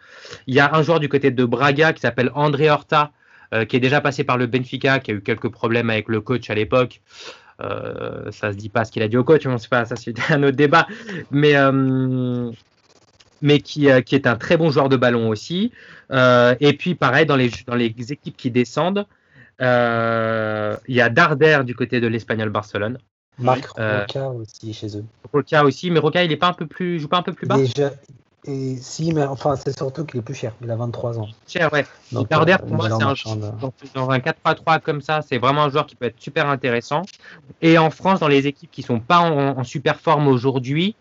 Il 0.48 0.54
y 0.56 0.58
a 0.58 0.74
un 0.74 0.82
joueur 0.82 0.98
du 0.98 1.08
côté 1.08 1.30
de 1.30 1.44
Braga 1.44 1.92
qui 1.92 2.00
s'appelle 2.00 2.32
André 2.34 2.68
Horta, 2.68 3.12
euh, 3.54 3.64
qui 3.64 3.76
est 3.76 3.80
déjà 3.80 4.00
passé 4.00 4.24
par 4.24 4.38
le 4.38 4.46
Benfica, 4.46 4.98
qui 4.98 5.12
a 5.12 5.14
eu 5.14 5.20
quelques 5.20 5.48
problèmes 5.48 5.88
avec 5.88 6.08
le 6.08 6.20
coach 6.20 6.50
à 6.50 6.54
l'époque. 6.56 7.00
Ça 7.60 8.50
se 8.50 8.56
dit 8.56 8.70
pas 8.70 8.84
ce 8.84 8.90
qu'il 8.90 9.04
a 9.04 9.08
dit 9.08 9.16
au 9.16 9.22
coach, 9.22 9.46
on 9.46 9.56
ça 9.56 9.84
c'est 9.94 10.18
un 10.32 10.42
autre 10.42 10.56
débat. 10.56 10.88
Mais, 11.30 11.54
qui, 13.60 13.86
est 13.86 14.26
un 14.26 14.34
très 14.34 14.56
bon 14.56 14.72
joueur 14.72 14.88
de 14.88 14.96
ballon 14.96 15.28
aussi. 15.28 15.70
Et 16.10 16.72
puis 16.76 16.96
pareil, 16.96 17.24
dans 17.24 17.36
les, 17.36 17.52
dans 17.68 17.76
les 17.76 17.94
équipes 18.10 18.36
qui 18.36 18.50
descendent, 18.50 19.06
il 19.60 19.64
y 20.88 21.00
a 21.00 21.08
Darder 21.08 21.60
du 21.64 21.76
côté 21.76 22.00
de 22.00 22.08
l'Espagnol 22.08 22.48
Barcelone. 22.48 22.98
Marc 23.38 23.68
Euh, 23.78 24.00
Roca 24.00 24.28
aussi 24.28 24.72
chez 24.72 24.96
eux. 24.96 25.04
Roca 25.32 25.64
aussi, 25.64 25.90
mais 25.90 25.98
Roca 25.98 26.22
il 26.24 26.32
est 26.32 26.36
pas 26.36 26.48
un 26.48 26.52
peu 26.52 26.66
plus, 26.66 27.00
joue 27.00 27.08
pas 27.08 27.18
un 27.18 27.22
peu 27.22 27.32
plus 27.32 27.46
bas. 27.46 27.56
Déjà, 27.56 27.90
et 28.48 28.76
si, 28.76 29.12
mais 29.12 29.24
enfin, 29.24 29.56
c'est 29.56 29.76
surtout 29.76 30.04
qu'il 30.04 30.20
est 30.20 30.22
plus 30.22 30.34
cher. 30.34 30.52
Il 30.62 30.70
a 30.70 30.76
23 30.76 31.18
ans. 31.18 31.28
Cher, 31.48 31.72
ouais. 31.72 31.84
Donc, 32.12 32.30
Darder, 32.30 32.52
euh, 32.52 32.58
pour 32.58 32.76
moi, 32.76 32.88
c'est 32.88 33.02
un 33.02 33.12
euh, 33.12 33.50
dans, 33.60 33.72
dans 33.94 34.10
un 34.10 34.18
4-3-3 34.18 34.80
comme 34.80 35.00
ça, 35.00 35.20
c'est 35.22 35.38
vraiment 35.38 35.64
un 35.64 35.70
joueur 35.70 35.86
qui 35.86 35.96
peut 35.96 36.06
être 36.06 36.20
super 36.20 36.48
intéressant. 36.48 37.02
Et 37.60 37.76
en 37.76 37.90
France, 37.90 38.20
dans 38.20 38.28
les 38.28 38.46
équipes 38.46 38.70
qui 38.70 38.82
sont 38.82 39.00
pas 39.00 39.18
en, 39.18 39.58
en 39.58 39.64
super 39.64 39.98
forme 39.98 40.28
aujourd'hui 40.28 40.94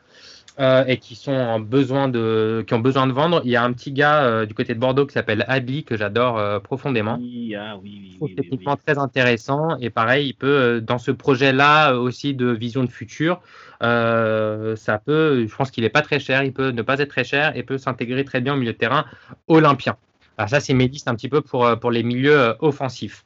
euh, 0.60 0.86
et 0.88 0.98
qui 0.98 1.15
sont 1.15 1.34
en 1.34 1.60
besoin 1.60 2.08
de, 2.08 2.63
qui 2.65 2.74
ont 2.74 2.80
besoin 2.80 3.08
de 3.08 3.12
vendre, 3.12 3.41
il 3.44 3.52
y 3.52 3.56
a 3.58 3.63
un 3.63 3.74
petit 3.74 3.91
gars 3.91 4.24
euh, 4.24 4.46
du 4.46 4.54
côté 4.54 4.74
de 4.74 4.80
Bordeaux 4.80 5.06
qui 5.06 5.13
s'appelle 5.13 5.44
Abi 5.48 5.84
que 5.84 5.98
j'adore 5.98 6.38
euh, 6.38 6.60
profondément. 6.60 7.18
Oui, 7.20 7.56
ah, 7.56 7.76
oui, 7.82 8.00
oui, 8.02 8.10
Je 8.12 8.15
trouve 8.15 8.30
oui, 8.30 8.36
techniquement 8.36 8.74
oui. 8.74 8.80
très 8.86 8.98
intéressant 8.98 9.78
et 9.80 9.89
pareil, 9.89 10.28
il 10.28 10.34
peut 10.34 10.82
dans 10.82 10.98
ce 10.98 11.12
projet-là 11.12 11.96
aussi 11.96 12.34
de 12.34 12.48
vision 12.48 12.84
de 12.84 12.89
futur, 12.89 13.41
ça 13.82 15.02
peut, 15.06 15.46
je 15.46 15.56
pense 15.56 15.72
qu'il 15.72 15.84
est 15.84 15.89
pas 15.89 16.02
très 16.02 16.20
cher, 16.20 16.44
il 16.44 16.54
peut 16.54 16.70
ne 16.70 16.82
pas 16.82 17.00
être 17.00 17.10
très 17.10 17.26
cher 17.26 17.56
et 17.58 17.63
peut 17.63 17.78
s'intégrer 17.78 18.24
très 18.24 18.39
bien 18.39 18.54
au 18.54 18.58
milieu 18.58 18.74
de 18.74 18.78
terrain 18.78 19.06
olympien. 19.48 19.98
Alors 20.38 20.50
ça, 20.50 20.60
c'est 20.60 20.74
mes 20.74 20.88
listes 20.88 21.08
un 21.08 21.15
petit 21.15 21.30
peu 21.30 21.41
pour, 21.41 21.70
pour 21.80 21.91
les 21.91 22.04
milieux 22.04 22.56
offensifs. 22.60 23.26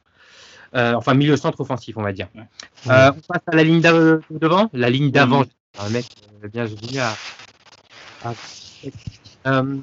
Enfin, 0.72 1.14
milieu 1.14 1.36
centre 1.36 1.60
offensif, 1.60 1.96
on 1.96 2.02
va 2.02 2.12
dire. 2.12 2.28
Ouais. 2.34 2.42
On 2.86 2.90
passe 2.90 3.42
à 3.46 3.56
la 3.56 3.62
ligne 3.64 3.80
d'av- 3.80 4.20
devant, 4.30 4.70
la 4.72 4.90
ligne 4.90 5.10
d'avant. 5.10 5.44
Un 5.78 5.88
mec 5.90 6.04
euh, 6.44 6.48
bien 6.48 6.64
venu 6.64 6.98
à. 6.98 7.12
à- 8.24 8.32
Euh, 9.46 9.76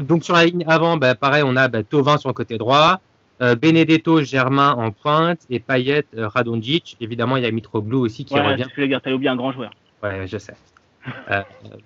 donc 0.00 0.24
sur 0.24 0.34
la 0.34 0.44
ligne 0.46 0.64
avant, 0.66 0.96
bah, 0.96 1.14
pareil, 1.14 1.42
on 1.46 1.54
a 1.56 1.68
bah, 1.68 1.82
Tovin 1.84 2.18
sur 2.18 2.28
le 2.28 2.34
côté 2.34 2.58
droit, 2.58 3.00
euh, 3.40 3.54
Benedetto, 3.54 4.22
Germain 4.22 4.72
en 4.72 4.90
pointe 4.90 5.40
et 5.48 5.60
Payet, 5.60 6.04
euh, 6.16 6.26
Radonjic. 6.28 6.96
Évidemment, 7.00 7.36
il 7.36 7.44
y 7.44 7.46
a 7.46 7.50
Mitroglou 7.52 8.00
aussi 8.04 8.24
qui 8.24 8.34
Voilà, 8.34 8.50
revient. 8.50 8.66
voulais 8.74 8.88
dire, 8.88 9.00
t'as 9.00 9.12
oublié 9.12 9.30
un 9.30 9.36
grand 9.36 9.52
joueur. 9.52 9.70
Ouais, 10.02 10.26
je 10.26 10.38
sais. 10.38 10.54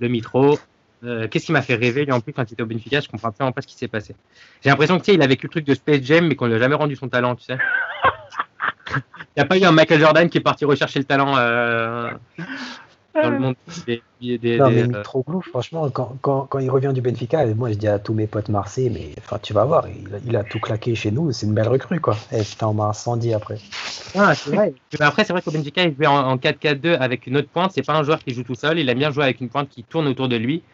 Le 0.00 0.08
Mitro. 0.08 0.58
Qu'est-ce 1.02 1.46
qui 1.46 1.52
m'a 1.52 1.62
fait 1.62 1.74
rêver 1.74 2.04
lui 2.04 2.12
en 2.12 2.20
plus 2.20 2.32
quand 2.32 2.48
il 2.48 2.52
était 2.54 2.62
au 2.62 2.66
Benfica? 2.66 3.00
Je 3.00 3.08
comprends 3.08 3.28
absolument 3.28 3.50
pas 3.52 3.60
ce 3.60 3.66
qui 3.66 3.74
s'est 3.74 3.88
passé. 3.88 4.14
J'ai 4.62 4.70
l'impression 4.70 4.98
que 4.98 5.04
tu 5.04 5.10
sais, 5.10 5.14
il 5.16 5.22
a 5.22 5.26
vécu 5.26 5.46
le 5.46 5.50
truc 5.50 5.64
de 5.66 5.74
Space 5.74 6.02
Jam, 6.02 6.26
mais 6.28 6.36
qu'on 6.36 6.46
lui 6.46 6.54
a 6.54 6.58
jamais 6.58 6.76
rendu 6.76 6.94
son 6.96 7.08
talent, 7.08 7.34
tu 7.34 7.44
sais. 7.44 7.58
Il 8.94 9.38
n'y 9.38 9.42
a 9.42 9.46
pas 9.46 9.58
eu 9.58 9.64
un 9.64 9.72
Michael 9.72 9.98
Jordan 10.00 10.28
qui 10.30 10.38
est 10.38 10.42
parti 10.42 10.64
rechercher 10.64 10.98
le 11.00 11.04
talent 11.06 11.34
dans 13.20 13.30
le 13.30 13.36
monde 13.38 13.54
des, 13.86 14.04
des- 14.20 14.38
des- 14.38 14.58
Non, 14.58 14.70
mais 14.70 14.82
euh, 14.82 14.86
Mitroglou, 14.88 15.40
franchement, 15.40 15.90
quand, 15.90 16.18
quand, 16.20 16.46
quand 16.46 16.58
il 16.58 16.70
revient 16.70 16.92
du 16.94 17.00
Benfica, 17.00 17.44
et 17.46 17.54
moi 17.54 17.70
je 17.70 17.74
dis 17.78 17.88
à 17.88 17.98
tous 17.98 18.14
mes 18.14 18.26
potes 18.26 18.48
Marseille, 18.48 18.90
mais 18.90 19.14
enfin, 19.18 19.38
tu 19.38 19.52
vas 19.52 19.64
voir, 19.64 19.86
il, 19.88 20.14
a- 20.14 20.18
il 20.24 20.36
a 20.36 20.44
tout 20.44 20.60
claqué 20.60 20.94
chez 20.94 21.10
nous, 21.10 21.32
c'est 21.32 21.46
une 21.46 21.54
belle 21.54 21.68
recrue, 21.68 22.00
quoi. 22.00 22.16
Et 22.32 22.42
putain, 22.44 22.68
on 22.68 22.74
m'a 22.74 22.84
incendie 22.86 23.32
après. 23.34 23.58
Ah, 24.14 24.34
c'est 24.36 24.50
vrai. 24.50 24.74
Mais 24.98 25.04
après, 25.06 25.24
c'est 25.24 25.32
vrai 25.32 25.40
qu'au 25.42 25.50
Benfica, 25.50 25.82
il 25.84 25.94
jouait 25.96 26.06
en, 26.06 26.16
en 26.32 26.38
4-4-2 26.38 26.94
avec 26.94 27.26
une 27.26 27.36
autre 27.38 27.50
pointe. 27.50 27.72
C'est 27.72 27.82
pas 27.82 27.94
un 27.94 28.02
joueur 28.02 28.22
qui 28.22 28.34
joue 28.34 28.44
tout 28.44 28.54
seul. 28.54 28.78
Il 28.78 28.88
aime 28.88 28.98
bien 28.98 29.10
jouer 29.10 29.24
avec 29.24 29.40
une 29.40 29.48
pointe 29.48 29.68
qui 29.70 29.84
tourne 29.84 30.06
autour 30.06 30.28
de 30.28 30.36
lui 30.36 30.66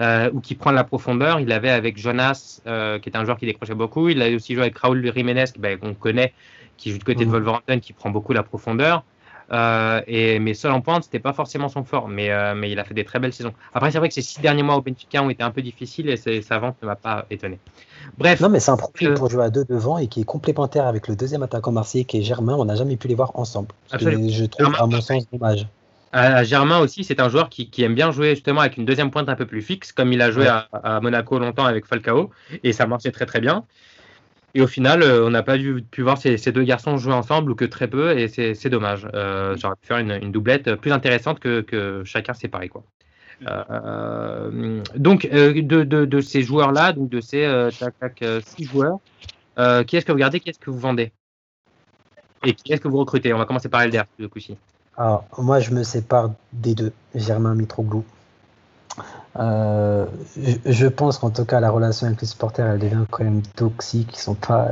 euh, 0.00 0.30
ou 0.32 0.40
qui 0.40 0.54
prend 0.56 0.70
de 0.70 0.76
la 0.76 0.84
profondeur. 0.84 1.40
Il 1.40 1.48
l'avait 1.48 1.70
avec 1.70 1.98
Jonas, 1.98 2.60
euh, 2.66 2.98
qui 3.00 3.08
est 3.10 3.16
un 3.16 3.24
joueur 3.24 3.38
qui 3.38 3.46
décrochait 3.46 3.74
beaucoup. 3.74 4.08
Il 4.08 4.22
a 4.22 4.30
aussi 4.34 4.54
joué 4.54 4.62
avec 4.64 4.78
Raúl 4.78 5.12
Jiménez, 5.14 5.44
ben, 5.58 5.78
qu'on 5.78 5.94
connaît, 5.94 6.34
qui 6.76 6.90
joue 6.92 6.98
du 6.98 7.04
côté 7.04 7.24
de 7.26 7.30
Mhm. 7.30 7.32
Wolverhampton, 7.32 7.80
qui 7.80 7.92
prend 7.94 8.10
beaucoup 8.10 8.32
la 8.32 8.42
profondeur. 8.44 9.06
Euh, 9.52 10.00
et, 10.06 10.38
mais 10.38 10.54
seul 10.54 10.72
en 10.72 10.80
pointe, 10.80 11.04
c'était 11.04 11.18
pas 11.18 11.32
forcément 11.32 11.68
son 11.68 11.84
fort. 11.84 12.08
Mais, 12.08 12.30
euh, 12.30 12.54
mais 12.54 12.70
il 12.70 12.78
a 12.78 12.84
fait 12.84 12.94
des 12.94 13.04
très 13.04 13.18
belles 13.18 13.32
saisons. 13.32 13.52
Après, 13.74 13.90
c'est 13.90 13.98
vrai 13.98 14.08
que 14.08 14.14
ces 14.14 14.22
six 14.22 14.40
derniers 14.40 14.62
mois 14.62 14.76
au 14.76 14.80
Benfica 14.82 15.22
ont 15.22 15.30
été 15.30 15.42
un 15.42 15.50
peu 15.50 15.62
difficiles 15.62 16.08
et 16.08 16.16
sa 16.42 16.58
vente 16.58 16.76
ne 16.82 16.86
m'a 16.86 16.96
pas 16.96 17.26
étonné. 17.30 17.58
Bref, 18.18 18.40
Non, 18.40 18.48
mais 18.48 18.60
c'est 18.60 18.70
un 18.70 18.76
profil 18.76 19.08
Euh, 19.08 19.14
pour 19.14 19.30
jouer 19.30 19.44
à 19.44 19.50
deux 19.50 19.64
devant 19.64 19.98
et 19.98 20.06
qui 20.08 20.20
est 20.22 20.24
complémentaire 20.24 20.86
avec 20.86 21.08
le 21.08 21.16
deuxième 21.16 21.42
attaquant 21.42 21.72
marseillais 21.72 22.04
qui 22.04 22.18
est 22.18 22.22
Germain. 22.22 22.54
On 22.54 22.64
n'a 22.64 22.76
jamais 22.76 22.96
pu 22.96 23.08
les 23.08 23.14
voir 23.14 23.32
ensemble. 23.34 23.68
Absolument. 23.90 24.28
je 24.28 24.44
trouve, 24.46 24.66
Germain, 24.66 24.78
à 24.78 24.86
mon 24.86 25.00
sens, 25.00 25.24
dommage. 25.30 25.66
À 26.16 26.44
Germain 26.44 26.78
aussi, 26.78 27.02
c'est 27.02 27.18
un 27.18 27.28
joueur 27.28 27.48
qui, 27.48 27.68
qui 27.70 27.82
aime 27.82 27.96
bien 27.96 28.12
jouer 28.12 28.36
justement 28.36 28.60
avec 28.60 28.76
une 28.76 28.84
deuxième 28.84 29.10
pointe 29.10 29.28
un 29.28 29.34
peu 29.34 29.46
plus 29.46 29.62
fixe, 29.62 29.90
comme 29.90 30.12
il 30.12 30.22
a 30.22 30.30
joué 30.30 30.44
Ouais. 30.44 30.48
à, 30.48 30.68
à 30.72 31.00
Monaco 31.00 31.40
longtemps 31.40 31.64
avec 31.64 31.86
Falcao, 31.86 32.30
et 32.62 32.72
ça 32.72 32.86
marchait 32.86 33.10
très 33.10 33.26
très 33.26 33.40
bien. 33.40 33.64
Et 34.56 34.62
au 34.62 34.68
final, 34.68 35.02
euh, 35.02 35.26
on 35.26 35.30
n'a 35.30 35.42
pas 35.42 35.58
dû, 35.58 35.82
pu 35.82 36.02
voir 36.02 36.16
ces, 36.16 36.36
ces 36.36 36.52
deux 36.52 36.62
garçons 36.62 36.96
jouer 36.96 37.12
ensemble 37.12 37.50
ou 37.50 37.54
que 37.56 37.64
très 37.64 37.88
peu, 37.88 38.16
et 38.16 38.28
c'est 38.28 38.68
dommage. 38.68 39.08
Euh, 39.12 39.56
J'aurais 39.56 39.74
pu 39.74 39.86
faire 39.86 39.98
une, 39.98 40.12
une 40.12 40.30
doublette 40.30 40.76
plus 40.76 40.92
intéressante 40.92 41.40
que, 41.40 41.60
que 41.60 42.02
chacun 42.04 42.34
séparé. 42.34 42.68
Quoi. 42.68 42.84
Euh, 43.48 44.80
donc, 44.94 45.24
euh, 45.32 45.60
de, 45.60 45.82
de, 45.82 46.04
de 46.04 46.20
ces 46.20 46.42
joueurs-là, 46.42 46.92
donc 46.92 47.08
de 47.08 47.20
ces 47.20 47.44
euh, 47.44 47.70
tac, 47.70 47.98
tac, 47.98 48.24
six 48.46 48.64
joueurs, 48.64 48.98
euh, 49.58 49.82
qui 49.82 49.96
est-ce 49.96 50.06
que 50.06 50.12
vous 50.12 50.18
gardez, 50.18 50.38
qui 50.38 50.50
est-ce 50.50 50.60
que 50.60 50.70
vous 50.70 50.78
vendez? 50.78 51.10
Et 52.46 52.54
qui 52.54 52.72
est-ce 52.72 52.80
que 52.80 52.88
vous 52.88 52.98
recrutez? 52.98 53.34
On 53.34 53.38
va 53.38 53.46
commencer 53.46 53.68
par 53.68 53.82
Elder, 53.82 54.02
ce 54.20 54.26
coup-ci. 54.26 54.56
Alors, 54.96 55.24
moi, 55.38 55.58
je 55.58 55.72
me 55.72 55.82
sépare 55.82 56.32
des 56.52 56.76
deux, 56.76 56.92
Germain 57.16 57.56
Mitroglou. 57.56 58.04
Euh, 59.38 60.06
je 60.64 60.86
pense 60.86 61.18
qu'en 61.18 61.30
tout 61.30 61.44
cas, 61.44 61.60
la 61.60 61.70
relation 61.70 62.06
avec 62.06 62.20
les 62.20 62.26
supporters, 62.26 62.66
elle 62.66 62.78
devient 62.78 63.04
quand 63.10 63.24
même 63.24 63.42
toxique. 63.56 64.10
Ils 64.14 64.20
sont 64.20 64.34
pas, 64.34 64.68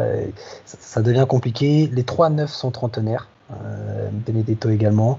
ça 0.65 1.03
devient 1.03 1.27
compliqué. 1.29 1.91
Les 1.93 2.03
3-9 2.03 2.47
sont 2.47 2.71
trentenaires. 2.71 3.29
Euh, 3.53 4.09
Benedetto 4.13 4.71
également. 4.71 5.19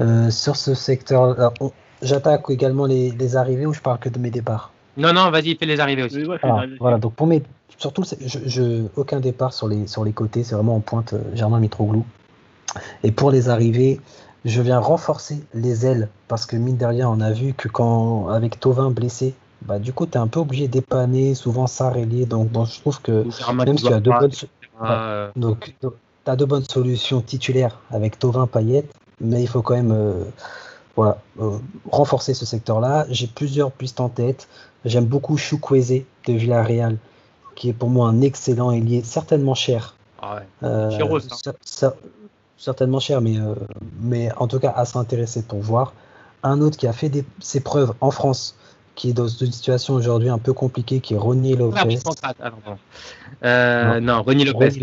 Euh, 0.00 0.30
sur 0.30 0.56
ce 0.56 0.74
secteur, 0.74 1.52
j'attaque 2.02 2.44
également 2.50 2.86
les, 2.86 3.36
arrivées 3.36 3.66
ou 3.66 3.72
je 3.72 3.80
parle 3.80 3.98
que 3.98 4.08
de 4.08 4.18
mes 4.18 4.30
départs? 4.30 4.72
Non, 4.96 5.12
non, 5.12 5.30
vas-y, 5.30 5.56
fais 5.56 5.66
les 5.66 5.80
arrivées 5.80 6.02
aussi. 6.02 6.24
Ah, 6.42 6.64
voilà, 6.80 6.98
donc 6.98 7.14
pour 7.14 7.26
mes, 7.26 7.42
surtout, 7.76 8.02
je, 8.20 8.86
aucun 8.96 9.20
départ 9.20 9.52
sur 9.52 9.68
les, 9.68 9.86
sur 9.86 10.04
les 10.04 10.12
côtés, 10.12 10.42
c'est 10.42 10.56
vraiment 10.56 10.76
en 10.76 10.80
pointe 10.80 11.14
Germain 11.34 11.60
Mitroglou. 11.60 12.04
Et 13.04 13.12
pour 13.12 13.30
les 13.30 13.48
arrivées, 13.48 14.00
je 14.44 14.62
viens 14.62 14.78
renforcer 14.78 15.42
les 15.54 15.86
ailes 15.86 16.08
parce 16.28 16.46
que 16.46 16.56
mine 16.56 16.76
de 16.76 16.86
rien, 16.86 17.08
on 17.08 17.20
a 17.20 17.32
vu 17.32 17.54
que 17.54 17.68
quand 17.68 18.28
avec 18.28 18.60
Tovin 18.60 18.90
blessé, 18.90 19.34
bah 19.62 19.78
du 19.78 19.92
coup 19.92 20.06
tu 20.06 20.12
es 20.12 20.18
un 20.18 20.28
peu 20.28 20.40
obligé 20.40 20.68
d'épaner 20.68 21.34
souvent 21.34 21.66
Sarelli 21.66 22.26
donc, 22.26 22.52
donc 22.52 22.68
je 22.68 22.80
trouve 22.80 23.00
que 23.00 23.24
même 23.52 23.76
si 23.76 23.84
tu 23.84 23.92
as 23.92 24.00
deux 24.00 24.12
bonnes 24.12 24.30
donc, 25.34 25.74
as 26.26 26.36
deux 26.36 26.46
bonnes 26.46 26.64
solutions 26.64 27.20
titulaires 27.20 27.78
avec 27.90 28.18
Tovin 28.18 28.46
Payet, 28.46 28.84
mais 29.20 29.42
il 29.42 29.48
faut 29.48 29.62
quand 29.62 29.74
même 29.74 29.92
euh, 29.92 30.24
voilà, 30.96 31.18
euh, 31.40 31.58
renforcer 31.90 32.34
ce 32.34 32.44
secteur-là. 32.44 33.06
J'ai 33.08 33.26
plusieurs 33.26 33.72
pistes 33.72 34.00
en 34.00 34.08
tête. 34.08 34.48
J'aime 34.84 35.06
beaucoup 35.06 35.36
Chukwueze 35.36 36.02
de 36.26 36.32
Villarreal, 36.32 36.98
qui 37.54 37.70
est 37.70 37.72
pour 37.72 37.88
moi 37.88 38.08
un 38.08 38.20
excellent 38.20 38.70
ailier, 38.70 39.02
certainement 39.02 39.54
cher. 39.54 39.96
Ah 40.20 40.36
ouais. 40.36 40.42
Euh, 40.64 41.20
ça, 41.64 41.94
certainement 42.58 43.00
cher, 43.00 43.20
mais, 43.20 43.38
euh, 43.38 43.54
mais 44.00 44.30
en 44.36 44.48
tout 44.48 44.58
cas 44.58 44.72
à 44.76 44.84
s'intéresser 44.84 45.42
pour 45.42 45.60
voir. 45.60 45.94
Un 46.42 46.60
autre 46.60 46.76
qui 46.76 46.86
a 46.86 46.92
fait 46.92 47.10
ses 47.40 47.60
preuves 47.60 47.94
en 48.00 48.10
France, 48.10 48.56
qui 48.94 49.10
est 49.10 49.12
dans 49.12 49.26
une 49.26 49.52
situation 49.52 49.94
aujourd'hui 49.94 50.28
un 50.28 50.38
peu 50.38 50.52
compliquée, 50.52 51.00
qui 51.00 51.14
est 51.14 51.16
Ronnie 51.16 51.56
Lopez. 51.56 51.98
Euh, 53.44 54.00
non, 54.00 54.22
Ronnie 54.22 54.44
Lopez. 54.44 54.68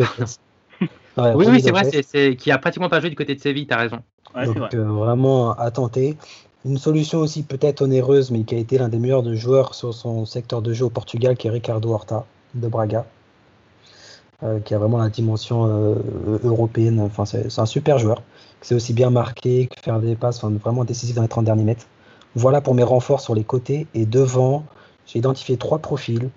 oui, 1.17 1.45
oui, 1.47 1.61
c'est 1.61 1.71
vrai, 1.71 1.89
c'est 2.05 2.35
qui 2.35 2.51
a 2.51 2.57
pratiquement 2.57 2.89
pas 2.89 2.99
joué 2.99 3.09
du 3.09 3.15
côté 3.15 3.35
de 3.35 3.39
Séville, 3.39 3.67
tu 3.67 3.73
as 3.73 3.77
raison. 3.77 3.99
Donc 4.35 4.73
euh, 4.73 4.83
vraiment 4.83 5.53
à 5.53 5.71
tenter. 5.71 6.17
Une 6.65 6.77
solution 6.77 7.19
aussi 7.19 7.43
peut-être 7.43 7.81
onéreuse, 7.81 8.31
mais 8.31 8.43
qui 8.43 8.55
a 8.55 8.57
été 8.57 8.77
l'un 8.77 8.89
des 8.89 8.97
meilleurs 8.97 9.21
de 9.21 9.35
joueurs 9.35 9.75
sur 9.75 9.93
son 9.93 10.25
secteur 10.25 10.61
de 10.61 10.73
jeu 10.73 10.85
au 10.85 10.89
Portugal, 10.89 11.37
qui 11.37 11.47
est 11.47 11.51
Ricardo 11.51 11.91
Horta 11.91 12.25
de 12.55 12.67
Braga. 12.67 13.05
Euh, 14.43 14.59
qui 14.59 14.73
a 14.73 14.77
vraiment 14.77 14.97
la 14.97 15.09
dimension 15.09 15.65
euh, 15.65 15.95
européenne. 16.43 16.99
Enfin, 16.99 17.23
c'est 17.23 17.57
un 17.57 17.65
super 17.65 17.99
joueur. 17.99 18.21
C'est 18.61 18.75
aussi 18.75 18.91
bien 18.91 19.09
marqué, 19.09 19.67
que 19.67 19.79
faire 19.81 20.01
des 20.01 20.15
passes, 20.17 20.43
vraiment 20.43 20.83
décisif 20.83 21.15
dans 21.15 21.21
les 21.21 21.29
30 21.29 21.45
derniers 21.45 21.63
mètres. 21.63 21.85
Voilà 22.35 22.59
pour 22.59 22.75
mes 22.75 22.83
renforts 22.83 23.21
sur 23.21 23.33
les 23.33 23.45
côtés. 23.45 23.87
Et 23.93 24.05
devant, 24.05 24.65
j'ai 25.05 25.19
identifié 25.19 25.55
trois 25.55 25.79
profils. 25.79 26.29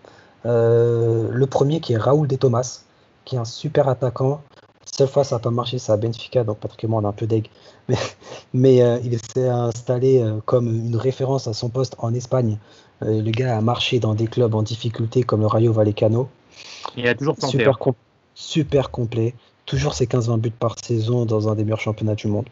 Euh, 0.46 1.28
le 1.32 1.46
premier 1.46 1.80
qui 1.80 1.94
est 1.94 1.96
Raoul 1.96 2.28
De 2.28 2.36
Thomas, 2.36 2.84
qui 3.24 3.34
est 3.34 3.38
un 3.38 3.44
super 3.44 3.88
attaquant. 3.88 4.42
Cette 4.84 5.10
fois, 5.10 5.24
ça 5.24 5.36
n'a 5.36 5.40
pas 5.40 5.50
marché, 5.50 5.78
ça 5.78 5.94
a 5.94 5.96
Benfica, 5.96 6.44
donc 6.44 6.58
Patrick 6.58 6.88
on 6.88 7.02
est 7.02 7.06
un 7.06 7.12
peu 7.12 7.26
deg. 7.26 7.48
Mais, 7.88 7.96
mais 8.52 9.00
il 9.04 9.18
s'est 9.18 9.48
installé 9.48 10.24
comme 10.44 10.68
une 10.68 10.96
référence 10.96 11.48
à 11.48 11.54
son 11.54 11.68
poste 11.70 11.96
en 11.98 12.12
Espagne. 12.14 12.58
le 13.00 13.30
gars 13.30 13.56
a 13.56 13.60
marché 13.60 13.98
dans 13.98 14.14
des 14.14 14.26
clubs 14.26 14.54
en 14.54 14.62
difficulté 14.62 15.22
comme 15.22 15.40
le 15.40 15.46
Rayo 15.46 15.72
Vallecano. 15.72 16.28
Il 16.96 17.06
a 17.06 17.14
toujours 17.14 17.36
Super, 17.38 17.78
hein. 17.86 17.94
super 18.34 18.90
complet. 18.90 19.34
Toujours 19.66 19.94
ses 19.94 20.06
15-20 20.06 20.38
buts 20.38 20.50
par 20.50 20.76
saison 20.82 21.26
dans 21.26 21.48
un 21.48 21.54
des 21.54 21.64
meilleurs 21.64 21.80
championnats 21.80 22.14
du 22.14 22.26
monde. 22.28 22.46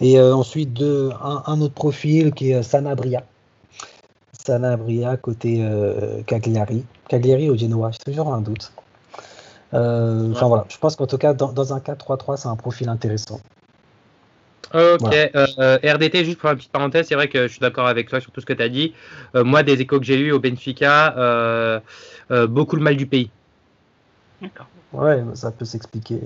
Et 0.00 0.18
euh, 0.18 0.34
ensuite, 0.34 0.80
un, 0.80 1.60
autre 1.60 1.74
profil 1.74 2.32
qui 2.32 2.50
est 2.50 2.56
euh, 2.56 2.62
Sanabria. 2.62 3.24
Sanabria 4.32 5.16
côté 5.16 5.58
euh, 5.60 6.22
Cagliari. 6.22 6.84
Cagliari 7.08 7.50
au 7.50 7.56
Genoa, 7.56 7.90
j'ai 7.92 8.12
toujours 8.12 8.32
un 8.32 8.40
doute. 8.40 8.72
Enfin 9.72 10.46
voilà, 10.48 10.64
je 10.68 10.78
pense 10.78 10.96
qu'en 10.96 11.06
tout 11.06 11.18
cas, 11.18 11.34
dans, 11.34 11.74
un 11.74 11.78
4-3-3, 11.78 12.36
c'est 12.36 12.48
un 12.48 12.56
profil 12.56 12.88
intéressant. 12.88 13.40
Ok, 14.76 15.14
RDT, 15.82 16.24
juste 16.24 16.38
pour 16.38 16.50
une 16.50 16.56
petite 16.56 16.70
parenthèse, 16.70 17.06
c'est 17.08 17.14
vrai 17.14 17.28
que 17.28 17.46
je 17.46 17.52
suis 17.52 17.60
d'accord 17.60 17.86
avec 17.86 18.08
toi 18.08 18.20
sur 18.20 18.30
tout 18.30 18.40
ce 18.40 18.46
que 18.46 18.52
tu 18.52 18.62
as 18.62 18.68
dit. 18.68 18.92
moi, 19.34 19.62
des 19.62 19.80
échos 19.80 19.98
que 19.98 20.04
j'ai 20.04 20.18
eus 20.18 20.32
au 20.32 20.38
Benfica, 20.38 21.82
beaucoup 22.48 22.76
le 22.76 22.82
mal 22.82 22.96
du 22.96 23.06
pays. 23.06 23.30
D'accord. 24.42 24.68
Ouais, 24.92 25.22
ça 25.34 25.50
peut 25.50 25.64
s'expliquer. 25.64 26.20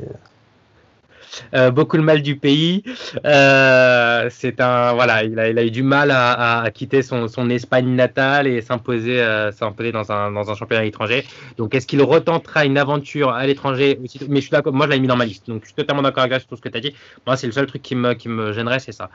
Euh, 1.54 1.70
beaucoup 1.70 1.96
le 1.96 2.02
mal 2.02 2.22
du 2.22 2.36
pays. 2.36 2.82
Euh, 3.24 4.28
c'est 4.30 4.60
un 4.60 4.92
voilà, 4.94 5.24
il 5.24 5.38
a, 5.38 5.48
il 5.50 5.58
a, 5.58 5.64
eu 5.64 5.70
du 5.70 5.82
mal 5.82 6.10
à, 6.10 6.68
quitter 6.72 7.02
son, 7.02 7.28
son, 7.28 7.50
Espagne 7.50 7.94
natale 7.94 8.46
et 8.46 8.60
s'imposer 8.60 9.20
euh, 9.20 9.50
dans 9.92 10.12
un, 10.12 10.30
dans 10.30 10.50
un 10.50 10.54
championnat 10.54 10.84
étranger. 10.84 11.24
Donc, 11.56 11.74
est-ce 11.74 11.86
qu'il 11.86 12.02
retentera 12.02 12.64
une 12.64 12.78
aventure 12.78 13.30
à 13.30 13.46
l'étranger 13.46 13.98
Mais 14.28 14.36
je 14.36 14.42
suis 14.42 14.50
d'accord. 14.50 14.72
Moi, 14.72 14.86
je 14.86 14.92
l'ai 14.92 15.00
mis 15.00 15.08
dans 15.08 15.16
ma 15.16 15.24
liste. 15.24 15.48
Donc, 15.48 15.62
je 15.62 15.66
suis 15.66 15.74
totalement 15.74 16.02
d'accord 16.02 16.24
avec 16.24 16.46
tout 16.46 16.56
ce 16.56 16.60
que 16.60 16.68
tu 16.68 16.76
as 16.76 16.80
dit. 16.80 16.94
Moi, 17.26 17.36
c'est 17.36 17.46
le 17.46 17.52
seul 17.52 17.66
truc 17.66 17.82
qui 17.82 17.94
me, 17.94 18.14
qui 18.14 18.28
me 18.28 18.52
gênerait, 18.52 18.78
c'est 18.78 18.92
ça. 18.92 19.10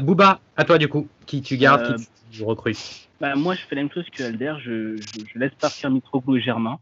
Bouba, 0.00 0.40
à 0.56 0.64
toi 0.64 0.78
du 0.78 0.88
coup, 0.88 1.08
qui 1.26 1.42
tu 1.42 1.56
gardes, 1.56 1.96
qui 1.96 2.38
tu 2.38 2.44
recrutes? 2.44 3.08
bah, 3.20 3.34
Moi, 3.34 3.54
je 3.54 3.62
fais 3.62 3.74
la 3.74 3.82
même 3.82 3.92
chose 3.92 4.06
que 4.12 4.22
Alder. 4.22 4.54
Je, 4.62 4.96
je, 4.96 5.38
laisse 5.38 5.54
partir 5.60 5.90
Mitroglou 5.90 6.36
et 6.36 6.40
Germain. 6.40 6.78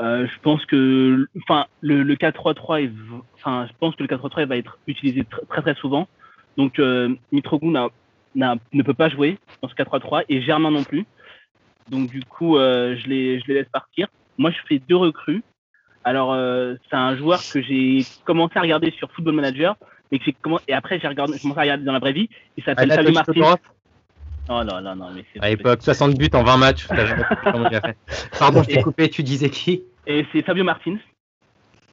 Euh, 0.00 0.26
je 0.26 0.40
pense 0.40 0.64
que, 0.64 1.26
enfin, 1.42 1.66
le, 1.82 2.02
le 2.02 2.14
4-3-3 2.14 2.90
enfin, 3.34 3.66
je 3.68 3.72
pense 3.78 3.94
que 3.96 4.02
le 4.02 4.08
4-3-3 4.08 4.46
va 4.46 4.56
être 4.56 4.78
utilisé 4.86 5.26
très 5.48 5.60
très 5.60 5.74
souvent. 5.74 6.08
Donc, 6.56 6.78
euh, 6.78 7.14
Mitroglou 7.32 7.70
ne 8.34 8.82
peut 8.82 8.94
pas 8.94 9.08
jouer 9.08 9.38
dans 9.62 9.68
ce 9.68 9.74
4-3-3 9.74 10.24
et 10.28 10.40
Germain 10.42 10.70
non 10.70 10.84
plus. 10.84 11.04
Donc, 11.90 12.08
du 12.08 12.22
coup, 12.24 12.56
euh, 12.56 12.96
je, 12.96 13.08
les, 13.08 13.40
je 13.40 13.46
les 13.48 13.54
laisse 13.54 13.68
partir. 13.68 14.08
Moi, 14.38 14.50
je 14.50 14.58
fais 14.68 14.80
deux 14.88 14.96
recrues. 14.96 15.42
Alors, 16.04 16.32
euh, 16.32 16.76
c'est 16.88 16.96
un 16.96 17.16
joueur 17.16 17.40
que 17.52 17.60
j'ai 17.60 18.04
commencé 18.24 18.54
à 18.56 18.62
regarder 18.62 18.90
sur 18.92 19.10
Football 19.12 19.34
Manager, 19.34 19.76
mais 20.10 20.18
que 20.18 20.24
j'ai 20.24 20.32
commencé, 20.32 20.64
et 20.68 20.72
après, 20.72 20.98
j'ai 20.98 21.08
regardé, 21.08 21.34
j'ai 21.34 21.40
commencé 21.40 21.58
à 21.58 21.62
regarder 21.62 21.84
dans 21.84 21.92
la 21.92 21.98
vraie 21.98 22.14
vie. 22.14 22.30
Il 22.56 22.64
s'appelle 22.64 22.90
Fabio 22.90 23.12
Martin. 23.12 23.56
Oh 24.48 24.64
non, 24.64 24.80
non, 24.80 24.96
non, 24.96 25.10
mais 25.14 25.24
c'est. 25.32 25.40
À 25.40 25.50
l'époque, 25.50 25.82
60 25.82 26.16
buts 26.16 26.30
en 26.32 26.42
20 26.42 26.56
matchs. 26.56 26.88
Pardon, 28.38 28.62
je 28.62 28.68
t'ai 28.68 28.82
coupé, 28.82 29.08
tu 29.08 29.22
disais 29.22 29.50
qui? 29.50 29.82
Et 30.06 30.26
c'est 30.32 30.42
Fabio 30.42 30.64
Martins. 30.64 30.98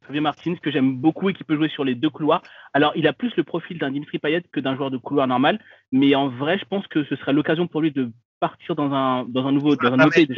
Fabio 0.02 0.22
Martins, 0.22 0.56
que 0.56 0.70
j'aime 0.70 0.96
beaucoup 0.96 1.28
et 1.28 1.34
qui 1.34 1.44
peut 1.44 1.56
jouer 1.56 1.68
sur 1.68 1.84
les 1.84 1.94
deux 1.94 2.08
couloirs. 2.08 2.42
Alors, 2.72 2.92
il 2.96 3.06
a 3.06 3.12
plus 3.12 3.34
le 3.36 3.44
profil 3.44 3.78
d'un 3.78 3.90
Dimitri 3.90 4.18
Payet 4.18 4.42
que 4.50 4.60
d'un 4.60 4.74
joueur 4.74 4.90
de 4.90 4.96
couloir 4.96 5.26
normal, 5.26 5.60
mais 5.92 6.14
en 6.14 6.28
vrai, 6.28 6.58
je 6.58 6.64
pense 6.64 6.86
que 6.86 7.04
ce 7.04 7.16
serait 7.16 7.32
l'occasion 7.32 7.66
pour 7.66 7.82
lui 7.82 7.92
de 7.92 8.10
partir 8.40 8.74
dans 8.74 8.92
un, 8.92 9.24
dans 9.24 9.46
un 9.46 9.52
nouveau, 9.52 9.76
dans 9.76 9.92
un 9.92 10.08
pays. 10.08 10.28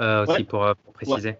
Euh, 0.00 0.26
aussi 0.26 0.44
pour, 0.44 0.64
euh, 0.64 0.74
pour 0.84 0.92
préciser. 0.92 1.36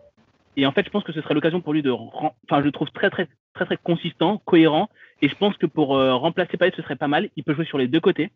Et 0.56 0.64
en 0.64 0.72
fait, 0.72 0.86
je 0.86 0.90
pense 0.90 1.04
que 1.04 1.12
ce 1.12 1.20
serait 1.20 1.34
l'occasion 1.34 1.60
pour 1.60 1.74
lui 1.74 1.82
de, 1.82 1.90
enfin, 1.90 2.60
je 2.60 2.64
le 2.64 2.72
trouve 2.72 2.90
très, 2.90 3.10
très, 3.10 3.28
très, 3.52 3.66
très 3.66 3.76
consistant, 3.76 4.38
cohérent. 4.38 4.88
Et 5.20 5.28
je 5.28 5.34
pense 5.34 5.56
que 5.58 5.66
pour 5.66 5.96
euh, 5.96 6.14
remplacer 6.14 6.56
Payet, 6.56 6.72
ce 6.76 6.82
serait 6.82 6.96
pas 6.96 7.08
mal. 7.08 7.28
Il 7.36 7.44
peut 7.44 7.54
jouer 7.54 7.66
sur 7.66 7.78
les 7.78 7.88
deux 7.88 8.00
côtés. 8.00 8.30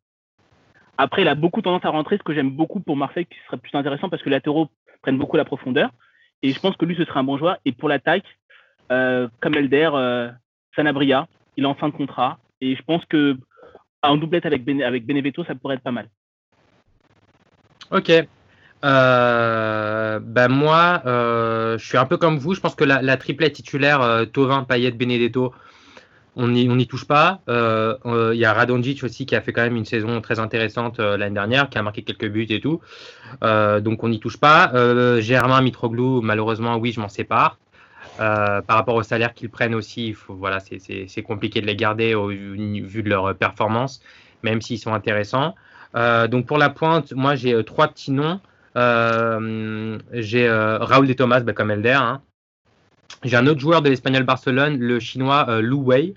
Après, 0.98 1.22
il 1.22 1.28
a 1.28 1.34
beaucoup 1.34 1.62
tendance 1.62 1.84
à 1.86 1.88
rentrer, 1.88 2.18
ce 2.18 2.22
que 2.22 2.34
j'aime 2.34 2.50
beaucoup 2.50 2.80
pour 2.80 2.94
Marseille, 2.94 3.24
qui 3.24 3.38
serait 3.46 3.56
plus 3.56 3.74
intéressant 3.74 4.10
parce 4.10 4.22
que 4.22 4.28
les 4.28 4.36
latéraux 4.36 4.68
prennent 5.00 5.16
beaucoup 5.16 5.38
la 5.38 5.46
profondeur. 5.46 5.90
Et 6.42 6.52
je 6.52 6.60
pense 6.60 6.76
que 6.76 6.84
lui, 6.84 6.96
ce 6.96 7.04
serait 7.04 7.20
un 7.20 7.24
bon 7.24 7.38
joueur. 7.38 7.58
Et 7.64 7.72
pour 7.72 7.88
l'attaque, 7.88 8.24
euh, 8.90 9.28
comme 9.40 9.54
Elder, 9.54 9.90
euh, 9.94 10.30
Sanabria, 10.74 11.26
il 11.56 11.64
est 11.64 11.66
en 11.66 11.74
fin 11.74 11.88
de 11.88 11.94
contrat. 11.94 12.38
Et 12.60 12.76
je 12.76 12.82
pense 12.82 13.04
que 13.06 13.36
en 14.02 14.16
doublette 14.16 14.46
avec, 14.46 14.66
avec 14.68 15.06
Benevento, 15.06 15.44
ça 15.44 15.54
pourrait 15.54 15.76
être 15.76 15.82
pas 15.82 15.92
mal. 15.92 16.08
Ok. 17.90 18.10
Euh, 18.82 20.20
ben 20.20 20.48
moi, 20.48 21.02
je 21.04 21.84
suis 21.84 21.98
un 21.98 22.06
peu 22.06 22.16
comme 22.16 22.38
vous. 22.38 22.54
Je 22.54 22.60
pense 22.60 22.74
que 22.74 22.84
la, 22.84 23.02
la 23.02 23.16
triplette 23.18 23.52
titulaire, 23.52 24.26
Tovin, 24.32 24.64
Payet, 24.64 24.92
Benedetto, 24.92 25.52
on 26.36 26.48
n'y 26.48 26.86
touche 26.86 27.06
pas. 27.06 27.40
Euh, 27.48 27.96
il 28.32 28.38
y 28.38 28.44
a 28.44 28.52
Radonjic 28.52 29.02
aussi 29.04 29.26
qui 29.26 29.34
a 29.34 29.40
fait 29.40 29.52
quand 29.52 29.62
même 29.62 29.76
une 29.76 29.84
saison 29.84 30.20
très 30.20 30.38
intéressante 30.38 31.00
euh, 31.00 31.16
l'année 31.16 31.34
dernière, 31.34 31.68
qui 31.68 31.78
a 31.78 31.82
marqué 31.82 32.02
quelques 32.02 32.28
buts 32.28 32.46
et 32.48 32.60
tout. 32.60 32.80
Euh, 33.42 33.80
donc 33.80 34.04
on 34.04 34.08
n'y 34.08 34.20
touche 34.20 34.38
pas. 34.38 34.70
Germain 35.20 35.60
Mitroglou, 35.60 36.20
malheureusement, 36.22 36.76
oui, 36.76 36.92
je 36.92 37.00
m'en 37.00 37.08
sépare. 37.08 37.58
par 38.18 38.62
rapport 38.68 38.94
au 38.94 39.02
salaire 39.02 39.34
qu'ils 39.34 39.50
prennent 39.50 39.74
aussi, 39.74 40.14
voilà, 40.28 40.58
c'est 40.60 41.22
compliqué 41.22 41.60
de 41.60 41.66
les 41.66 41.76
garder 41.76 42.14
au 42.14 42.28
vu 42.28 43.02
de 43.02 43.08
leur 43.08 43.34
performance, 43.34 44.00
même 44.42 44.60
s'ils 44.60 44.78
sont 44.78 44.94
intéressants. 44.94 45.54
donc 45.94 46.46
pour 46.46 46.58
la 46.58 46.70
pointe, 46.70 47.12
moi 47.12 47.34
j'ai 47.34 47.64
trois 47.64 47.88
petits 47.88 48.12
noms. 48.12 48.40
j'ai 50.12 50.50
Raoul 50.50 51.06
de 51.06 51.12
Thomas, 51.12 51.40
comme 51.40 51.70
Elder. 51.70 51.98
Hein. 52.00 52.20
J'ai 53.24 53.36
un 53.36 53.46
autre 53.46 53.60
joueur 53.60 53.82
de 53.82 53.90
l'Espagnol 53.90 54.22
Barcelone, 54.24 54.78
le 54.78 54.98
chinois 55.00 55.60
Lu 55.60 55.74
Wei, 55.74 56.14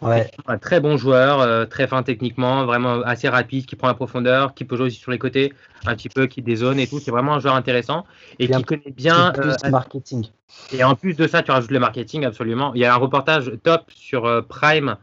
Ouais. 0.00 0.30
Un 0.46 0.58
très 0.58 0.78
bon 0.78 0.96
joueur, 0.96 1.40
euh, 1.40 1.64
très 1.64 1.88
fin 1.88 2.04
techniquement, 2.04 2.64
vraiment 2.64 3.02
assez 3.02 3.28
rapide, 3.28 3.66
qui 3.66 3.74
prend 3.74 3.88
la 3.88 3.94
profondeur, 3.94 4.54
qui 4.54 4.64
peut 4.64 4.76
jouer 4.76 4.86
aussi 4.86 4.98
sur 4.98 5.10
les 5.10 5.18
côtés, 5.18 5.52
un 5.86 5.96
petit 5.96 6.08
peu, 6.08 6.26
qui 6.26 6.40
dézone 6.40 6.78
et 6.78 6.86
tout. 6.86 7.00
C'est 7.00 7.10
vraiment 7.10 7.34
un 7.34 7.40
joueur 7.40 7.56
intéressant 7.56 8.04
et 8.38 8.48
qui 8.48 8.62
connaît 8.62 8.94
bien. 8.96 9.32
Plus 9.32 9.56
euh, 9.64 9.70
marketing. 9.70 10.28
Et 10.72 10.84
en 10.84 10.94
plus 10.94 11.14
de 11.14 11.26
ça, 11.26 11.42
tu 11.42 11.50
rajoutes 11.50 11.72
le 11.72 11.80
marketing, 11.80 12.24
absolument. 12.24 12.72
Il 12.74 12.80
y 12.80 12.84
a 12.84 12.94
un 12.94 12.96
reportage 12.96 13.50
top 13.64 13.82
sur 13.88 14.26
euh, 14.26 14.40
Prime 14.42 14.96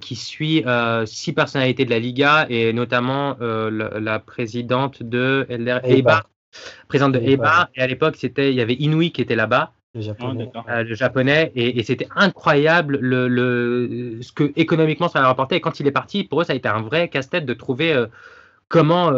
qui 0.00 0.14
suit 0.14 0.62
six 1.06 1.32
personnalités 1.32 1.86
de 1.86 1.90
la 1.90 1.98
Liga 1.98 2.44
et 2.50 2.74
notamment 2.74 3.38
la, 3.40 4.18
présidente 4.18 5.02
de 5.02 5.46
EBA, 5.48 6.24
présidente 6.88 7.12
de 7.12 7.20
EBA. 7.20 7.70
Et 7.74 7.82
à 7.82 7.86
l'époque, 7.86 8.16
c'était 8.18 8.50
il 8.50 8.56
y 8.56 8.60
avait 8.60 8.74
Inouï 8.74 9.12
qui 9.12 9.22
était 9.22 9.36
là-bas. 9.36 9.72
Le 9.94 10.00
japonais. 10.00 10.50
le 10.68 10.94
japonais 10.94 11.52
et, 11.54 11.82
c'était 11.82 12.08
incroyable 12.16 12.96
le, 12.98 13.28
le, 13.28 14.22
ce 14.22 14.32
que 14.32 14.50
économiquement 14.56 15.08
ça 15.08 15.20
a 15.20 15.26
rapporté. 15.26 15.56
Et 15.56 15.60
quand 15.60 15.80
il 15.80 15.86
est 15.86 15.92
parti, 15.92 16.24
pour 16.24 16.40
eux, 16.40 16.44
ça 16.44 16.54
a 16.54 16.56
été 16.56 16.66
un 16.66 16.80
vrai 16.80 17.08
casse-tête 17.08 17.44
de 17.44 17.52
trouver 17.52 18.06
comment 18.68 19.12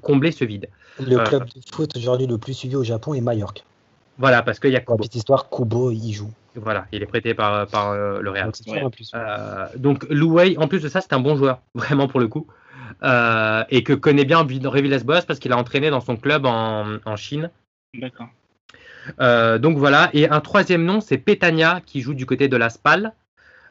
combler 0.00 0.30
ce 0.30 0.44
vide. 0.44 0.68
Le 1.00 1.16
club 1.24 1.46
de 1.46 1.60
foot 1.72 1.96
aujourd'hui 1.96 2.28
le 2.28 2.38
plus 2.38 2.54
suivi 2.54 2.76
au 2.76 2.84
Japon 2.84 3.14
est 3.14 3.20
Mallorca. 3.20 3.62
Voilà, 4.20 4.42
parce 4.42 4.60
qu'il 4.60 4.70
y 4.70 4.76
a 4.76 4.80
Kubo. 4.80 4.98
Petite 4.98 5.16
histoire, 5.16 5.48
Kubo, 5.48 5.90
il 5.90 6.12
joue. 6.12 6.30
Voilà, 6.54 6.86
il 6.92 7.02
est 7.02 7.06
prêté 7.06 7.32
par, 7.32 7.66
par 7.68 7.90
euh, 7.90 8.20
le 8.20 8.30
Real. 8.30 8.50
Donc, 8.66 8.94
euh, 9.14 9.66
donc 9.76 10.06
en 10.58 10.68
plus 10.68 10.82
de 10.82 10.88
ça, 10.88 11.00
c'est 11.00 11.12
un 11.14 11.20
bon 11.20 11.36
joueur, 11.36 11.60
vraiment 11.74 12.06
pour 12.06 12.20
le 12.20 12.28
coup. 12.28 12.46
Euh, 13.02 13.64
et 13.70 13.82
que 13.82 13.92
connaît 13.92 14.24
bien 14.24 14.38
Revilas 14.38 15.02
Boas 15.04 15.22
parce 15.22 15.38
qu'il 15.38 15.52
a 15.52 15.56
entraîné 15.56 15.90
dans 15.90 16.00
son 16.00 16.16
club 16.16 16.46
en, 16.46 16.98
en 17.04 17.16
Chine. 17.16 17.50
D'accord. 17.94 18.28
donc 19.58 19.76
voilà, 19.78 20.10
et 20.12 20.28
un 20.28 20.40
troisième 20.40 20.84
nom, 20.84 21.00
c'est 21.00 21.18
Petania, 21.18 21.80
qui 21.84 22.00
joue 22.00 22.14
du 22.14 22.26
côté 22.26 22.48
de 22.48 22.56
la 22.56 22.70
Spal. 22.70 23.12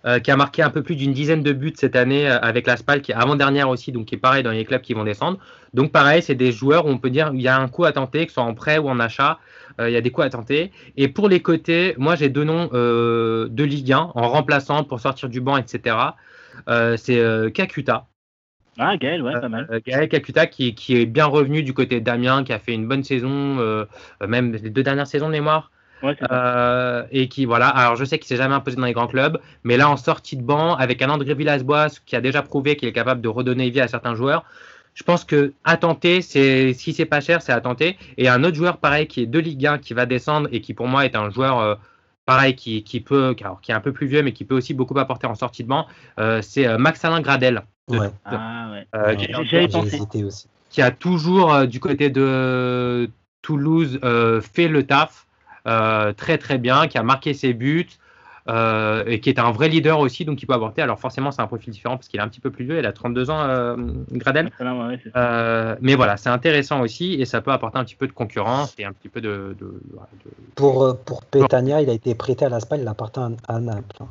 Euh, 0.05 0.19
qui 0.19 0.31
a 0.31 0.37
marqué 0.37 0.61
un 0.61 0.69
peu 0.69 0.81
plus 0.81 0.95
d'une 0.95 1.11
dizaine 1.11 1.43
de 1.43 1.51
buts 1.51 1.73
cette 1.75 1.97
année 1.97 2.29
euh, 2.29 2.39
avec 2.39 2.65
la 2.67 2.77
SPAL, 2.77 3.01
qui 3.01 3.11
est 3.11 3.15
avant-dernière 3.15 3.67
aussi, 3.67 3.91
donc 3.91 4.05
qui 4.05 4.15
est 4.15 4.19
pareil 4.19 4.43
dans 4.43 4.51
les 4.51 4.63
clubs 4.63 4.81
qui 4.81 4.93
vont 4.93 5.03
descendre. 5.03 5.39
Donc 5.73 5.91
pareil, 5.91 6.23
c'est 6.23 6.35
des 6.35 6.53
joueurs 6.53 6.85
où 6.85 6.89
on 6.89 6.97
peut 6.97 7.09
dire 7.09 7.31
il 7.33 7.41
y 7.41 7.49
a 7.49 7.59
un 7.59 7.67
coup 7.67 7.83
à 7.83 7.91
tenter, 7.91 8.25
que 8.25 8.31
ce 8.31 8.35
soit 8.35 8.43
en 8.43 8.53
prêt 8.53 8.77
ou 8.77 8.87
en 8.87 8.97
achat, 8.97 9.39
euh, 9.81 9.89
il 9.89 9.93
y 9.93 9.97
a 9.97 10.01
des 10.01 10.09
coups 10.09 10.27
à 10.27 10.29
tenter. 10.29 10.71
Et 10.95 11.09
pour 11.09 11.27
les 11.27 11.41
côtés, 11.41 11.95
moi 11.97 12.15
j'ai 12.15 12.29
deux 12.29 12.45
noms 12.45 12.67
de 12.71 13.63
Ligue 13.63 13.91
1 13.91 14.11
en 14.15 14.29
remplaçant 14.29 14.85
pour 14.85 15.01
sortir 15.01 15.27
du 15.27 15.41
banc, 15.41 15.57
etc. 15.57 15.97
c'est 16.95 17.51
Kakuta. 17.53 18.07
Ah, 18.79 18.97
Gaël, 18.97 19.21
ouais, 19.21 19.39
pas 19.39 19.49
mal. 19.49 19.81
Gaël 19.85 20.07
Kakuta 20.09 20.47
qui, 20.47 20.73
qui, 20.73 20.95
est 20.95 21.05
bien 21.05 21.25
revenu 21.25 21.61
du 21.61 21.73
côté 21.73 21.99
d'Amiens, 21.99 22.43
qui 22.43 22.53
a 22.53 22.59
fait 22.59 22.73
une 22.73 22.87
bonne 22.87 23.03
saison, 23.03 23.85
même 24.25 24.53
les 24.53 24.69
deux 24.69 24.83
dernières 24.83 25.07
saisons 25.07 25.27
de 25.27 25.33
mémoire. 25.33 25.69
Euh, 26.31 27.03
et 27.11 27.27
qui, 27.27 27.45
voilà, 27.45 27.67
alors 27.67 27.95
je 27.95 28.05
sais 28.05 28.19
qu'il 28.19 28.27
s'est 28.27 28.37
jamais 28.37 28.55
imposé 28.55 28.77
dans 28.77 28.85
les 28.85 28.93
grands 28.93 29.07
clubs, 29.07 29.39
mais 29.63 29.77
là 29.77 29.89
en 29.89 29.97
sortie 29.97 30.37
de 30.37 30.41
banc, 30.41 30.75
avec 30.75 31.01
un 31.01 31.09
André 31.09 31.33
Villas-Boas 31.33 31.99
qui 32.05 32.15
a 32.15 32.21
déjà 32.21 32.41
prouvé 32.41 32.75
qu'il 32.75 32.87
est 32.87 32.93
capable 32.93 33.21
de 33.21 33.27
redonner 33.27 33.69
vie 33.69 33.81
à 33.81 33.87
certains 33.87 34.15
joueurs, 34.15 34.45
je 34.93 35.03
pense 35.03 35.23
que 35.23 35.53
à 35.63 35.77
tenter, 35.77 36.21
c'est 36.21 36.73
si 36.73 36.93
c'est 36.93 37.05
pas 37.05 37.21
cher, 37.21 37.41
c'est 37.41 37.51
à 37.51 37.61
tenter. 37.61 37.97
Et 38.17 38.27
un 38.27 38.43
autre 38.43 38.55
joueur 38.55 38.77
pareil 38.77 39.07
qui 39.07 39.21
est 39.21 39.25
de 39.25 39.39
Ligue 39.39 39.65
1 39.65 39.77
qui 39.77 39.93
va 39.93 40.05
descendre 40.05 40.49
et 40.51 40.61
qui 40.61 40.73
pour 40.73 40.87
moi 40.87 41.05
est 41.05 41.15
un 41.15 41.29
joueur 41.29 41.59
euh, 41.59 41.75
pareil 42.25 42.55
qui, 42.55 42.83
qui 42.83 42.99
peut, 43.01 43.35
qui 43.61 43.71
est 43.71 43.75
un 43.75 43.81
peu 43.81 43.93
plus 43.93 44.07
vieux 44.07 44.23
mais 44.23 44.33
qui 44.33 44.45
peut 44.45 44.55
aussi 44.55 44.73
beaucoup 44.73 44.97
apporter 44.97 45.27
en 45.27 45.35
sortie 45.35 45.63
de 45.63 45.69
banc, 45.69 45.87
euh, 46.19 46.41
c'est 46.41 46.77
Max 46.77 47.03
Alain 47.05 47.21
Gradel. 47.21 47.63
Ouais. 47.89 48.09
ah, 48.25 48.71
ouais. 48.71 49.15
qui, 49.17 50.23
aussi. 50.23 50.47
qui 50.69 50.81
a 50.81 50.91
toujours 50.91 51.65
du 51.67 51.79
côté 51.79 52.09
de 52.09 53.09
Toulouse 53.41 53.99
fait 54.53 54.67
le 54.67 54.85
taf. 54.85 55.25
Euh, 55.67 56.13
très 56.13 56.37
très 56.37 56.57
bien, 56.57 56.87
qui 56.87 56.97
a 56.97 57.03
marqué 57.03 57.33
ses 57.33 57.53
buts. 57.53 57.87
Euh, 58.47 59.03
et 59.05 59.19
qui 59.19 59.29
est 59.29 59.37
un 59.37 59.51
vrai 59.51 59.67
leader 59.69 59.99
aussi, 59.99 60.25
donc 60.25 60.41
il 60.41 60.47
peut 60.47 60.53
apporter. 60.53 60.81
Alors 60.81 60.99
forcément, 60.99 61.29
c'est 61.29 61.41
un 61.41 61.45
profil 61.45 61.71
différent 61.71 61.97
parce 61.97 62.07
qu'il 62.07 62.19
est 62.19 62.23
un 62.23 62.27
petit 62.27 62.39
peu 62.39 62.49
plus 62.49 62.65
vieux, 62.65 62.79
il 62.79 62.85
a 62.87 62.91
32 62.91 63.29
ans, 63.29 63.41
euh, 63.41 63.75
Gradel. 64.11 64.49
mais 65.81 65.93
voilà, 65.93 66.17
c'est 66.17 66.29
intéressant 66.29 66.81
aussi 66.81 67.13
et 67.13 67.25
ça 67.25 67.41
peut 67.41 67.51
apporter 67.51 67.77
un 67.77 67.83
petit 67.83 67.95
peu 67.95 68.07
de 68.07 68.11
concurrence 68.11 68.73
et 68.79 68.85
un 68.85 68.93
petit 68.93 69.09
peu 69.09 69.21
de. 69.21 69.55
Pour, 70.55 70.97
pour 71.05 71.23
Petania, 71.25 71.81
il 71.83 71.91
a 71.91 71.93
été 71.93 72.15
prêté 72.15 72.45
à 72.45 72.49
l'Aspagne, 72.49 72.81
il 72.81 72.87
appartient 72.87 73.19
à 73.47 73.59
Naples. 73.59 74.03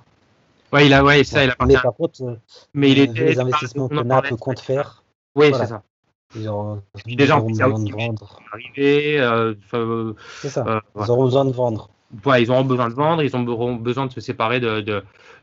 Ouais, 0.73 0.87
il 0.87 0.93
a, 0.93 1.03
ouais, 1.03 1.25
ça, 1.25 1.45
il 1.45 1.55
Mais 1.67 1.75
par 1.75 1.95
contre, 1.95 2.39
mais 2.75 2.91
il 2.91 2.99
était 2.99 3.25
les 3.25 3.41
investissements 3.41 3.89
que 3.89 4.03
Naples 4.03 4.37
compte 4.37 4.61
faire. 4.61 5.03
Oui, 5.35 5.51
c'est 5.55 5.67
ça. 5.67 5.83
Ils 6.37 6.47
auront, 6.49 6.83
déjà 7.07 7.41
besoin 7.41 7.79
de 7.79 7.91
vendre. 7.91 8.41
Euh, 8.79 9.55
c'est 10.41 10.51
ça. 10.51 10.65
Euh, 10.67 10.81
ils 10.97 11.11
auront 11.11 11.25
besoin 11.25 11.45
de 11.47 11.53
vendre. 11.53 11.89
ils 12.39 12.51
auront 12.51 12.65
besoin 12.65 12.91
de 12.91 12.95
vendre, 12.95 13.23
ils 13.23 13.35
auront 13.35 13.77
besoin 13.77 14.07
de 14.07 14.13
se 14.13 14.21
séparer 14.21 14.61
de, 14.61 14.81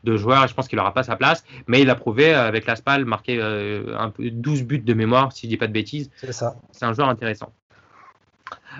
de, 0.04 0.16
joueurs 0.16 0.44
et 0.44 0.48
je 0.48 0.54
pense 0.54 0.68
qu'il 0.68 0.76
n'aura 0.76 0.94
pas 0.94 1.02
sa 1.02 1.16
place. 1.16 1.42
Mais 1.66 1.80
il 1.80 1.90
a 1.90 1.96
prouvé 1.96 2.32
euh, 2.32 2.46
avec 2.46 2.66
la 2.66 2.76
SPAL, 2.76 3.04
marqué 3.04 3.40
un 3.42 4.10
peu 4.10 4.30
12 4.30 4.62
buts 4.62 4.78
de 4.78 4.94
mémoire, 4.94 5.32
si 5.32 5.46
je 5.46 5.50
dis 5.50 5.56
pas 5.56 5.66
de 5.66 5.72
bêtises. 5.72 6.08
C'est 6.18 6.32
ça. 6.32 6.54
C'est 6.70 6.84
un 6.84 6.92
joueur 6.92 7.08
intéressant. 7.08 7.52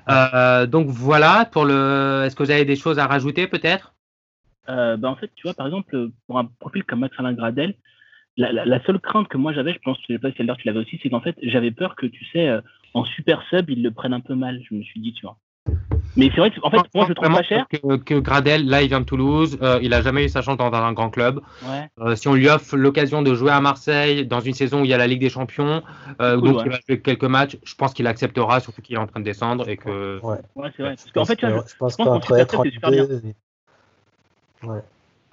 donc 0.06 0.86
voilà, 0.86 1.44
pour 1.50 1.64
le. 1.64 2.22
Est-ce 2.24 2.36
que 2.36 2.44
vous 2.44 2.52
avez 2.52 2.64
des 2.64 2.76
choses 2.76 3.00
à 3.00 3.06
rajouter 3.06 3.48
peut-être? 3.48 3.95
Bah, 4.68 4.98
En 5.04 5.16
fait, 5.16 5.30
tu 5.34 5.42
vois, 5.44 5.54
par 5.54 5.66
exemple, 5.66 6.10
pour 6.26 6.38
un 6.38 6.44
profil 6.60 6.84
comme 6.84 7.00
Max 7.00 7.14
Alain 7.18 7.32
Gradel, 7.32 7.74
la, 8.36 8.84
seule 8.84 9.00
crainte 9.00 9.28
que 9.28 9.38
moi 9.38 9.52
j'avais, 9.52 9.72
je 9.72 9.78
pense 9.78 9.96
que 9.98 10.14
sais 10.14 10.18
pas 10.18 10.30
si 10.30 10.36
tu 10.36 10.66
l'avais 10.66 10.80
aussi, 10.80 10.98
c'est 11.02 11.08
qu'en 11.08 11.20
fait, 11.20 11.36
j'avais 11.42 11.70
peur 11.70 11.96
que, 11.96 12.06
tu 12.06 12.24
sais, 12.26 12.48
euh, 12.48 12.60
en 12.94 13.04
super 13.04 13.42
sub, 13.48 13.70
ils 13.70 13.82
le 13.82 13.90
prennent 13.90 14.12
un 14.12 14.20
peu 14.20 14.34
mal. 14.34 14.60
Je 14.68 14.74
me 14.74 14.82
suis 14.82 15.00
dit, 15.00 15.12
tu 15.14 15.22
vois. 15.22 15.36
Mais 16.16 16.30
c'est 16.34 16.40
vrai 16.40 16.50
que, 16.50 16.60
en 16.62 16.70
fait, 16.70 16.80
moi, 16.94 17.06
je 17.08 17.12
trouve 17.12 17.28
pas 17.28 17.42
cher. 17.42 17.66
Que, 17.68 18.18
Gradel, 18.20 18.66
là, 18.66 18.82
il 18.82 18.88
vient 18.88 19.00
de 19.00 19.04
Toulouse. 19.04 19.58
Euh, 19.60 19.78
il 19.82 19.92
a 19.92 20.00
jamais 20.00 20.24
eu 20.24 20.28
sa 20.28 20.40
chance 20.40 20.56
dans 20.56 20.72
un 20.72 20.92
grand 20.92 21.10
club. 21.10 21.40
Ouais. 21.62 21.88
Euh, 22.00 22.16
si 22.16 22.28
on 22.28 22.34
lui 22.34 22.48
offre 22.48 22.76
l'occasion 22.76 23.22
de 23.22 23.34
jouer 23.34 23.50
à 23.50 23.60
Marseille 23.60 24.26
dans 24.26 24.40
une 24.40 24.54
saison 24.54 24.82
où 24.82 24.84
il 24.84 24.90
y 24.90 24.94
a 24.94 24.98
la 24.98 25.06
Ligue 25.06 25.20
des 25.20 25.28
Champions, 25.28 25.82
donc 26.18 26.62
il 26.64 26.70
va 26.70 26.78
jouer 26.86 27.00
quelques 27.02 27.24
matchs, 27.24 27.58
je 27.64 27.74
pense 27.74 27.92
qu'il 27.92 28.06
acceptera, 28.06 28.60
surtout 28.60 28.80
qu'il 28.80 28.96
est 28.96 29.00
en 29.00 29.06
train 29.06 29.20
de 29.20 29.24
descendre 29.24 29.68
et 29.68 29.76
que. 29.76 30.20
Ouais, 30.22 30.38
ouais 30.54 30.70
c'est 30.76 30.82
vrai. 30.82 30.94
Parce 30.96 31.12
qu'en 31.12 31.24
fait, 31.24 31.38
je, 31.40 31.46
je 31.48 31.76
pense 31.76 31.96
qu'entre 31.96 32.36
être 32.36 32.64
super 32.64 32.90
bien. 32.90 33.06
Ouais. 34.62 34.82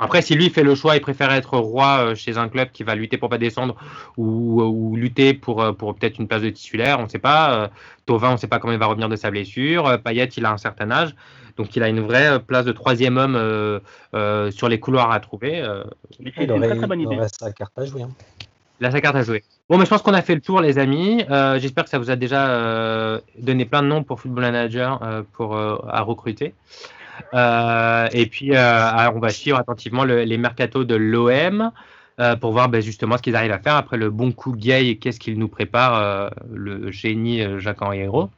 Après, 0.03 0.21
si 0.21 0.35
lui 0.35 0.49
fait 0.49 0.63
le 0.63 0.75
choix, 0.75 0.97
il 0.97 1.01
préfère 1.01 1.31
être 1.31 1.57
roi 1.57 1.99
euh, 1.99 2.15
chez 2.15 2.37
un 2.37 2.49
club 2.49 2.69
qui 2.71 2.83
va 2.83 2.93
lutter 2.93 3.17
pour 3.17 3.29
pas 3.29 3.37
descendre 3.37 3.75
ou, 4.17 4.95
lutter 4.97 5.33
pour, 5.33 5.61
euh, 5.61 5.71
pour 5.71 5.95
peut-être 5.95 6.19
une 6.19 6.27
place 6.27 6.41
de 6.41 6.49
titulaire, 6.49 6.99
on 6.99 7.03
ne 7.03 7.07
sait 7.07 7.19
pas. 7.19 7.53
Euh, 7.53 7.67
Tovin, 8.05 8.29
on 8.29 8.31
ne 8.33 8.37
sait 8.37 8.47
pas 8.47 8.59
comment 8.59 8.73
il 8.73 8.79
va 8.79 8.87
revenir 8.87 9.07
de 9.07 9.15
sa 9.15 9.31
blessure. 9.31 9.99
Payet, 10.03 10.25
il 10.25 10.45
a 10.45 10.51
un 10.51 10.57
certain 10.57 10.91
âge. 10.91 11.15
Donc, 11.55 11.75
il 11.75 11.83
a 11.83 11.87
une 11.87 12.01
vraie 12.01 12.39
place 12.41 12.65
de 12.65 12.73
troisième 12.73 13.17
homme 13.17 13.39
sur 14.51 14.67
les 14.67 14.79
couloirs 14.79 15.11
à 15.11 15.19
trouver. 15.19 15.61
Mais 16.19 16.33
c'est 16.35 16.45
une 16.45 16.59
très, 16.59 16.75
très 16.75 16.87
bonne 16.87 16.99
idée. 16.99 17.15
Il 17.15 17.21
a 17.21 17.29
sa 17.29 17.53
carte 17.53 17.77
à 17.77 17.85
jouer. 17.85 18.01
Hein. 18.01 18.09
Il 18.81 18.87
a 18.87 18.91
sa 18.91 18.99
carte 18.99 19.15
à 19.15 19.21
jouer. 19.21 19.43
Bon, 19.69 19.77
mais 19.77 19.85
je 19.85 19.89
pense 19.89 20.01
qu'on 20.01 20.15
a 20.15 20.23
fait 20.23 20.35
le 20.35 20.41
tour, 20.41 20.59
les 20.59 20.79
amis. 20.79 21.23
J'espère 21.59 21.83
que 21.85 21.91
ça 21.91 21.99
vous 21.99 22.09
a 22.09 22.17
déjà 22.17 23.21
donné 23.37 23.63
plein 23.63 23.83
de 23.83 23.87
noms 23.87 24.03
pour 24.03 24.19
Football 24.19 24.43
Manager 24.43 24.99
pour, 25.31 25.55
à 25.55 26.01
recruter. 26.01 26.55
Euh, 27.33 28.07
et 28.11 28.25
puis, 28.25 28.55
euh, 28.55 29.11
on 29.13 29.19
va 29.19 29.29
suivre 29.29 29.57
attentivement 29.57 30.03
les 30.03 30.37
mercatos 30.37 30.85
de 30.85 30.95
l'OM. 30.95 31.71
Euh, 32.19 32.35
pour 32.35 32.51
voir 32.51 32.69
ben, 32.69 32.79
justement 32.79 33.17
ce 33.17 33.23
qu'ils 33.23 33.35
arrivent 33.35 33.51
à 33.53 33.57
faire 33.57 33.73
après 33.73 33.97
le 33.97 34.11
bon 34.11 34.31
coup 34.31 34.55
gay 34.55 34.89
et 34.89 34.97
qu'est-ce 34.99 35.19
qu'il 35.19 35.39
nous 35.39 35.47
prépare 35.47 36.29
le 36.51 36.91
génie 36.91 37.41
Jacques-Henri 37.59 38.01
Hérault. 38.01 38.29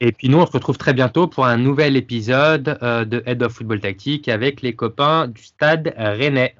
Et 0.00 0.10
puis 0.10 0.28
nous, 0.28 0.38
on 0.38 0.46
se 0.46 0.50
retrouve 0.50 0.76
très 0.76 0.92
bientôt 0.92 1.28
pour 1.28 1.46
un 1.46 1.56
nouvel 1.56 1.96
épisode 1.96 2.64
de 2.82 3.22
Head 3.26 3.44
of 3.44 3.52
Football 3.52 3.78
Tactique 3.78 4.28
avec 4.28 4.60
les 4.60 4.74
copains 4.74 5.28
du 5.28 5.44
stade 5.44 5.94
Rennais. 5.96 6.56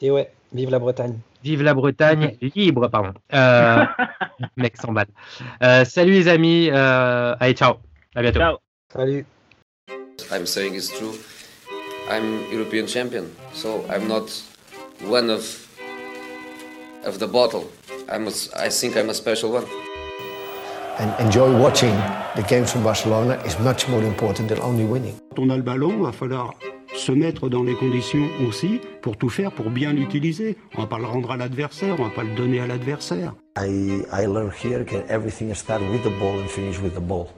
Et 0.00 0.10
ouais, 0.10 0.28
vive 0.52 0.70
la 0.70 0.80
Bretagne. 0.80 1.16
Vive 1.44 1.62
la 1.62 1.74
Bretagne 1.74 2.36
libre, 2.56 2.88
pardon. 2.88 3.12
mec 4.56 4.76
sans 4.76 4.92
balle. 4.92 5.84
salut 5.86 6.14
les 6.14 6.26
amis. 6.26 6.68
allez, 6.68 7.54
ciao. 7.54 7.74
À 8.16 8.22
bientôt. 8.22 8.40
Ciao. 8.40 8.65
Salut. 8.96 9.26
I'm 10.32 10.46
saying 10.46 10.74
is 10.74 10.88
true. 10.88 11.12
I'm 12.08 12.50
European 12.50 12.86
champion, 12.86 13.30
so 13.52 13.84
I'm 13.90 14.08
not 14.08 14.32
one 15.04 15.28
of 15.28 15.44
of 17.04 17.18
the 17.18 17.26
bottle. 17.26 17.68
I'm 18.08 18.26
a, 18.26 18.32
I 18.56 18.70
think 18.70 18.96
I'm 18.96 19.10
a 19.10 19.14
special 19.14 19.52
one. 19.52 19.66
And 20.98 21.12
enjoy 21.20 21.60
watching 21.60 21.92
the 22.36 22.44
games 22.48 22.72
from 22.72 22.84
Barcelona 22.84 23.34
is 23.44 23.58
much 23.58 23.86
more 23.86 24.02
important 24.02 24.48
than 24.48 24.60
only 24.60 24.86
winning. 24.86 25.14
Quand 25.36 25.44
on 25.44 25.50
a 25.50 25.56
le 25.56 25.62
ballon, 25.62 25.90
il 25.90 26.02
va 26.02 26.12
falloir 26.12 26.54
se 26.94 27.12
mettre 27.12 27.50
dans 27.50 27.64
les 27.64 27.74
conditions 27.74 28.26
aussi 28.48 28.80
pour 29.02 29.18
tout 29.18 29.28
faire 29.28 29.52
pour 29.52 29.68
bien 29.68 29.92
l'utiliser. 29.92 30.56
On 30.74 30.80
va 30.80 30.86
pas 30.86 30.98
le 30.98 31.04
rendre 31.04 31.32
à 31.32 31.36
l'adversaire, 31.36 31.96
on 32.00 32.04
va 32.04 32.14
pas 32.14 32.24
le 32.24 32.34
donner 32.34 32.60
à 32.60 32.66
l'adversaire. 32.66 33.34
I 33.58 34.06
I 34.10 34.24
learned 34.24 34.54
here 34.54 34.84
that 34.84 35.04
everything 35.10 35.52
starts 35.54 35.84
with 35.92 36.02
the 36.02 36.18
ball 36.18 36.38
and 36.40 36.48
finish 36.48 36.80
with 36.80 36.94
the 36.94 37.02
ball. 37.02 37.28